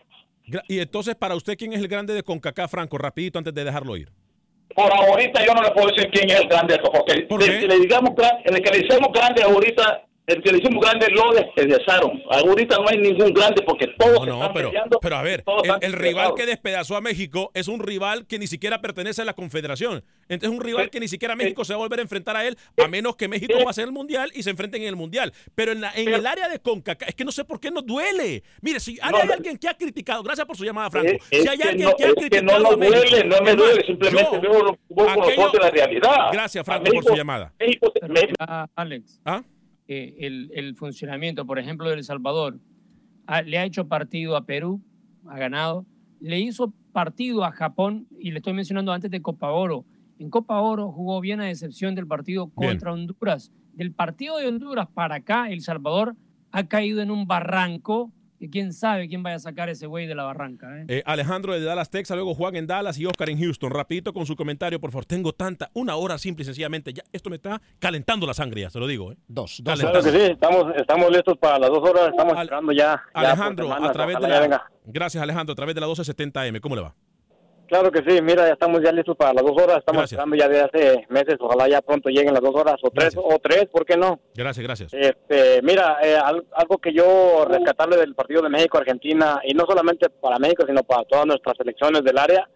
Y 0.67 0.81
entonces, 0.81 1.15
para 1.15 1.37
usted, 1.37 1.57
¿quién 1.57 1.73
es 1.73 1.81
el 1.81 1.89
grande 1.89 2.15
de 2.15 2.23
CONCACAF, 2.23 2.71
Franco? 2.71 2.99
Rapidito, 2.99 3.39
antes 3.39 3.55
de 3.55 3.65
dejarlo 3.65 3.97
ir. 3.97 4.09
Por 4.75 4.93
ahorita 4.93 5.45
yo 5.45 5.55
no 5.55 5.63
le 5.63 5.71
puedo 5.71 5.89
decir 5.89 6.11
quién 6.13 6.31
es 6.31 6.41
el 6.41 6.49
grande, 6.49 6.79
porque 6.79 7.23
¿Por 7.23 7.43
le 7.43 7.79
digamos, 7.79 8.11
el 8.45 8.63
que 8.63 8.71
le 8.71 8.79
decimos 8.79 9.11
grande 9.13 9.43
ahorita 9.43 10.05
el 10.31 10.43
que 10.43 10.53
le 10.53 10.59
hicimos 10.59 10.85
grande 10.85 11.09
lo 11.11 11.33
despedazaron. 11.33 12.23
Ahorita 12.31 12.77
no 12.77 12.89
hay 12.89 12.99
ningún 12.99 13.33
grande 13.33 13.63
porque 13.63 13.89
todos 13.99 14.27
no, 14.27 14.35
están 14.35 14.53
pero, 14.53 14.73
pero 15.01 15.17
a 15.17 15.23
ver, 15.23 15.45
el, 15.81 15.93
rival 15.93 16.35
que 16.37 16.47
despedazó 16.47 16.97
a 16.97 17.01
México 17.01 17.51
es 17.55 17.69
un 17.69 17.81
rival 17.81 18.27
que 18.27 18.39
ni 18.39 18.47
siquiera 18.47 18.81
pertenece 18.81 19.23
a 19.23 19.25
la 19.25 19.35
Confederación. 19.35 20.05
Entonces 20.29 20.51
es 20.51 20.59
un 20.59 20.65
rival 20.65 20.91
que 20.91 21.01
ni 21.01 21.09
siquiera 21.09 21.35
México 21.35 21.65
se 21.65 21.73
va 21.73 21.79
a 21.79 21.81
volver 21.81 21.99
a 21.99 22.03
enfrentar 22.03 22.37
a 22.37 22.47
él, 22.47 22.57
a 22.83 22.89
menos 22.89 23.17
que 23.17 23.29
México 23.29 23.55
pase 23.65 23.83
el 23.83 23.93
Mundial 23.93 24.31
y 24.35 24.43
se 24.43 24.51
enfrenten 24.51 24.83
en 24.83 24.89
el 24.89 24.97
Mundial. 24.97 25.33
Pero 25.55 25.73
en, 25.73 25.83
en 25.95 26.15
el 26.15 26.27
área 26.27 26.49
de 26.49 26.61
CONCACAF, 26.61 27.09
es 27.09 27.15
que 27.15 27.25
no 27.25 27.33
sé 27.33 27.45
por 27.45 27.59
qué 27.61 27.71
nos 27.71 27.85
duele. 27.85 28.43
Mire, 28.61 28.81
si 28.81 28.99
hay, 29.03 29.15
alguien 29.29 29.59
que 29.59 29.69
ha 29.69 29.75
criticado, 29.75 30.23
gracias 30.23 30.47
por 30.47 30.57
su 30.57 30.65
llamada, 30.65 30.91
Franco. 30.91 31.25
si 31.31 31.37
hay 31.37 31.61
alguien 31.63 31.91
que, 31.97 32.05
ha 32.05 32.13
criticado. 32.13 32.61
no 32.61 32.77
duele, 32.77 33.25
no 33.25 33.41
me 33.41 33.55
duele, 33.55 33.85
simplemente 33.85 34.39
veo 34.39 34.77
la 35.61 35.71
realidad. 35.71 36.29
Gracias, 36.33 36.65
Franco, 36.65 36.91
por 36.93 37.05
su 37.05 37.15
llamada. 37.15 37.53
Alex. 38.77 39.21
¿Ah? 39.25 39.43
El, 39.91 40.75
funcionamiento, 40.77 41.47
por 41.47 41.59
ejemplo, 41.59 41.89
de 41.89 41.97
El 41.97 42.05
Salvador. 42.05 42.61
Ah, 43.27 43.43
le 43.43 43.59
ha 43.59 43.65
hecho 43.65 43.89
partido 43.89 44.37
a 44.37 44.45
Perú, 44.45 44.81
ha 45.27 45.39
ganado. 45.39 45.87
Le 46.21 46.39
hizo 46.39 46.73
partido 46.93 47.45
a 47.45 47.53
Japón 47.53 48.07
y 48.19 48.31
le 48.31 48.39
estoy 48.39 48.53
mencionando 48.53 48.93
antes 48.93 49.11
de 49.11 49.23
Copa 49.23 49.51
Oro. 49.51 49.85
En 50.19 50.31
Copa 50.31 50.61
Oro 50.61 50.93
jugó 50.93 51.21
bien 51.21 51.41
a 51.41 51.51
excepción 51.51 51.95
del 51.95 52.07
partido 52.07 52.51
contra 52.51 52.93
Honduras. 52.93 53.53
Del 53.73 53.93
partido 53.93 54.37
de 54.39 54.49
Honduras 54.49 54.89
para 54.93 55.17
acá, 55.17 55.51
El 55.51 55.61
Salvador 55.61 56.17
ha 56.53 56.69
caído 56.69 57.01
en 57.01 57.11
un 57.11 57.27
barranco 57.27 58.13
quién 58.49 58.73
sabe 58.73 59.09
quién 59.09 59.23
vaya 59.23 59.37
a 59.37 59.41
sacar 59.41 59.69
ese 59.69 59.87
güey 59.87 60.07
de 60.07 60.15
la 60.15 60.25
barranca. 60.25 60.67
¿eh? 60.81 60.85
Eh, 60.89 61.03
Alejandro 61.05 61.53
de 61.53 61.61
Dallas, 61.61 61.91
Texas, 61.91 62.17
luego 62.17 62.35
Juan 62.35 62.57
en 62.57 62.67
Dallas 62.67 62.99
y 62.99 63.07
Oscar 63.07 63.29
en 63.31 63.39
Houston. 63.39 63.71
Rapidito 63.71 64.13
con 64.13 64.27
su 64.27 64.37
comentario, 64.37 64.81
por 64.81 64.91
favor. 64.91 65.05
Tengo 65.05 65.33
tanta, 65.33 65.71
una 65.75 65.97
hora 65.97 66.17
simple 66.19 66.43
y 66.43 66.47
sencillamente. 66.47 66.93
Ya, 66.93 67.03
esto 67.13 67.29
me 67.31 67.37
está 67.37 67.61
calentando 67.79 68.27
la 68.27 68.35
sangre, 68.35 68.63
ya 68.63 68.71
se 68.71 68.79
lo 68.79 68.87
digo. 68.87 69.13
¿eh? 69.13 69.17
Dos, 69.29 69.61
dos 69.63 69.81
Claro 69.81 70.03
que 70.03 70.11
sí, 70.11 70.33
estamos, 70.33 70.75
estamos 70.77 71.11
listos 71.11 71.37
para 71.39 71.59
las 71.59 71.71
dos 71.71 71.89
horas, 71.89 72.09
estamos 72.11 72.39
esperando 72.39 72.73
ya. 72.73 73.03
Alejandro, 73.13 73.67
semanas, 73.67 73.91
a 73.91 73.93
través 73.93 74.21
de 74.21 74.29
la, 74.29 74.41
venga. 74.41 74.71
Gracias, 74.85 75.23
Alejandro, 75.23 75.53
a 75.53 75.57
través 75.57 75.75
de 75.75 75.81
la 75.81 75.87
1270M. 75.87 76.61
¿Cómo 76.61 76.77
le 76.77 76.83
va? 76.83 76.95
Claro 77.71 77.93
que 77.93 78.01
sí, 78.03 78.21
mira, 78.21 78.49
ya 78.49 78.55
estamos 78.55 78.83
ya 78.83 78.91
listos 78.91 79.17
para 79.17 79.33
las 79.33 79.45
dos 79.45 79.53
horas, 79.63 79.79
estamos 79.79 80.01
Gracias. 80.01 80.19
esperando 80.19 80.35
ya 80.37 80.49
de 80.49 80.61
hace 80.61 81.07
meses, 81.09 81.37
ojalá 81.39 81.69
ya 81.69 81.81
pronto 81.81 82.09
lleguen 82.09 82.35
las 82.35 82.43
dos 82.43 82.53
horas, 82.57 82.75
o 82.83 82.91
tres, 82.91 83.15
o 83.17 83.39
tres, 83.39 83.67
¿por 83.67 83.87
qué 83.87 83.97
no? 83.97 84.19
Gracias, 84.35 84.67
gracias. 84.67 84.93
Este, 84.93 85.63
mira, 85.63 85.99
eh, 86.03 86.17
al- 86.17 86.45
algo 86.53 86.79
que 86.79 86.93
yo 86.93 87.45
rescatarle 87.49 87.97
del 87.97 88.17
partido 88.17 88.43
de 88.43 88.49
México-Argentina, 88.49 89.41
y 89.45 89.55
no 89.55 89.67
solamente 89.67 90.11
para 90.11 90.41
México, 90.41 90.65
sino 90.67 90.83
para 90.83 91.05
todas 91.05 91.27
nuestras 91.27 91.57
selecciones 91.59 92.03
del 92.03 92.19
área, 92.19 92.49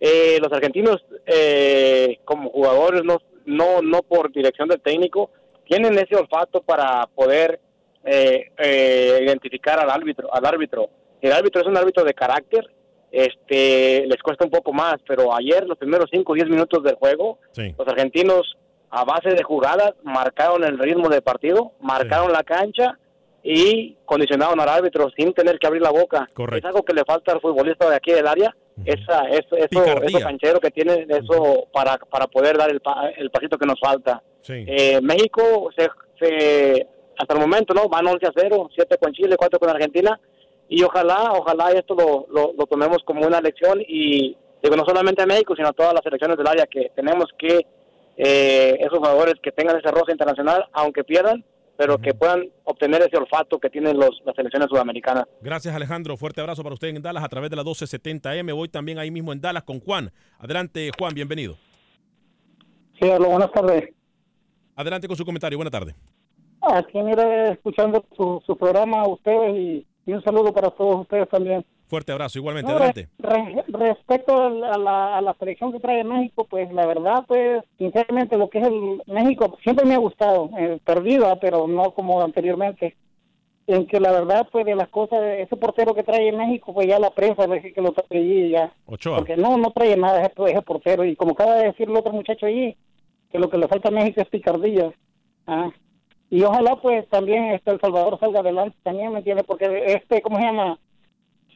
eh, 0.00 0.38
los 0.40 0.50
argentinos 0.50 1.04
eh, 1.26 2.18
como 2.24 2.48
jugadores, 2.48 3.04
no, 3.04 3.18
no, 3.44 3.82
no 3.82 4.00
por 4.02 4.32
dirección 4.32 4.66
del 4.70 4.80
técnico, 4.80 5.30
tienen 5.66 5.92
ese 5.98 6.16
olfato 6.16 6.62
para 6.62 7.06
poder 7.14 7.60
eh, 8.02 8.50
eh, 8.56 9.18
identificar 9.22 9.78
al 9.78 9.90
árbitro, 9.90 10.32
al 10.32 10.46
árbitro. 10.46 10.88
El 11.20 11.32
árbitro 11.32 11.60
es 11.60 11.66
un 11.66 11.76
árbitro 11.76 12.02
de 12.04 12.14
carácter, 12.14 12.64
este, 13.12 14.06
les 14.06 14.22
cuesta 14.22 14.44
un 14.44 14.50
poco 14.50 14.72
más, 14.72 14.96
pero 15.06 15.34
ayer 15.34 15.66
los 15.66 15.78
primeros 15.78 16.06
5 16.12 16.30
o 16.32 16.34
10 16.34 16.48
minutos 16.48 16.82
del 16.82 16.94
juego, 16.96 17.38
los 17.78 17.88
argentinos 17.88 18.56
a 18.90 19.04
base 19.04 19.30
de 19.30 19.42
jugadas 19.42 19.92
marcaron 20.02 20.64
el 20.64 20.78
ritmo 20.78 21.08
del 21.08 21.22
partido, 21.22 21.72
marcaron 21.80 22.32
la 22.32 22.42
cancha 22.42 22.98
y 23.42 23.96
condicionaron 24.04 24.58
al 24.60 24.68
árbitro 24.68 25.10
sin 25.16 25.32
tener 25.32 25.58
que 25.58 25.66
abrir 25.66 25.82
la 25.82 25.90
boca. 25.90 26.28
Es 26.58 26.64
algo 26.64 26.82
que 26.82 26.92
le 26.94 27.04
falta 27.04 27.32
al 27.32 27.40
futbolista 27.40 27.88
de 27.88 27.96
aquí 27.96 28.12
del 28.12 28.26
área, 28.26 28.54
esa, 28.84 29.22
eso, 29.28 29.56
eso, 29.56 29.66
eso 30.04 30.18
canchero 30.22 30.60
que 30.60 30.70
tiene 30.70 31.06
eso 31.08 31.66
para, 31.72 31.96
para 31.98 32.26
poder 32.26 32.56
dar 32.56 32.70
el, 32.70 32.80
el 33.16 33.30
pasito 33.30 33.58
que 33.58 33.66
nos 33.66 33.78
falta. 33.80 34.22
Sí. 34.42 34.64
Eh, 34.66 35.00
México 35.02 35.68
se, 35.76 35.88
se- 36.20 36.86
hasta 37.18 37.34
el 37.34 37.40
momento 37.40 37.74
no 37.74 37.88
van 37.88 38.06
11 38.06 38.26
a 38.26 38.30
0, 38.36 38.70
7 38.74 38.96
con 39.00 39.12
Chile, 39.12 39.36
4 39.36 39.58
con 39.58 39.68
Argentina 39.70 40.18
y 40.68 40.82
ojalá, 40.82 41.32
ojalá 41.32 41.72
esto 41.72 41.94
lo, 41.94 42.26
lo, 42.30 42.52
lo 42.56 42.66
tomemos 42.66 42.98
como 43.04 43.26
una 43.26 43.40
lección 43.40 43.80
y 43.86 44.36
digo 44.62 44.76
no 44.76 44.84
solamente 44.84 45.22
a 45.22 45.26
México 45.26 45.54
sino 45.56 45.68
a 45.68 45.72
todas 45.72 45.94
las 45.94 46.02
selecciones 46.02 46.36
del 46.36 46.46
área 46.46 46.66
que 46.66 46.90
tenemos 46.94 47.26
que 47.38 47.66
eh, 48.16 48.76
esos 48.80 48.98
jugadores 48.98 49.34
que 49.42 49.52
tengan 49.52 49.78
ese 49.78 49.90
roce 49.90 50.12
internacional 50.12 50.66
aunque 50.72 51.04
pierdan 51.04 51.44
pero 51.78 51.96
que 51.96 52.12
puedan 52.12 52.42
obtener 52.64 53.02
ese 53.02 53.16
olfato 53.16 53.60
que 53.60 53.70
tienen 53.70 53.96
los, 53.96 54.20
las 54.24 54.34
selecciones 54.34 54.68
sudamericanas. 54.68 55.26
Gracias, 55.40 55.72
Alejandro. 55.72 56.16
Fuerte 56.16 56.40
abrazo 56.40 56.64
para 56.64 56.74
usted 56.74 56.88
en 56.88 57.00
Dallas 57.00 57.22
a 57.22 57.28
través 57.28 57.50
de 57.50 57.56
la 57.56 57.62
1270M. 57.62 58.52
Voy 58.52 58.68
también 58.68 58.98
ahí 58.98 59.12
mismo 59.12 59.32
en 59.32 59.40
Dallas 59.40 59.62
con 59.62 59.78
Juan. 59.78 60.10
Adelante, 60.40 60.90
Juan, 60.98 61.14
bienvenido. 61.14 61.54
Sí, 63.00 63.08
hola, 63.08 63.28
buenas 63.28 63.52
tardes. 63.52 63.94
Adelante 64.74 65.06
con 65.06 65.16
su 65.16 65.24
comentario. 65.24 65.56
Buena 65.56 65.70
tarde. 65.70 65.94
Aquí, 66.62 67.00
mire, 67.00 67.52
escuchando 67.52 68.04
su, 68.16 68.42
su 68.44 68.56
programa 68.56 69.02
a 69.02 69.08
ustedes 69.08 69.56
y, 69.56 69.86
y 70.08 70.12
un 70.14 70.22
saludo 70.22 70.52
para 70.52 70.70
todos 70.70 71.02
ustedes 71.02 71.28
también. 71.28 71.64
Fuerte 71.86 72.12
abrazo, 72.12 72.38
igualmente. 72.38 72.70
No, 72.70 72.76
Adelante. 72.78 73.08
re- 73.18 73.64
respecto 73.68 74.42
a 74.42 74.50
la, 74.50 74.72
a 74.72 74.78
la- 74.78 75.16
a 75.18 75.20
la 75.22 75.34
selección 75.34 75.70
que 75.72 75.80
trae 75.80 76.02
México, 76.04 76.46
pues 76.48 76.70
la 76.72 76.84
verdad, 76.86 77.24
pues 77.26 77.62
sinceramente 77.78 78.36
lo 78.36 78.48
que 78.50 78.58
es 78.58 78.66
el 78.66 79.02
México 79.06 79.56
siempre 79.62 79.86
me 79.86 79.94
ha 79.94 79.98
gustado, 79.98 80.50
eh, 80.58 80.78
perdida, 80.84 81.36
pero 81.36 81.66
no 81.68 81.92
como 81.92 82.20
anteriormente. 82.22 82.96
En 83.66 83.86
que 83.86 84.00
la 84.00 84.12
verdad, 84.12 84.48
pues 84.50 84.64
de 84.64 84.74
las 84.74 84.88
cosas, 84.88 85.20
ese 85.38 85.54
portero 85.56 85.94
que 85.94 86.02
trae 86.02 86.32
México, 86.32 86.72
pues 86.72 86.86
ya 86.86 86.98
la 86.98 87.10
prensa 87.10 87.46
dice 87.46 87.72
que 87.74 87.82
lo 87.82 87.92
trae 87.92 88.06
allí 88.18 88.50
ya. 88.50 88.72
Ochoa. 88.86 89.18
Porque 89.18 89.36
no, 89.36 89.58
no 89.58 89.70
trae 89.72 89.94
nada 89.94 90.22
ese, 90.22 90.32
ese 90.52 90.62
portero. 90.62 91.04
Y 91.04 91.14
como 91.16 91.32
acaba 91.32 91.56
de 91.56 91.66
decir 91.66 91.88
el 91.88 91.96
otro 91.96 92.12
muchacho 92.14 92.46
allí, 92.46 92.74
que 93.30 93.38
lo 93.38 93.50
que 93.50 93.58
le 93.58 93.68
falta 93.68 93.88
a 93.88 93.92
México 93.92 94.22
es 94.22 94.28
picardía. 94.28 94.90
Ah. 95.46 95.70
Y 96.30 96.42
ojalá 96.42 96.76
pues 96.76 97.08
también 97.08 97.44
este 97.52 97.70
El 97.70 97.80
Salvador 97.80 98.18
salga 98.20 98.40
adelante 98.40 98.76
también, 98.82 99.12
¿me 99.12 99.18
entiendes? 99.18 99.46
Porque 99.46 99.64
este, 99.86 100.20
¿cómo 100.22 100.36
se 100.38 100.44
llama? 100.44 100.78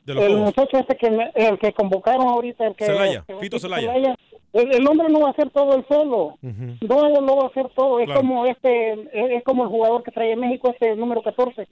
El 0.07 0.37
muchacho 0.39 0.79
este 0.79 0.97
que 0.97 1.07
el 1.35 1.59
que 1.59 1.73
convocaron 1.73 2.27
ahorita, 2.27 2.67
el 2.67 2.75
que 2.75 2.87
Celaya, 2.87 3.23
que- 3.27 3.37
Fito 3.37 3.59
Celaya. 3.59 3.95
el, 3.95 4.73
el 4.75 4.89
hombre 4.89 5.09
no 5.11 5.21
va 5.21 5.29
a 5.29 5.31
hacer 5.33 5.51
todo 5.51 5.77
el 5.77 5.87
solo. 5.87 6.39
No, 6.43 7.07
él 7.07 7.25
no 7.25 7.37
va 7.37 7.45
a 7.45 7.47
hacer 7.49 7.69
todo. 7.77 8.01
Es 8.01 8.11
como 8.11 8.45
este, 8.47 8.93
es, 9.37 9.45
como 9.45 9.63
el 9.65 9.69
jugador 9.69 10.03
que 10.03 10.11
trae 10.11 10.35
México, 10.37 10.71
este 10.71 10.97
número 10.97 11.23
14. 11.23 11.69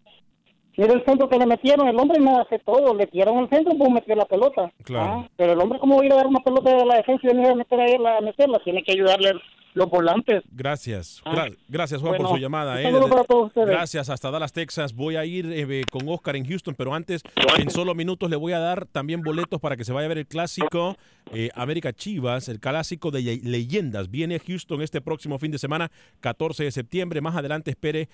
Mira 0.76 0.92
el 0.94 1.04
centro 1.04 1.28
que 1.28 1.36
le 1.38 1.44
metieron, 1.46 1.88
el 1.88 1.98
hombre 1.98 2.20
no 2.20 2.38
hace 2.40 2.58
todo, 2.60 2.94
le 2.94 3.06
tiraron 3.08 3.38
el 3.40 3.48
centro, 3.50 3.74
pues 3.76 3.90
metió 3.90 4.14
la 4.14 4.24
pelota. 4.24 4.70
Claro. 4.84 5.12
Ah, 5.24 5.28
pero 5.36 5.52
el 5.52 5.60
hombre, 5.60 5.78
¿cómo 5.80 5.96
va 5.96 6.02
a 6.02 6.06
ir 6.06 6.12
a 6.12 6.16
dar 6.16 6.26
una 6.28 6.40
pelota 6.40 6.74
de 6.74 6.86
la 6.86 6.96
defensa 6.96 7.20
y 7.24 7.34
venir 7.34 7.50
a 7.50 7.54
meter 7.56 7.80
a 7.80 7.86
él 7.86 8.06
a 8.06 8.20
meterla? 8.20 8.60
Tiene 8.60 8.82
que 8.82 8.92
ayudarle 8.92 9.32
los 9.74 9.88
volantes. 9.90 10.42
Gracias. 10.50 11.22
Gra- 11.24 11.56
gracias, 11.68 12.00
Juan, 12.00 12.12
Bueno, 12.12 12.24
por 12.28 12.36
su 12.36 12.40
llamada. 12.42 12.80
eh. 12.82 12.92
para 13.08 13.24
todos. 13.24 13.52
Gracias, 13.54 14.08
hasta 14.10 14.30
Dallas, 14.30 14.52
Texas. 14.52 14.92
Voy 14.94 15.16
a 15.16 15.24
ir 15.24 15.46
eh, 15.52 15.84
con 15.90 16.08
Oscar 16.08 16.36
en 16.36 16.44
Houston, 16.46 16.74
pero 16.74 16.94
antes, 16.94 17.22
en 17.58 17.70
solo 17.70 17.94
minutos, 17.94 18.28
le 18.30 18.36
voy 18.36 18.52
a 18.52 18.58
dar 18.58 18.86
también 18.86 19.22
boletos 19.22 19.60
para 19.60 19.76
que 19.76 19.84
se 19.84 19.92
vaya 19.92 20.06
a 20.06 20.08
ver 20.08 20.18
el 20.18 20.26
clásico 20.26 20.96
eh, 21.32 21.50
América 21.54 21.92
Chivas, 21.92 22.48
el 22.48 22.58
clásico 22.60 23.10
de 23.10 23.22
ye- 23.22 23.40
leyendas. 23.44 24.10
Viene 24.10 24.36
a 24.36 24.38
Houston 24.40 24.82
este 24.82 25.00
próximo 25.00 25.38
fin 25.38 25.50
de 25.52 25.58
semana, 25.58 25.90
14 26.20 26.64
de 26.64 26.70
septiembre. 26.72 27.20
Más 27.20 27.36
adelante 27.36 27.70
espere 27.70 28.08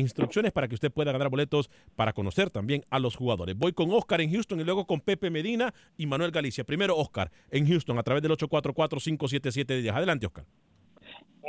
instrucciones 0.00 0.52
para 0.52 0.68
que 0.68 0.74
usted 0.74 0.92
pueda 0.92 1.12
ganar 1.12 1.28
boletos 1.28 1.70
para 1.96 2.12
conocer 2.12 2.50
también 2.50 2.84
a 2.90 2.98
los 2.98 3.16
jugadores. 3.16 3.56
Voy 3.56 3.72
con 3.72 3.90
Oscar 3.90 4.20
en 4.20 4.30
Houston 4.32 4.60
y 4.60 4.64
luego 4.64 4.86
con 4.86 5.00
Pepe 5.00 5.30
Medina 5.30 5.74
y 5.96 6.06
Manuel 6.06 6.30
Galicia. 6.30 6.64
Primero 6.64 6.96
Oscar 6.96 7.30
en 7.50 7.66
Houston 7.66 7.98
a 7.98 8.02
través 8.02 8.22
del 8.22 8.32
844-577-10. 8.32 9.92
Adelante, 9.94 10.26
Oscar. 10.26 10.44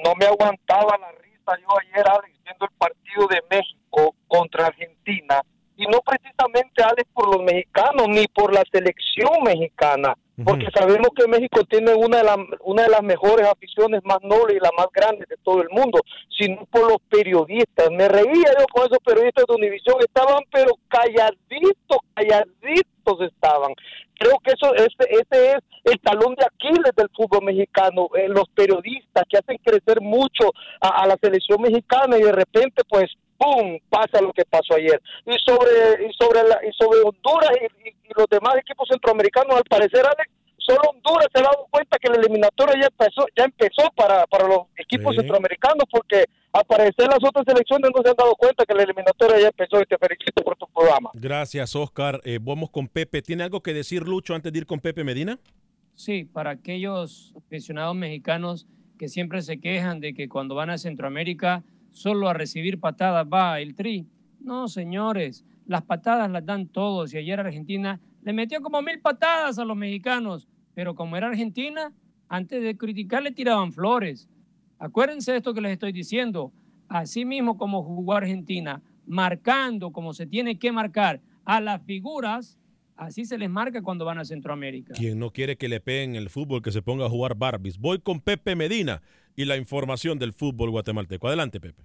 No 0.03 0.13
me 0.19 0.25
aguantaba 0.25 0.97
la 0.97 1.11
risa 1.11 1.57
yo 1.61 1.67
ayer, 1.79 2.05
Alex, 2.07 2.39
viendo 2.43 2.65
el 2.65 2.71
partido 2.77 3.27
de 3.27 3.41
México 3.49 4.15
contra 4.27 4.67
Argentina. 4.67 5.41
Y 5.77 5.85
no 5.85 5.99
precisamente, 6.01 6.83
Alex, 6.83 7.09
por 7.13 7.35
los 7.35 7.43
mexicanos, 7.43 8.07
ni 8.09 8.27
por 8.27 8.53
la 8.53 8.63
selección 8.71 9.43
mexicana, 9.43 10.15
porque 10.43 10.67
sabemos 10.73 11.09
que 11.15 11.27
México 11.27 11.63
tiene 11.65 11.93
una 11.93 12.17
de, 12.17 12.23
las 12.23 12.37
una 12.61 12.83
de 12.83 12.89
las 12.89 13.03
mejores 13.03 13.47
aficiones 13.47 14.01
más 14.03 14.19
nobles 14.23 14.57
y 14.57 14.59
la 14.59 14.71
más 14.77 14.87
grande 14.93 15.25
de 15.29 15.37
todo 15.43 15.61
el 15.61 15.69
mundo, 15.69 15.99
sino 16.37 16.65
por 16.65 16.89
los 16.89 16.97
periodistas. 17.09 17.89
Me 17.91 18.07
reía 18.07 18.51
yo 18.57 18.65
con 18.71 18.85
esos 18.85 18.99
periodistas 19.05 19.45
de 19.47 19.55
Univisión, 19.55 19.97
estaban 19.99 20.43
pero 20.51 20.71
calladitos, 20.87 21.97
calladitos 22.13 23.21
estaban. 23.21 23.73
Creo 24.17 24.37
que 24.43 24.51
eso 24.51 24.73
ese, 24.75 25.09
ese 25.09 25.51
es 25.51 25.57
el 25.85 25.99
talón 25.99 26.35
de 26.35 26.45
Aquiles 26.45 26.91
del 26.95 27.09
fútbol 27.15 27.43
mexicano, 27.89 28.09
eh, 28.15 28.27
los 28.29 28.47
periodistas 28.53 29.23
que 29.29 29.37
hacen 29.37 29.57
crecer 29.63 30.01
mucho 30.01 30.51
a, 30.79 31.01
a 31.03 31.07
la 31.07 31.17
selección 31.21 31.61
mexicana 31.61 32.17
y 32.17 32.21
de 32.21 32.31
repente 32.31 32.83
pues 32.87 33.05
¡pum! 33.37 33.77
pasa 33.89 34.21
lo 34.21 34.31
que 34.33 34.43
pasó 34.45 34.75
ayer. 34.75 35.01
Y 35.25 35.33
sobre 35.45 36.05
y 36.07 36.13
sobre 36.13 36.43
la- 36.47 36.59
y 36.67 36.71
sobre 36.73 36.99
Honduras 37.01 37.51
y, 37.59 37.87
y- 37.89 37.93
y 38.09 38.11
los 38.15 38.27
demás 38.29 38.55
equipos 38.57 38.87
centroamericanos, 38.89 39.55
al 39.55 39.63
parecer 39.63 40.05
Alex, 40.05 40.29
solo 40.57 40.79
Honduras 40.91 41.27
se 41.33 41.39
ha 41.39 41.43
dado 41.43 41.67
cuenta 41.71 41.97
que 41.97 42.09
la 42.09 42.17
eliminatoria 42.17 42.75
ya 42.81 42.87
empezó, 42.87 43.25
ya 43.35 43.45
empezó 43.45 43.89
para, 43.95 44.27
para 44.27 44.47
los 44.47 44.59
equipos 44.77 45.15
Sí. 45.15 45.21
centroamericanos 45.21 45.85
porque 45.89 46.25
al 46.53 46.65
parecer 46.65 47.07
las 47.07 47.19
otras 47.23 47.45
selecciones 47.47 47.89
no 47.95 48.03
se 48.03 48.09
han 48.09 48.15
dado 48.15 48.35
cuenta 48.35 48.65
que 48.65 48.73
la 48.75 48.83
eliminatoria 48.83 49.39
ya 49.39 49.47
empezó 49.47 49.81
y 49.81 49.85
te 49.85 49.97
felicito 49.97 50.43
por 50.43 50.55
tu 50.57 50.67
programa. 50.67 51.09
Gracias, 51.13 51.75
Oscar. 51.75 52.19
Eh, 52.25 52.37
vamos 52.41 52.69
con 52.69 52.87
Pepe. 52.89 53.21
¿Tiene 53.21 53.43
algo 53.43 53.61
que 53.61 53.73
decir, 53.73 54.03
Lucho, 54.07 54.35
antes 54.35 54.51
de 54.51 54.59
ir 54.59 54.65
con 54.65 54.79
Pepe 54.81 55.03
Medina? 55.03 55.39
Sí, 55.95 56.25
para 56.25 56.51
aquellos 56.51 57.33
aficionados 57.37 57.95
mexicanos 57.95 58.67
que 58.97 59.07
siempre 59.07 59.41
se 59.41 59.59
quejan 59.59 59.99
de 59.99 60.13
que 60.13 60.29
cuando 60.29 60.55
van 60.55 60.69
a 60.69 60.77
Centroamérica 60.77 61.63
solo 61.91 62.29
a 62.29 62.33
recibir 62.33 62.79
patadas 62.79 63.27
va 63.31 63.59
el 63.59 63.75
tri. 63.75 64.07
No, 64.39 64.67
señores, 64.67 65.45
las 65.65 65.83
patadas 65.83 66.29
las 66.29 66.45
dan 66.45 66.67
todos 66.67 67.13
y 67.13 67.17
ayer 67.17 67.39
Argentina 67.39 67.99
le 68.23 68.33
metió 68.33 68.61
como 68.61 68.81
mil 68.81 68.99
patadas 68.99 69.59
a 69.59 69.65
los 69.65 69.77
mexicanos, 69.77 70.47
pero 70.73 70.95
como 70.95 71.17
era 71.17 71.27
Argentina, 71.27 71.93
antes 72.27 72.63
de 72.63 72.77
criticar 72.77 73.23
le 73.23 73.31
tiraban 73.31 73.71
flores. 73.71 74.29
Acuérdense 74.79 75.31
de 75.31 75.37
esto 75.37 75.53
que 75.53 75.61
les 75.61 75.73
estoy 75.73 75.91
diciendo. 75.91 76.51
Así 76.87 77.25
mismo 77.25 77.57
como 77.57 77.83
jugó 77.83 78.13
Argentina, 78.13 78.81
marcando 79.05 79.91
como 79.91 80.13
se 80.13 80.27
tiene 80.27 80.57
que 80.57 80.71
marcar 80.71 81.21
a 81.45 81.61
las 81.61 81.81
figuras, 81.83 82.57
así 83.01 83.25
se 83.25 83.37
les 83.37 83.49
marca 83.49 83.81
cuando 83.81 84.05
van 84.05 84.19
a 84.19 84.25
Centroamérica. 84.25 84.93
Quien 84.93 85.19
no 85.19 85.31
quiere 85.31 85.57
que 85.57 85.67
le 85.67 85.79
peguen 85.79 86.15
el 86.15 86.29
fútbol, 86.29 86.61
que 86.61 86.71
se 86.71 86.81
ponga 86.81 87.05
a 87.05 87.09
jugar 87.09 87.35
Barbies. 87.35 87.79
Voy 87.79 87.99
con 87.99 88.21
Pepe 88.21 88.55
Medina 88.55 89.01
y 89.35 89.45
la 89.45 89.57
información 89.57 90.19
del 90.19 90.33
fútbol 90.33 90.69
guatemalteco. 90.69 91.27
Adelante, 91.27 91.59
Pepe. 91.59 91.83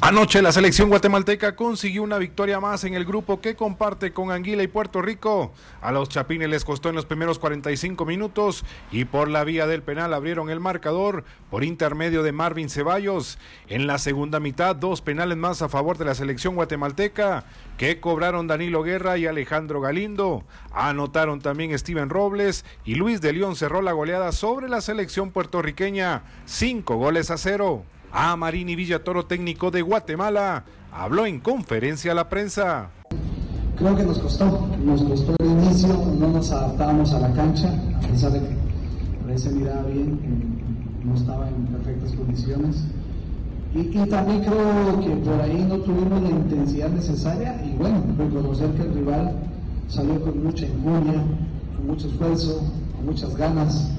Anoche 0.00 0.42
la 0.42 0.52
selección 0.52 0.90
guatemalteca 0.90 1.56
consiguió 1.56 2.04
una 2.04 2.18
victoria 2.18 2.60
más 2.60 2.84
en 2.84 2.94
el 2.94 3.04
grupo 3.04 3.40
que 3.40 3.56
comparte 3.56 4.12
con 4.12 4.30
Anguila 4.30 4.62
y 4.62 4.68
Puerto 4.68 5.02
Rico. 5.02 5.52
A 5.82 5.90
los 5.90 6.08
Chapines 6.08 6.48
les 6.48 6.64
costó 6.64 6.88
en 6.88 6.94
los 6.94 7.04
primeros 7.04 7.40
45 7.40 8.06
minutos 8.06 8.64
y 8.92 9.06
por 9.06 9.28
la 9.28 9.42
vía 9.42 9.66
del 9.66 9.82
penal 9.82 10.14
abrieron 10.14 10.50
el 10.50 10.60
marcador 10.60 11.24
por 11.50 11.64
intermedio 11.64 12.22
de 12.22 12.30
Marvin 12.30 12.70
Ceballos. 12.70 13.38
En 13.66 13.88
la 13.88 13.98
segunda 13.98 14.38
mitad, 14.38 14.76
dos 14.76 15.02
penales 15.02 15.36
más 15.36 15.62
a 15.62 15.68
favor 15.68 15.98
de 15.98 16.04
la 16.04 16.14
selección 16.14 16.54
guatemalteca 16.54 17.44
que 17.76 17.98
cobraron 17.98 18.46
Danilo 18.46 18.84
Guerra 18.84 19.18
y 19.18 19.26
Alejandro 19.26 19.80
Galindo. 19.80 20.44
Anotaron 20.70 21.40
también 21.40 21.76
Steven 21.76 22.08
Robles 22.08 22.64
y 22.84 22.94
Luis 22.94 23.20
de 23.20 23.32
León 23.32 23.56
cerró 23.56 23.82
la 23.82 23.92
goleada 23.92 24.30
sobre 24.30 24.68
la 24.68 24.80
selección 24.80 25.32
puertorriqueña, 25.32 26.22
cinco 26.46 26.94
goles 26.94 27.32
a 27.32 27.36
cero. 27.36 27.84
A 28.12 28.36
Marini 28.36 28.74
Villatoro, 28.74 29.26
técnico 29.26 29.70
de 29.70 29.82
Guatemala, 29.82 30.64
habló 30.90 31.26
en 31.26 31.40
conferencia 31.40 32.12
a 32.12 32.14
la 32.14 32.28
prensa. 32.28 32.90
Creo 33.76 33.96
que 33.96 34.02
nos 34.02 34.18
costó, 34.18 34.66
nos 34.82 35.02
costó 35.02 35.34
el 35.38 35.46
inicio, 35.46 35.88
no 36.18 36.28
nos 36.28 36.50
adaptábamos 36.50 37.12
a 37.12 37.20
la 37.20 37.32
cancha, 37.34 37.68
a 38.02 38.08
pesar 38.08 38.32
de 38.32 38.40
que 38.40 38.56
parece 39.22 39.50
miraba 39.50 39.82
bien, 39.82 40.18
no 41.04 41.14
estaba 41.14 41.48
en 41.48 41.66
perfectas 41.66 42.12
condiciones. 42.12 42.84
Y, 43.74 43.80
y, 43.80 44.06
también 44.08 44.40
creo 44.40 45.00
que 45.00 45.10
por 45.16 45.42
ahí 45.42 45.66
no 45.68 45.76
tuvimos 45.76 46.22
la 46.22 46.30
intensidad 46.30 46.88
necesaria 46.88 47.62
y 47.62 47.76
bueno, 47.76 48.02
reconocer 48.16 48.70
que 48.70 48.82
el 48.82 48.94
rival 48.94 49.32
salió 49.88 50.20
con 50.22 50.42
mucha 50.42 50.64
injuria, 50.64 51.22
con 51.76 51.86
mucho 51.86 52.08
esfuerzo, 52.08 52.62
con 52.96 53.04
muchas 53.04 53.36
ganas 53.36 53.92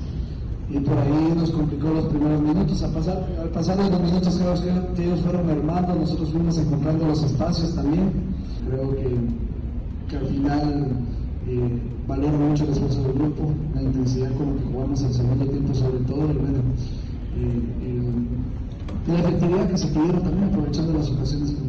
y 0.71 0.79
por 0.79 0.97
ahí 0.97 1.33
nos 1.35 1.49
complicó 1.51 1.89
los 1.89 2.05
primeros 2.05 2.41
minutos. 2.41 2.83
A 2.83 2.93
pasar, 2.93 3.27
al 3.41 3.49
pasar 3.49 3.77
de 3.77 3.89
los 3.89 4.01
minutos 4.01 4.39
creo 4.39 4.93
que 4.93 5.03
ellos 5.03 5.21
fueron 5.21 5.47
mermando, 5.47 5.95
nosotros 5.95 6.29
fuimos 6.29 6.57
encontrando 6.57 7.07
los 7.07 7.23
espacios 7.23 7.75
también. 7.75 8.11
Creo 8.67 8.91
que, 8.91 9.17
que 10.09 10.17
al 10.17 10.27
final 10.27 10.87
eh, 11.47 11.79
valoro 12.07 12.37
mucho 12.37 12.63
el 12.65 12.69
esfuerzo 12.71 13.01
del 13.03 13.13
grupo, 13.13 13.51
la 13.73 13.81
intensidad 13.81 14.31
con 14.35 14.47
la 14.47 14.61
que 14.61 14.71
jugamos 14.71 15.01
el 15.01 15.13
segundo 15.13 15.45
tiempo 15.45 15.73
sobre 15.73 15.99
todo 15.99 16.31
y 16.31 16.37
bueno, 16.37 16.59
eh, 17.35 18.09
la 19.07 19.19
efectividad 19.19 19.69
que 19.69 19.77
se 19.77 19.87
tuvieron 19.87 20.21
también 20.21 20.43
aprovechando 20.49 20.93
las 20.93 21.09
ocasiones 21.09 21.51
que 21.51 21.68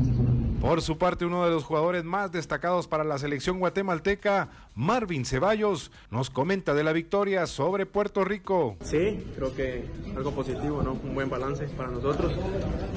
por 0.61 0.83
su 0.83 0.99
parte, 0.99 1.25
uno 1.25 1.45
de 1.45 1.51
los 1.51 1.65
jugadores 1.65 2.05
más 2.05 2.31
destacados 2.31 2.87
para 2.87 3.03
la 3.03 3.19
selección 3.19 3.59
guatemalteca, 3.59 4.49
Marvin 4.75 5.25
Ceballos, 5.25 5.91
nos 6.11 6.29
comenta 6.29 6.75
de 6.75 6.85
la 6.85 6.93
victoria 6.93 7.47
sobre 7.47 7.87
Puerto 7.87 8.25
Rico. 8.25 8.77
Sí, 8.83 9.25
creo 9.35 9.55
que 9.55 9.87
algo 10.15 10.33
positivo, 10.33 10.83
¿no? 10.83 10.93
Un 10.93 11.15
buen 11.15 11.31
balance 11.31 11.65
para 11.77 11.89
nosotros. 11.89 12.33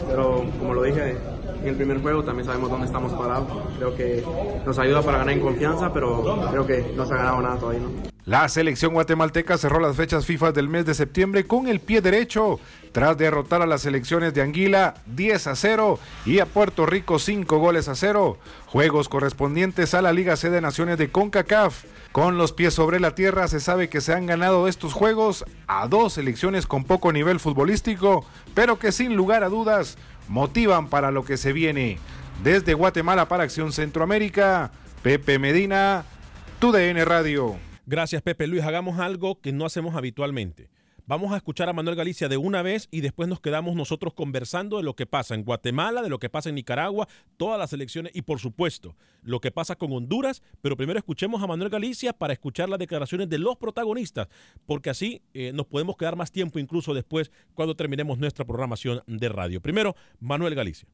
Pero 0.07 0.45
como 0.59 0.73
lo 0.73 0.83
dije 0.83 1.17
en 1.61 1.67
el 1.67 1.75
primer 1.75 2.01
juego, 2.01 2.23
también 2.23 2.45
sabemos 2.45 2.69
dónde 2.69 2.87
estamos 2.87 3.13
parados. 3.13 3.47
Creo 3.77 3.95
que 3.95 4.23
nos 4.65 4.77
ayuda 4.77 5.01
para 5.01 5.19
ganar 5.19 5.33
en 5.33 5.41
confianza, 5.41 5.93
pero 5.93 6.47
creo 6.51 6.67
que 6.67 6.93
no 6.95 7.05
se 7.05 7.13
ha 7.13 7.17
ganado 7.17 7.41
nada 7.41 7.57
todavía, 7.57 7.81
¿no? 7.81 8.13
La 8.25 8.47
selección 8.47 8.93
guatemalteca 8.93 9.57
cerró 9.57 9.81
las 9.81 9.97
fechas 9.97 10.25
FIFA 10.25 10.53
del 10.53 10.69
mes 10.69 10.85
de 10.85 10.93
septiembre 10.93 11.45
con 11.45 11.67
el 11.67 11.81
pie 11.81 11.99
derecho, 11.99 12.57
tras 12.93 13.17
derrotar 13.17 13.61
a 13.61 13.65
las 13.65 13.81
selecciones 13.81 14.33
de 14.33 14.41
Anguila 14.41 14.93
10 15.07 15.47
a 15.47 15.55
0 15.55 15.99
y 16.25 16.39
a 16.39 16.45
Puerto 16.45 16.85
Rico 16.85 17.19
5 17.19 17.57
goles 17.57 17.89
a 17.89 17.95
0. 17.95 18.37
Juegos 18.67 19.09
correspondientes 19.09 19.93
a 19.93 20.01
la 20.01 20.13
Liga 20.13 20.37
C 20.37 20.49
de 20.49 20.61
Naciones 20.61 20.97
de 20.97 21.09
CONCACAF. 21.09 21.83
Con 22.11 22.37
los 22.37 22.53
pies 22.53 22.75
sobre 22.75 22.99
la 22.99 23.15
tierra 23.15 23.47
se 23.47 23.59
sabe 23.59 23.89
que 23.89 23.99
se 23.99 24.13
han 24.13 24.27
ganado 24.27 24.67
estos 24.67 24.93
juegos 24.93 25.43
a 25.67 25.87
dos 25.87 26.13
selecciones 26.13 26.67
con 26.67 26.83
poco 26.83 27.11
nivel 27.11 27.39
futbolístico, 27.39 28.25
pero 28.53 28.77
que 28.77 28.91
sin 28.91 29.15
lugar 29.15 29.43
a 29.43 29.49
dudas 29.49 29.97
motivan 30.27 30.87
para 30.87 31.11
lo 31.11 31.25
que 31.25 31.37
se 31.37 31.51
viene. 31.51 31.97
Desde 32.43 32.75
Guatemala 32.75 33.27
para 33.27 33.43
Acción 33.43 33.73
Centroamérica, 33.73 34.71
Pepe 35.01 35.39
Medina, 35.39 36.05
TUDN 36.59 37.03
Radio. 37.05 37.55
Gracias, 37.85 38.21
Pepe 38.21 38.47
Luis. 38.47 38.63
Hagamos 38.63 38.99
algo 38.99 39.41
que 39.41 39.51
no 39.51 39.65
hacemos 39.65 39.95
habitualmente. 39.95 40.69
Vamos 41.05 41.33
a 41.33 41.35
escuchar 41.35 41.67
a 41.67 41.73
Manuel 41.73 41.97
Galicia 41.97 42.29
de 42.29 42.37
una 42.37 42.61
vez 42.61 42.87
y 42.89 43.01
después 43.01 43.27
nos 43.27 43.41
quedamos 43.41 43.75
nosotros 43.75 44.13
conversando 44.13 44.77
de 44.77 44.83
lo 44.83 44.95
que 44.95 45.05
pasa 45.05 45.35
en 45.35 45.43
Guatemala, 45.43 46.01
de 46.01 46.07
lo 46.07 46.17
que 46.17 46.29
pasa 46.29 46.47
en 46.47 46.55
Nicaragua, 46.55 47.09
todas 47.35 47.59
las 47.59 47.73
elecciones 47.73 48.15
y 48.15 48.21
por 48.21 48.39
supuesto 48.39 48.95
lo 49.21 49.41
que 49.41 49.51
pasa 49.51 49.75
con 49.75 49.91
Honduras. 49.91 50.41
Pero 50.61 50.77
primero 50.77 50.97
escuchemos 50.97 51.43
a 51.43 51.47
Manuel 51.47 51.69
Galicia 51.69 52.13
para 52.13 52.31
escuchar 52.31 52.69
las 52.69 52.79
declaraciones 52.79 53.27
de 53.27 53.37
los 53.37 53.57
protagonistas, 53.57 54.29
porque 54.65 54.91
así 54.91 55.21
eh, 55.33 55.51
nos 55.53 55.65
podemos 55.65 55.97
quedar 55.97 56.15
más 56.15 56.31
tiempo 56.31 56.57
incluso 56.57 56.93
después 56.93 57.33
cuando 57.53 57.75
terminemos 57.75 58.17
nuestra 58.17 58.45
programación 58.45 59.03
de 59.05 59.27
radio. 59.27 59.59
Primero, 59.59 59.97
Manuel 60.21 60.55
Galicia. 60.55 60.87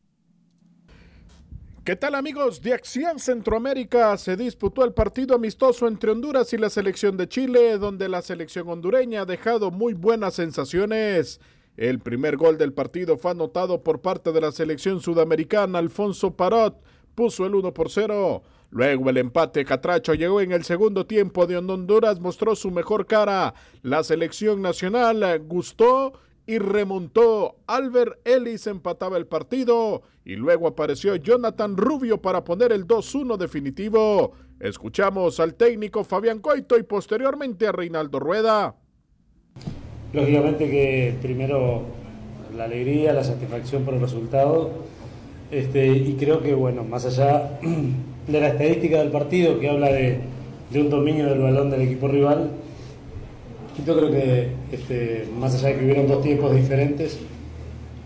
¿Qué 1.90 1.96
tal 1.96 2.14
amigos 2.14 2.62
de 2.62 2.76
Acción 2.76 3.18
Centroamérica? 3.18 4.16
Se 4.20 4.38
disputó 4.38 4.84
el 4.84 4.94
partido 4.94 5.34
amistoso 5.34 5.88
entre 5.88 6.12
Honduras 6.12 6.54
y 6.54 6.58
la 6.60 6.70
selección 6.70 7.18
de 7.18 7.28
Chile, 7.28 7.80
donde 7.80 8.08
la 8.08 8.22
selección 8.22 8.70
hondureña 8.70 9.22
ha 9.22 9.26
dejado 9.26 9.72
muy 9.72 9.96
buenas 9.96 10.36
sensaciones. 10.36 11.42
El 11.78 11.98
primer 11.98 12.38
gol 12.38 12.60
del 12.60 12.74
partido 12.74 13.18
fue 13.18 13.32
anotado 13.32 13.82
por 13.82 14.02
parte 14.02 14.32
de 14.32 14.40
la 14.40 14.52
selección 14.52 15.02
sudamericana. 15.02 15.80
Alfonso 15.80 16.36
Parot 16.36 16.80
puso 17.16 17.48
el 17.48 17.56
1 17.56 17.74
por 17.74 17.90
0. 17.90 18.44
Luego 18.70 19.10
el 19.10 19.18
empate 19.18 19.66
Catracho 19.66 20.14
llegó 20.14 20.42
en 20.42 20.52
el 20.52 20.66
segundo 20.66 21.08
tiempo 21.08 21.48
de 21.48 21.58
Honduras 21.58 22.20
mostró 22.20 22.56
su 22.56 22.70
mejor 22.70 23.08
cara. 23.08 23.56
La 23.82 24.04
selección 24.04 24.62
nacional 24.62 25.42
gustó 25.48 26.14
y 26.50 26.58
remontó. 26.58 27.58
Albert 27.68 28.26
Ellis 28.26 28.66
empataba 28.66 29.18
el 29.18 29.28
partido 29.28 30.02
y 30.26 30.36
luego 30.36 30.68
apareció 30.68 31.16
Jonathan 31.16 31.78
Rubio 31.78 32.24
para 32.24 32.44
poner 32.44 32.72
el 32.72 32.88
2-1 32.88 33.38
definitivo. 33.38 34.32
Escuchamos 34.60 35.40
al 35.40 35.54
técnico 35.54 36.04
Fabián 36.04 36.40
Coito 36.40 36.76
y 36.80 36.82
posteriormente 36.82 37.68
a 37.68 37.72
Reinaldo 37.72 38.20
Rueda. 38.20 38.76
Lógicamente 40.12 40.72
que 40.72 41.14
primero 41.22 41.84
la 42.58 42.64
alegría, 42.64 43.14
la 43.14 43.24
satisfacción 43.24 43.84
por 43.84 43.94
el 43.94 44.02
resultado. 44.02 44.72
Este, 45.52 45.88
y 45.88 46.16
creo 46.20 46.42
que, 46.42 46.56
bueno, 46.56 46.84
más 46.84 47.06
allá 47.06 47.60
de 48.28 48.42
la 48.42 48.48
estadística 48.48 48.98
del 48.98 49.12
partido 49.12 49.60
que 49.60 49.70
habla 49.70 49.90
de, 49.90 50.22
de 50.72 50.82
un 50.82 50.90
dominio 50.90 51.28
del 51.28 51.42
balón 51.42 51.70
del 51.70 51.84
equipo 51.84 52.08
rival, 52.08 52.50
yo 53.86 53.98
creo 53.98 54.12
que 54.12 54.48
este, 54.72 55.28
más 55.40 55.56
allá 55.56 55.70
de 55.70 55.78
que 55.78 55.86
hubieron 55.86 56.08
dos 56.08 56.22
tiempos 56.22 56.56
diferentes, 56.56 57.18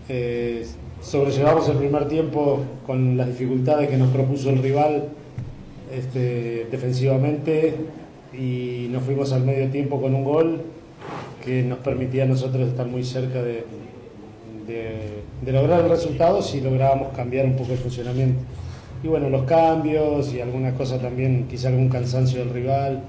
eh, 0.08 0.66
sobrellevamos 1.00 1.68
el 1.68 1.76
primer 1.76 2.08
tiempo 2.08 2.60
con 2.86 3.16
las 3.16 3.28
dificultades 3.28 3.88
que 3.88 3.96
nos 3.96 4.10
propuso 4.10 4.50
el 4.50 4.62
rival 4.62 5.08
este, 5.92 6.66
defensivamente 6.70 7.74
y 8.32 8.88
nos 8.90 9.02
fuimos 9.04 9.32
al 9.32 9.44
medio 9.44 9.68
tiempo 9.70 10.00
con 10.00 10.14
un 10.14 10.24
gol 10.24 10.62
que 11.44 11.62
nos 11.62 11.78
permitía 11.78 12.24
a 12.24 12.26
nosotros 12.26 12.68
estar 12.68 12.86
muy 12.86 13.04
cerca 13.04 13.42
de, 13.42 13.64
de 14.66 15.52
lograr 15.52 15.80
el 15.80 15.90
resultado 15.90 16.40
si 16.40 16.60
lográbamos 16.60 17.14
cambiar 17.14 17.44
un 17.46 17.56
poco 17.56 17.72
el 17.72 17.78
funcionamiento. 17.78 18.40
Y 19.02 19.08
bueno, 19.08 19.28
los 19.28 19.42
cambios 19.42 20.32
y 20.32 20.40
alguna 20.40 20.72
cosa 20.72 20.98
también, 20.98 21.46
quizá 21.48 21.68
algún 21.68 21.90
cansancio 21.90 22.38
del 22.40 22.50
rival 22.50 23.02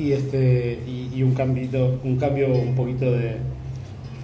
y, 0.00 0.12
este, 0.14 0.78
y, 0.86 1.22
un, 1.22 1.34
cambio, 1.34 1.98
un 2.02 2.16
cambio 2.16 2.48
un 2.48 2.74
poquito 2.74 3.04
de, 3.12 3.36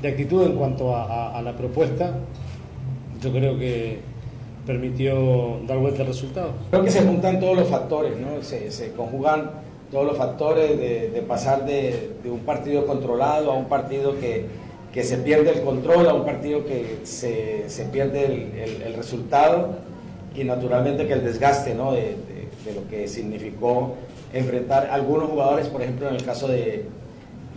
de 0.00 0.08
actitud 0.08 0.42
en 0.44 0.52
cuanto 0.56 0.96
a, 0.96 1.40
la 1.42 1.54
propuesta, 1.54 2.14
yo 3.20 3.30
creo 3.30 3.58
que 3.58 3.98
permitió 4.66 5.60
dar 5.66 5.78
vuelta 5.78 6.00
al 6.00 6.08
resultado. 6.08 6.52
Creo 6.70 6.82
que 6.82 6.90
se 6.90 7.02
juntan 7.02 7.38
todos 7.40 7.56
los 7.56 7.68
factores, 7.68 8.16
¿no? 8.16 8.42
se, 8.42 8.70
se 8.70 8.92
conjugan 8.92 9.50
todos 9.92 10.06
los 10.06 10.16
factores 10.16 10.78
de, 10.78 11.10
de 11.10 11.22
pasar 11.22 11.66
de, 11.66 12.12
de, 12.22 12.30
un 12.30 12.40
partido 12.40 12.86
controlado 12.86 13.52
a 13.52 13.54
un 13.54 13.66
partido 13.66 14.18
que, 14.18 14.46
que, 14.92 15.04
se 15.04 15.18
pierde 15.18 15.50
el 15.50 15.60
control, 15.60 16.08
a 16.08 16.14
un 16.14 16.24
partido 16.24 16.64
que 16.64 17.00
se, 17.04 17.68
se 17.68 17.84
pierde 17.84 18.24
el, 18.24 18.82
el, 18.82 18.94
resultado 18.94 19.76
y 20.34 20.42
naturalmente 20.42 21.06
que 21.06 21.12
el 21.12 21.22
desgaste 21.22 21.74
¿no? 21.74 21.92
de, 21.92 22.16
de 22.64 22.74
lo 22.74 22.88
que 22.88 23.06
significó 23.06 23.94
enfrentar 24.32 24.88
algunos 24.90 25.28
jugadores, 25.28 25.68
por 25.68 25.82
ejemplo, 25.82 26.08
en 26.08 26.16
el 26.16 26.24
caso 26.24 26.48
de, 26.48 26.86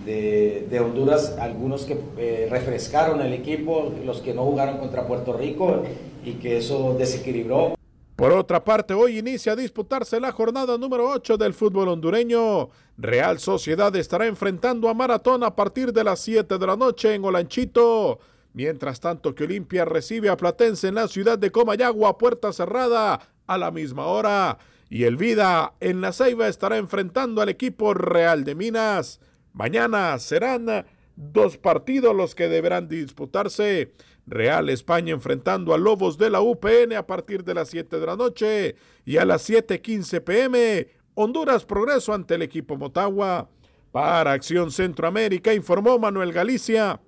de, 0.06 0.80
Honduras, 0.80 1.36
algunos 1.40 1.84
que 1.84 1.98
eh, 2.18 2.48
refrescaron 2.50 3.22
el 3.22 3.34
equipo, 3.34 3.94
los 4.06 4.22
que 4.22 4.34
no 4.34 4.44
jugaron 4.46 4.78
contra 4.78 5.06
Puerto 5.06 5.34
Rico 5.34 5.84
y 6.24 6.34
que 6.34 6.58
eso 6.58 6.96
desequilibró. 6.98 7.76
Por 8.16 8.34
otra 8.34 8.64
parte, 8.64 8.94
hoy 8.94 9.18
inicia 9.18 9.54
a 9.54 9.56
disputarse 9.56 10.20
la 10.20 10.32
jornada 10.32 10.78
número 10.78 11.10
8 11.10 11.38
del 11.38 11.54
fútbol 11.54 11.88
hondureño. 11.88 12.70
Real 12.98 13.40
Sociedad 13.40 13.96
estará 13.96 14.26
enfrentando 14.26 14.90
a 14.90 14.94
Maratón 14.94 15.44
a 15.44 15.56
partir 15.56 15.94
de 15.94 16.04
las 16.04 16.20
7 16.20 16.58
de 16.58 16.68
la 16.68 16.76
noche 16.76 17.14
en 17.14 17.24
Olanchito. 17.24 18.20
Mientras 18.54 19.00
tanto 19.00 19.34
que 19.34 19.46
Olimpia 19.46 19.86
recibe 19.86 20.28
a 20.28 20.36
Platense 20.36 20.90
en 20.90 20.96
la 20.96 21.08
ciudad 21.08 21.38
de 21.38 21.52
Comayagua, 21.52 22.18
puerta 22.18 22.52
cerrada, 22.52 23.22
a 23.48 23.58
la 23.58 23.72
misma 23.72 24.06
hora 24.06 24.58
y 24.90 25.04
el 25.04 25.18
Vida 25.18 25.76
en 25.80 26.02
la 26.02 26.12
Ceiba 26.12 26.48
estará 26.48 26.78
enfrentando 26.78 27.42
al 27.42 27.50
equipo 27.50 27.94
Real 27.94 28.44
de 28.44 28.56
Minas. 28.56 29.20
Mañana 29.54 30.18
serán 30.18 30.86
dos 31.16 31.58
partidos 31.58 32.16
los 32.16 32.34
que 32.34 32.50
deberán 32.50 32.88
disputarse. 32.88 33.94
Real 34.26 34.70
España 34.70 35.14
enfrentando 35.14 35.74
a 35.74 35.78
Lobos 35.78 36.18
de 36.18 36.30
la 36.30 36.42
UPN 36.42 36.94
a 36.96 37.06
partir 37.08 37.44
de 37.44 37.54
las 37.54 37.70
7 37.70 38.00
de 38.00 38.06
la 38.06 38.16
noche 38.16 38.76
y 39.06 39.18
a 39.18 39.26
las 39.26 39.50
7:15 39.50 40.22
pm 40.22 40.88
Honduras 41.16 41.66
Progreso 41.66 42.14
ante 42.14 42.36
el 42.36 42.42
equipo 42.42 42.78
Motagua. 42.78 43.50
Para 43.92 44.34
Acción 44.34 44.70
Centroamérica 44.70 45.54
informó 45.54 45.98
Manuel 45.98 46.32
Galicia. 46.32 47.02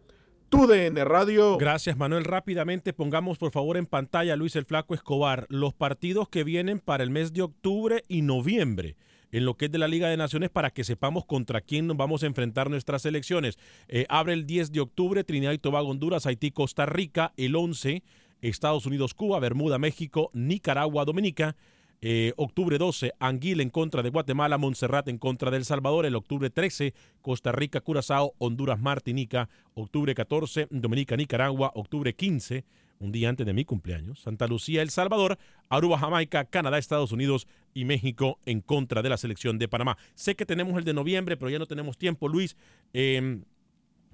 TUDN 0.52 0.98
Radio. 1.06 1.58
Gracias, 1.58 1.96
Manuel. 1.96 2.26
Rápidamente 2.26 2.92
pongamos 2.92 3.38
por 3.38 3.52
favor 3.52 3.78
en 3.78 3.86
pantalla 3.86 4.36
Luis 4.36 4.58
el 4.58 4.66
Flaco 4.66 4.94
Escobar 4.94 5.46
los 5.48 5.74
partidos 5.74 6.28
que 6.28 6.44
vienen 6.44 6.82
para 6.82 7.04
el 7.04 7.10
mes 7.10 7.32
de 7.32 7.42
octubre 7.42 8.04
y 8.10 8.22
noviembre 8.22 8.98
en 9.32 9.46
lo 9.46 9.56
que 9.56 9.66
es 9.66 9.72
de 9.72 9.78
la 9.78 9.88
Liga 9.88 10.10
de 10.10 10.18
Naciones 10.18 10.50
para 10.50 10.70
que 10.70 10.84
sepamos 10.84 11.24
contra 11.24 11.62
quién 11.62 11.88
vamos 11.96 12.24
a 12.24 12.26
enfrentar 12.26 12.70
nuestras 12.70 13.06
elecciones. 13.06 13.58
Eh, 13.88 14.06
abre 14.10 14.34
el 14.34 14.46
10 14.46 14.74
de 14.74 14.82
octubre 14.82 15.24
Trinidad 15.24 15.54
y 15.54 15.58
Tobago, 15.58 15.88
Honduras, 15.88 16.26
Haití, 16.26 16.52
Costa 16.52 16.86
Rica. 16.86 17.32
El 17.38 17.56
11, 17.56 18.04
Estados 18.42 18.86
Unidos, 18.86 19.14
Cuba, 19.14 19.40
Bermuda, 19.40 19.80
México, 19.80 20.32
Nicaragua, 20.34 21.06
Dominica. 21.06 21.56
Eh, 22.04 22.34
octubre 22.36 22.80
12, 22.80 23.14
Anguila 23.20 23.62
en 23.62 23.70
contra 23.70 24.02
de 24.02 24.10
Guatemala, 24.10 24.58
Montserrat 24.58 25.08
en 25.08 25.20
contra 25.20 25.52
de 25.52 25.58
El 25.58 25.66
Salvador. 25.66 26.08
El 26.08 26.16
octubre 26.16 26.50
13, 26.50 26.96
Costa 27.22 27.52
Rica, 27.52 27.82
Curazao, 27.82 28.34
Honduras, 28.40 28.80
Martinica. 28.80 29.50
Octubre 29.76 30.16
14, 30.16 30.68
Dominica, 30.72 31.16
Nicaragua. 31.16 31.72
Octubre 31.76 32.14
15, 32.16 32.66
un 33.02 33.12
día 33.12 33.30
antes 33.30 33.46
de 33.46 33.54
mi 33.54 33.66
cumpleaños, 33.66 34.20
Santa 34.20 34.48
Lucía, 34.48 34.82
El 34.82 34.90
Salvador, 34.90 35.38
Aruba, 35.70 36.00
Jamaica, 36.00 36.46
Canadá, 36.46 36.80
Estados 36.80 37.12
Unidos 37.12 37.48
y 37.74 37.86
México 37.86 38.40
en 38.46 38.62
contra 38.62 39.04
de 39.04 39.10
la 39.10 39.18
selección 39.18 39.60
de 39.60 39.68
Panamá. 39.68 39.98
Sé 40.16 40.36
que 40.36 40.46
tenemos 40.46 40.78
el 40.78 40.86
de 40.86 40.94
noviembre, 40.94 41.38
pero 41.38 41.52
ya 41.52 41.60
no 41.60 41.68
tenemos 41.68 42.00
tiempo, 42.00 42.28
Luis. 42.28 42.58
Em, 42.94 43.44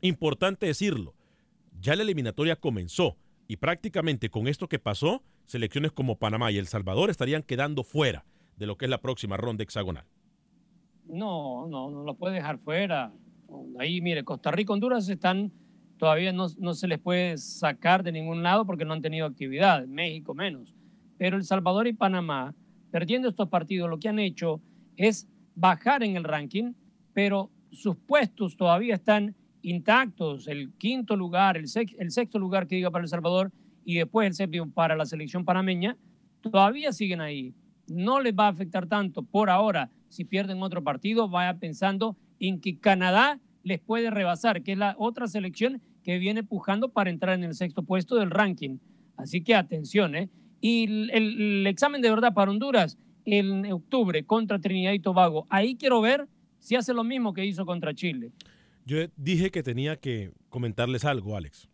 importante 0.01 0.65
decirlo, 0.65 1.13
ya 1.79 1.95
la 1.95 2.03
eliminatoria 2.03 2.57
comenzó 2.57 3.15
y 3.47 3.57
prácticamente 3.57 4.29
con 4.29 4.47
esto 4.47 4.67
que 4.67 4.79
pasó, 4.79 5.23
selecciones 5.45 5.91
como 5.91 6.17
Panamá 6.17 6.51
y 6.51 6.57
El 6.57 6.67
Salvador 6.67 7.09
estarían 7.09 7.43
quedando 7.43 7.83
fuera 7.83 8.25
de 8.57 8.65
lo 8.65 8.77
que 8.77 8.85
es 8.85 8.91
la 8.91 9.01
próxima 9.01 9.37
ronda 9.37 9.63
hexagonal. 9.63 10.05
No, 11.05 11.67
no, 11.67 11.89
no 11.89 12.03
lo 12.03 12.15
puede 12.15 12.35
dejar 12.35 12.59
fuera. 12.59 13.13
Ahí, 13.79 14.01
mire, 14.01 14.23
Costa 14.23 14.51
Rica, 14.51 14.73
Honduras 14.73 15.07
están 15.07 15.51
todavía 15.97 16.31
no, 16.31 16.47
se 16.47 16.87
les 16.87 16.99
puede 16.99 17.37
sacar 17.37 18.03
de 18.03 18.11
ningún 18.11 18.43
lado 18.43 18.65
porque 18.65 18.85
no 18.85 18.93
han 18.93 19.01
tenido 19.01 19.25
actividad, 19.25 19.85
México 19.87 20.33
menos. 20.33 20.73
Pero 21.17 21.37
El 21.37 21.43
Salvador 21.43 21.87
y 21.87 21.93
Panamá, 21.93 22.55
perdiendo 22.91 23.27
estos 23.29 23.49
partidos, 23.49 23.89
lo 23.89 23.99
que 23.99 24.09
han 24.09 24.19
hecho 24.19 24.61
es 24.95 25.27
bajar 25.55 26.03
en 26.03 26.15
el 26.15 26.23
ranking, 26.23 26.73
pero 27.13 27.49
sus 27.71 27.95
puestos 27.95 28.55
todavía 28.55 28.95
están 28.95 29.35
intactos, 29.61 30.47
el 30.47 30.71
quinto 30.73 31.15
lugar, 31.15 31.57
el, 31.57 31.67
sexto 31.67 32.39
lugar 32.39 32.67
que 32.67 32.75
diga 32.75 32.91
para 32.91 33.03
El 33.03 33.09
Salvador 33.09 33.51
y 33.85 33.95
después 33.95 34.27
el 34.27 34.33
séptimo 34.33 34.69
para 34.71 34.95
la 34.95 35.05
selección 35.05 35.45
panameña, 35.45 35.97
todavía 36.41 36.91
siguen 36.91 37.21
ahí. 37.21 37.53
No 37.87 38.19
les 38.19 38.33
va 38.33 38.47
a 38.47 38.49
afectar 38.49 38.87
tanto 38.87 39.23
por 39.23 39.49
ahora. 39.49 39.89
Si 40.09 40.25
pierden 40.25 40.61
otro 40.61 40.83
partido, 40.83 41.29
vaya 41.29 41.57
pensando 41.57 42.17
en 42.39 42.59
que 42.59 42.79
Canadá 42.79 43.39
les 43.63 43.79
puede 43.79 44.09
rebasar, 44.09 44.63
que 44.63 44.73
es 44.73 44.77
la 44.77 44.95
otra 44.97 45.27
selección 45.27 45.81
que 46.03 46.19
viene 46.19 46.43
pujando 46.43 46.89
para 46.89 47.09
entrar 47.09 47.35
en 47.35 47.43
el 47.43 47.53
sexto 47.53 47.83
puesto 47.83 48.15
del 48.15 48.31
ranking. 48.31 48.77
Así 49.17 49.41
que 49.41 49.55
atención, 49.55 50.15
¿eh? 50.15 50.29
Y 50.61 50.85
el, 51.11 51.67
examen 51.67 52.01
de 52.01 52.09
verdad 52.09 52.33
para 52.33 52.51
Honduras 52.51 52.97
en 53.25 53.71
octubre 53.71 54.23
contra 54.23 54.59
Trinidad 54.59 54.93
y 54.93 54.99
Tobago. 54.99 55.45
Ahí 55.49 55.75
quiero 55.75 55.99
ver 56.01 56.27
si 56.59 56.75
hace 56.75 56.93
lo 56.93 57.03
mismo 57.03 57.33
que 57.33 57.45
hizo 57.45 57.65
contra 57.65 57.93
Chile. 57.93 58.31
Yo 58.87 58.99
dije 59.17 59.51
que 59.51 59.63
tenía 59.63 59.99
que 59.99 60.31
comentarles 60.47 61.03
algo, 61.03 61.35
Alex, 61.35 61.67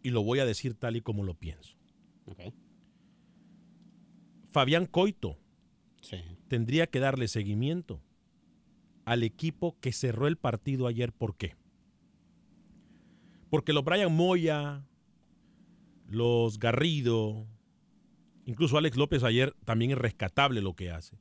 y 0.00 0.10
lo 0.10 0.22
voy 0.22 0.38
a 0.38 0.46
decir 0.46 0.74
tal 0.74 0.94
y 0.94 1.00
como 1.00 1.24
lo 1.24 1.34
pienso. 1.34 1.76
Fabián 4.52 4.86
Coito 4.86 5.36
tendría 6.46 6.86
que 6.86 7.00
darle 7.00 7.26
seguimiento 7.26 8.00
al 9.04 9.24
equipo 9.24 9.76
que 9.80 9.90
cerró 9.90 10.28
el 10.28 10.36
partido 10.36 10.86
ayer. 10.86 11.12
¿Por 11.12 11.36
qué? 11.36 11.56
Porque 13.50 13.72
los 13.72 13.84
Brian 13.84 14.14
Moya, 14.14 14.86
los 16.06 16.60
Garrido, 16.60 17.44
incluso 18.44 18.78
Alex 18.78 18.96
López 18.96 19.24
ayer 19.24 19.52
también 19.64 19.90
es 19.90 19.98
rescatable 19.98 20.62
lo 20.62 20.76
que 20.76 20.92
hace. 20.92 21.18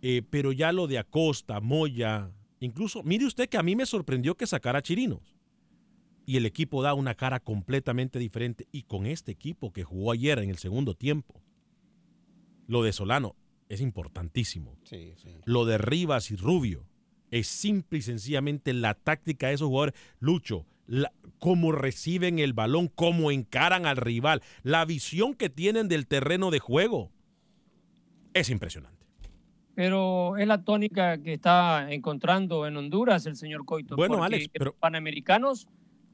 Eh, 0.00 0.22
pero 0.30 0.52
ya 0.52 0.70
lo 0.70 0.86
de 0.86 0.98
Acosta, 0.98 1.58
Moya, 1.60 2.30
incluso, 2.66 3.02
mire 3.02 3.26
usted 3.26 3.48
que 3.48 3.56
a 3.56 3.62
mí 3.62 3.76
me 3.76 3.86
sorprendió 3.86 4.36
que 4.36 4.46
sacara 4.46 4.82
Chirinos. 4.82 5.36
Y 6.24 6.36
el 6.36 6.46
equipo 6.46 6.82
da 6.82 6.94
una 6.94 7.14
cara 7.14 7.40
completamente 7.40 8.18
diferente. 8.18 8.68
Y 8.70 8.84
con 8.84 9.06
este 9.06 9.32
equipo 9.32 9.72
que 9.72 9.84
jugó 9.84 10.12
ayer 10.12 10.38
en 10.38 10.50
el 10.50 10.58
segundo 10.58 10.94
tiempo, 10.94 11.42
lo 12.68 12.82
de 12.82 12.92
Solano, 12.92 13.34
es 13.68 13.80
importantísimo. 13.80 14.76
Lo 15.44 15.64
de 15.64 15.78
Rivas 15.78 16.30
y 16.30 16.36
Rubio 16.36 16.86
es 17.30 17.46
simple 17.46 17.98
y 17.98 18.02
sencillamente 18.02 18.72
la 18.72 18.94
táctica 18.94 19.48
de 19.48 19.54
esos 19.54 19.68
jugadores. 19.68 19.94
Lucho, 20.20 20.66
cómo 21.38 21.72
reciben 21.72 22.38
el 22.38 22.52
balón, 22.52 22.88
cómo 22.88 23.30
encaran 23.30 23.86
al 23.86 23.96
rival, 23.96 24.42
la 24.62 24.84
visión 24.84 25.34
que 25.34 25.48
tienen 25.48 25.88
del 25.88 26.06
terreno 26.06 26.50
de 26.50 26.58
juego. 26.58 27.10
Es 28.34 28.50
impresionante. 28.50 28.91
Pero 29.74 30.36
es 30.36 30.46
la 30.46 30.62
tónica 30.62 31.18
que 31.18 31.34
está 31.34 31.92
encontrando 31.92 32.66
en 32.66 32.76
Honduras 32.76 33.24
el 33.26 33.36
señor 33.36 33.64
Coito. 33.64 33.96
Bueno, 33.96 34.22
Alex, 34.22 34.48
pero... 34.52 34.74
Panamericanos 34.74 35.66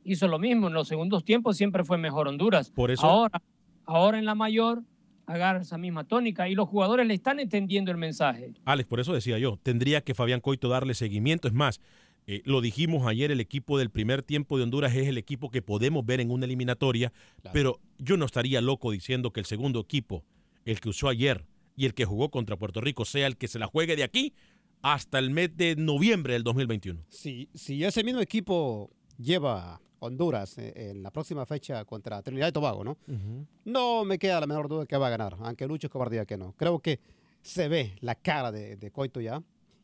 hizo 0.05 0.29
lo 0.29 0.39
mismo. 0.39 0.69
En 0.69 0.75
los 0.75 0.89
segundos 0.89 1.25
tiempos 1.25 1.57
siempre 1.57 1.85
fue 1.85 1.99
mejor 1.99 2.29
Honduras. 2.29 2.71
Por 2.71 2.91
eso... 2.91 3.05
Ahora, 3.07 3.43
ahora 3.85 4.19
en 4.19 4.25
la 4.25 4.35
mayor 4.35 4.83
agarra 5.27 5.61
esa 5.61 5.77
misma 5.77 6.05
tónica 6.05 6.49
y 6.49 6.55
los 6.55 6.69
jugadores 6.69 7.07
le 7.07 7.15
están 7.15 7.39
entendiendo 7.39 7.91
el 7.91 7.99
mensaje. 7.99 8.55
Alex, 8.65 8.89
por 8.89 9.01
eso 9.01 9.13
decía 9.13 9.39
yo, 9.39 9.59
tendría 9.63 10.01
que 10.01 10.15
Fabián 10.15 10.41
Coito 10.41 10.69
darle 10.69 10.95
seguimiento. 10.95 11.49
Es 11.49 11.55
más, 11.55 11.81
eh, 12.27 12.43
lo 12.45 12.61
dijimos 12.61 13.07
ayer, 13.07 13.31
el 13.31 13.41
equipo 13.41 13.79
del 13.79 13.91
primer 13.91 14.23
tiempo 14.23 14.57
de 14.57 14.65
Honduras 14.65 14.95
es 14.95 15.07
el 15.07 15.19
equipo 15.19 15.51
que 15.51 15.63
podemos 15.63 16.05
ver 16.05 16.21
en 16.21 16.31
una 16.31 16.47
eliminatoria, 16.47 17.13
pero 17.53 17.81
yo 17.99 18.17
no 18.17 18.25
estaría 18.25 18.61
loco 18.61 18.91
diciendo 18.91 19.31
que 19.33 19.41
el 19.41 19.47
segundo 19.47 19.81
equipo, 19.81 20.25
el 20.65 20.81
que 20.81 20.89
usó 20.89 21.09
ayer 21.09 21.45
y 21.79 21.87
el 21.87 21.95
que 21.95 22.05
jugó 22.05 22.29
contra 22.31 22.57
Puerto 22.57 22.81
Rico, 22.81 23.05
sea 23.05 23.29
el 23.29 23.37
que 23.37 23.47
se 23.47 23.61
la 23.61 23.69
juegue 23.69 23.95
de 23.95 24.03
aquí 24.03 24.35
hasta 24.83 25.21
el 25.21 25.31
mes 25.31 25.57
de 25.57 25.77
noviembre 25.77 26.33
del 26.33 26.43
2021. 26.43 27.05
Si, 27.09 27.49
si 27.55 27.85
ese 27.85 28.03
mismo 28.03 28.21
equipo 28.21 28.91
lleva 29.17 29.81
Honduras 30.01 30.59
eh, 30.59 30.91
en 30.91 31.05
la 31.05 31.13
próxima 31.13 31.47
fecha 31.47 31.85
contra 31.85 32.21
Trinidad 32.21 32.49
y 32.49 32.53
Tobago, 32.53 32.83
¿no? 32.83 32.99
No 33.65 34.05
me 34.05 34.19
queda 34.19 34.41
la 34.41 34.49
menor 34.49 34.69
duda 34.69 34.87
que 34.87 34.97
va 34.97 35.07
a 35.07 35.11
ganar, 35.11 35.37
aunque 35.39 35.69
Lucho 35.69 35.89
Cobardía 35.89 36.27
que 36.27 36.37
no. 36.37 36.53
Creo 36.57 36.81
que 36.81 36.99
se 37.43 37.69
ve 37.69 37.95
la 38.01 38.17
cara 38.17 38.51
de, 38.51 38.77
de 38.77 38.91
Coito 38.91 39.21
ya 39.21 39.41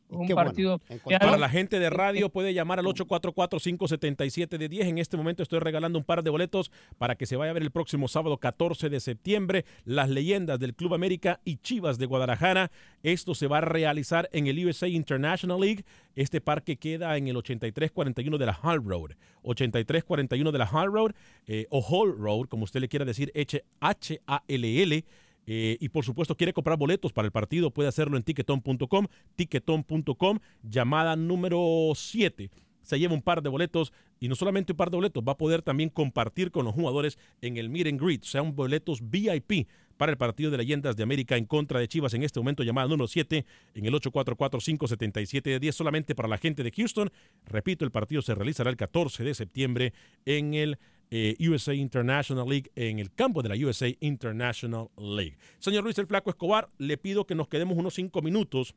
un 0.09 0.27
partido. 0.27 0.79
Para 1.03 1.37
la 1.37 1.49
gente 1.49 1.79
de 1.79 1.89
radio 1.89 2.29
puede 2.29 2.53
llamar 2.53 2.79
al 2.79 2.85
844-577 2.85 4.57
de 4.57 4.69
10. 4.69 4.87
En 4.87 4.97
este 4.97 5.17
momento 5.17 5.43
estoy 5.43 5.59
regalando 5.59 5.99
un 5.99 6.05
par 6.05 6.23
de 6.23 6.29
boletos 6.29 6.71
para 6.97 7.15
que 7.15 7.25
se 7.25 7.35
vaya 7.35 7.51
a 7.51 7.53
ver 7.53 7.63
el 7.63 7.71
próximo 7.71 8.07
sábado 8.07 8.37
14 8.37 8.89
de 8.89 8.99
septiembre 8.99 9.65
las 9.83 10.09
leyendas 10.09 10.59
del 10.59 10.73
Club 10.73 10.93
América 10.93 11.39
y 11.43 11.57
Chivas 11.57 11.97
de 11.97 12.05
Guadalajara. 12.05 12.71
Esto 13.03 13.35
se 13.35 13.47
va 13.47 13.59
a 13.59 13.61
realizar 13.61 14.29
en 14.31 14.47
el 14.47 14.65
USA 14.65 14.87
International 14.87 15.59
League. 15.59 15.85
Este 16.15 16.41
parque 16.41 16.77
queda 16.77 17.17
en 17.17 17.27
el 17.27 17.37
8341 17.37 18.37
de 18.37 18.45
la 18.45 18.53
Hall 18.61 18.83
Road. 18.83 19.11
8341 19.43 20.51
de 20.51 20.57
la 20.57 20.65
Hall 20.65 20.91
Road 20.91 21.11
eh, 21.47 21.67
o 21.69 21.81
Hall 21.81 22.17
Road, 22.17 22.47
como 22.47 22.63
usted 22.63 22.79
le 22.79 22.87
quiera 22.87 23.05
decir, 23.05 23.31
H-A-L-L. 23.79 25.05
Eh, 25.47 25.77
y 25.79 25.89
por 25.89 26.05
supuesto, 26.05 26.35
quiere 26.35 26.53
comprar 26.53 26.77
boletos 26.77 27.13
para 27.13 27.25
el 27.25 27.31
partido, 27.31 27.71
puede 27.71 27.89
hacerlo 27.89 28.17
en 28.17 28.23
ticketon.com, 28.23 29.07
ticketon.com, 29.35 30.39
llamada 30.63 31.15
número 31.15 31.91
7 31.95 32.49
se 32.85 32.99
lleva 32.99 33.13
un 33.13 33.21
par 33.21 33.41
de 33.41 33.49
boletos 33.49 33.91
y 34.19 34.27
no 34.27 34.35
solamente 34.35 34.73
un 34.73 34.77
par 34.77 34.91
de 34.91 34.97
boletos, 34.97 35.23
va 35.27 35.33
a 35.33 35.37
poder 35.37 35.61
también 35.61 35.89
compartir 35.89 36.51
con 36.51 36.65
los 36.65 36.73
jugadores 36.73 37.17
en 37.41 37.57
el 37.57 37.69
meet 37.69 37.87
and 37.87 38.01
greet, 38.01 38.23
o 38.23 38.27
sea, 38.27 38.41
un 38.41 38.55
boletos 38.55 39.01
VIP 39.09 39.67
para 39.97 40.11
el 40.11 40.17
partido 40.17 40.51
de 40.51 40.57
leyendas 40.57 40.95
de 40.95 41.03
América 41.03 41.37
en 41.37 41.45
contra 41.45 41.79
de 41.79 41.87
Chivas 41.87 42.13
en 42.13 42.23
este 42.23 42.39
momento, 42.39 42.63
llamada 42.63 42.87
número 42.87 43.07
7 43.07 43.45
en 43.73 43.85
el 43.85 43.93
844-577-10 43.93 45.71
solamente 45.71 46.15
para 46.15 46.29
la 46.29 46.37
gente 46.37 46.63
de 46.63 46.71
Houston. 46.71 47.09
Repito, 47.45 47.85
el 47.85 47.91
partido 47.91 48.21
se 48.21 48.35
realizará 48.35 48.69
el 48.69 48.77
14 48.77 49.23
de 49.23 49.33
septiembre 49.33 49.93
en 50.25 50.53
el 50.53 50.77
eh, 51.17 51.37
USA 51.47 51.73
International 51.73 52.45
League 52.45 52.69
en 52.75 52.99
el 52.99 53.09
campo 53.09 53.41
de 53.41 53.47
la 53.47 53.55
USA 53.55 53.87
International 54.01 54.89
League. 54.97 55.37
Señor 55.59 55.85
Luis 55.85 55.97
el 55.97 56.07
Flaco 56.07 56.29
Escobar, 56.29 56.67
le 56.77 56.97
pido 56.97 57.25
que 57.25 57.35
nos 57.35 57.47
quedemos 57.47 57.77
unos 57.77 57.93
cinco 57.93 58.21
minutos 58.21 58.75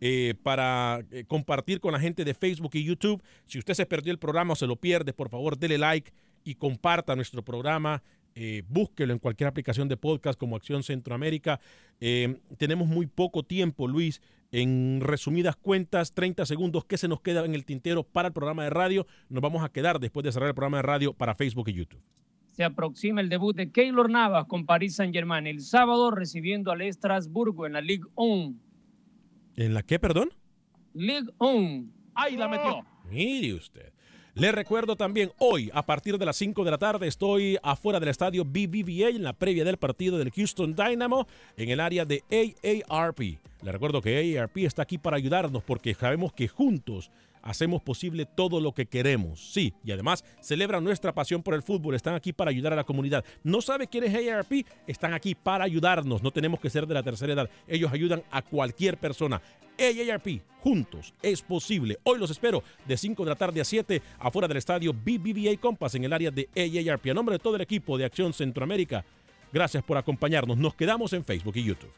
eh, 0.00 0.34
para 0.42 1.04
eh, 1.12 1.22
compartir 1.28 1.78
con 1.78 1.92
la 1.92 2.00
gente 2.00 2.24
de 2.24 2.34
Facebook 2.34 2.72
y 2.74 2.82
YouTube. 2.82 3.22
Si 3.46 3.60
usted 3.60 3.74
se 3.74 3.86
perdió 3.86 4.10
el 4.10 4.18
programa 4.18 4.54
o 4.54 4.56
se 4.56 4.66
lo 4.66 4.74
pierde, 4.74 5.12
por 5.12 5.28
favor, 5.28 5.56
dele 5.56 5.78
like 5.78 6.12
y 6.42 6.56
comparta 6.56 7.14
nuestro 7.14 7.44
programa 7.44 8.02
Eh, 8.34 8.62
búsquelo 8.68 9.12
en 9.12 9.18
cualquier 9.18 9.48
aplicación 9.48 9.88
de 9.88 9.96
podcast 9.96 10.38
como 10.38 10.56
Acción 10.56 10.82
Centroamérica. 10.82 11.60
Eh, 12.00 12.38
tenemos 12.58 12.88
muy 12.88 13.06
poco 13.06 13.42
tiempo, 13.42 13.88
Luis. 13.88 14.20
En 14.52 15.00
resumidas 15.00 15.56
cuentas, 15.56 16.12
30 16.12 16.44
segundos, 16.46 16.84
¿qué 16.84 16.98
se 16.98 17.06
nos 17.06 17.20
queda 17.20 17.44
en 17.44 17.54
el 17.54 17.64
tintero 17.64 18.02
para 18.02 18.28
el 18.28 18.34
programa 18.34 18.64
de 18.64 18.70
radio? 18.70 19.06
Nos 19.28 19.42
vamos 19.42 19.62
a 19.62 19.68
quedar 19.70 20.00
después 20.00 20.24
de 20.24 20.32
cerrar 20.32 20.48
el 20.48 20.54
programa 20.54 20.78
de 20.78 20.82
radio 20.82 21.12
para 21.12 21.34
Facebook 21.34 21.68
y 21.68 21.74
YouTube. 21.74 22.02
Se 22.46 22.64
aproxima 22.64 23.20
el 23.20 23.28
debut 23.28 23.54
de 23.54 23.70
Keylor 23.70 24.10
Navas 24.10 24.46
con 24.46 24.66
Paris 24.66 24.96
Saint-Germain 24.96 25.46
el 25.46 25.60
sábado 25.60 26.10
recibiendo 26.10 26.72
al 26.72 26.82
Estrasburgo 26.82 27.66
en 27.66 27.74
la 27.74 27.80
Ligue 27.80 28.04
1. 28.16 28.54
¿En 29.56 29.74
la 29.74 29.82
qué, 29.82 29.98
perdón? 29.98 30.30
Ligue 30.94 31.30
1. 31.38 31.86
Ahí 32.14 32.36
la 32.36 32.48
metió. 32.48 32.84
Mire 33.08 33.54
usted. 33.54 33.92
Le 34.40 34.52
recuerdo 34.52 34.96
también, 34.96 35.32
hoy 35.36 35.70
a 35.74 35.84
partir 35.84 36.16
de 36.16 36.24
las 36.24 36.34
5 36.36 36.64
de 36.64 36.70
la 36.70 36.78
tarde 36.78 37.06
estoy 37.06 37.58
afuera 37.62 38.00
del 38.00 38.08
estadio 38.08 38.42
BBVA 38.42 39.10
en 39.10 39.22
la 39.22 39.34
previa 39.34 39.64
del 39.64 39.76
partido 39.76 40.16
del 40.16 40.30
Houston 40.30 40.74
Dynamo 40.74 41.26
en 41.58 41.68
el 41.68 41.78
área 41.78 42.06
de 42.06 42.24
AARP. 42.88 43.20
Le 43.20 43.70
recuerdo 43.70 44.00
que 44.00 44.38
AARP 44.38 44.56
está 44.56 44.80
aquí 44.80 44.96
para 44.96 45.18
ayudarnos 45.18 45.62
porque 45.62 45.92
sabemos 45.92 46.32
que 46.32 46.48
juntos 46.48 47.10
hacemos 47.42 47.82
posible 47.82 48.26
todo 48.26 48.60
lo 48.60 48.72
que 48.72 48.86
queremos. 48.86 49.52
Sí, 49.52 49.74
y 49.84 49.92
además 49.92 50.24
celebran 50.40 50.84
nuestra 50.84 51.12
pasión 51.12 51.42
por 51.42 51.54
el 51.54 51.62
fútbol. 51.62 51.94
Están 51.94 52.14
aquí 52.14 52.32
para 52.32 52.50
ayudar 52.50 52.72
a 52.72 52.76
la 52.76 52.84
comunidad. 52.84 53.24
¿No 53.42 53.60
sabe 53.60 53.86
quién 53.86 54.04
es 54.04 54.14
AARP? 54.14 54.66
Están 54.86 55.14
aquí 55.14 55.34
para 55.34 55.64
ayudarnos. 55.64 56.22
No 56.22 56.30
tenemos 56.30 56.60
que 56.60 56.70
ser 56.70 56.86
de 56.86 56.94
la 56.94 57.02
tercera 57.02 57.32
edad. 57.32 57.50
Ellos 57.66 57.92
ayudan 57.92 58.22
a 58.30 58.42
cualquier 58.42 58.98
persona. 58.98 59.40
AARP, 59.78 60.42
juntos 60.60 61.14
es 61.22 61.40
posible. 61.40 61.98
Hoy 62.02 62.18
los 62.18 62.30
espero 62.30 62.62
de 62.86 62.96
5 62.96 63.24
de 63.24 63.30
la 63.30 63.36
tarde 63.36 63.60
a 63.60 63.64
7 63.64 64.02
afuera 64.18 64.46
del 64.46 64.58
estadio 64.58 64.92
BBVA 64.92 65.56
Compass 65.58 65.94
en 65.94 66.04
el 66.04 66.12
área 66.12 66.30
de 66.30 66.48
AARP. 66.54 67.06
A 67.10 67.14
nombre 67.14 67.34
de 67.34 67.38
todo 67.38 67.56
el 67.56 67.62
equipo 67.62 67.96
de 67.96 68.04
Acción 68.04 68.32
Centroamérica, 68.32 69.04
gracias 69.52 69.82
por 69.82 69.96
acompañarnos. 69.96 70.58
Nos 70.58 70.74
quedamos 70.74 71.12
en 71.14 71.24
Facebook 71.24 71.56
y 71.56 71.64
YouTube. 71.64 71.90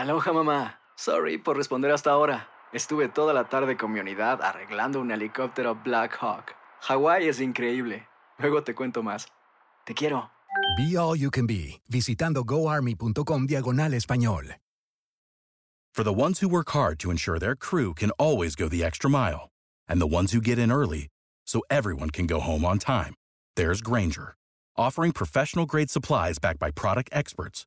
Aloha 0.00 0.32
mamá. 0.32 0.80
Sorry 0.96 1.36
por 1.36 1.58
responder 1.58 1.90
hasta 1.90 2.10
ahora. 2.10 2.48
Estuve 2.72 3.08
toda 3.08 3.34
la 3.34 3.50
tarde 3.50 3.76
con 3.76 3.92
mi 3.92 4.00
unidad 4.00 4.40
arreglando 4.40 4.98
un 4.98 5.10
helicóptero 5.10 5.74
Black 5.84 6.16
Hawk. 6.22 6.54
Hawái 6.88 7.28
es 7.28 7.38
increíble. 7.38 8.06
Luego 8.38 8.62
te 8.64 8.74
cuento 8.74 9.02
más. 9.02 9.26
Te 9.84 9.92
quiero. 9.92 10.30
Be 10.78 10.96
All 10.96 11.18
You 11.18 11.30
Can 11.30 11.46
Be, 11.46 11.82
visitando 11.90 12.44
goarmy.com 12.44 13.46
diagonal 13.46 13.92
español. 13.92 14.54
For 15.92 16.02
the 16.02 16.14
ones 16.14 16.40
who 16.40 16.48
work 16.48 16.70
hard 16.70 16.98
to 17.00 17.10
ensure 17.10 17.38
their 17.38 17.54
crew 17.54 17.92
can 17.92 18.10
always 18.12 18.56
go 18.56 18.70
the 18.70 18.82
extra 18.82 19.10
mile, 19.10 19.50
and 19.86 20.00
the 20.00 20.06
ones 20.06 20.32
who 20.32 20.40
get 20.40 20.58
in 20.58 20.72
early 20.72 21.08
so 21.44 21.60
everyone 21.68 22.08
can 22.08 22.26
go 22.26 22.40
home 22.40 22.64
on 22.64 22.78
time, 22.78 23.12
there's 23.54 23.82
Granger, 23.82 24.34
offering 24.78 25.12
professional 25.12 25.66
grade 25.66 25.90
supplies 25.90 26.38
backed 26.38 26.58
by 26.58 26.70
product 26.70 27.10
experts 27.12 27.66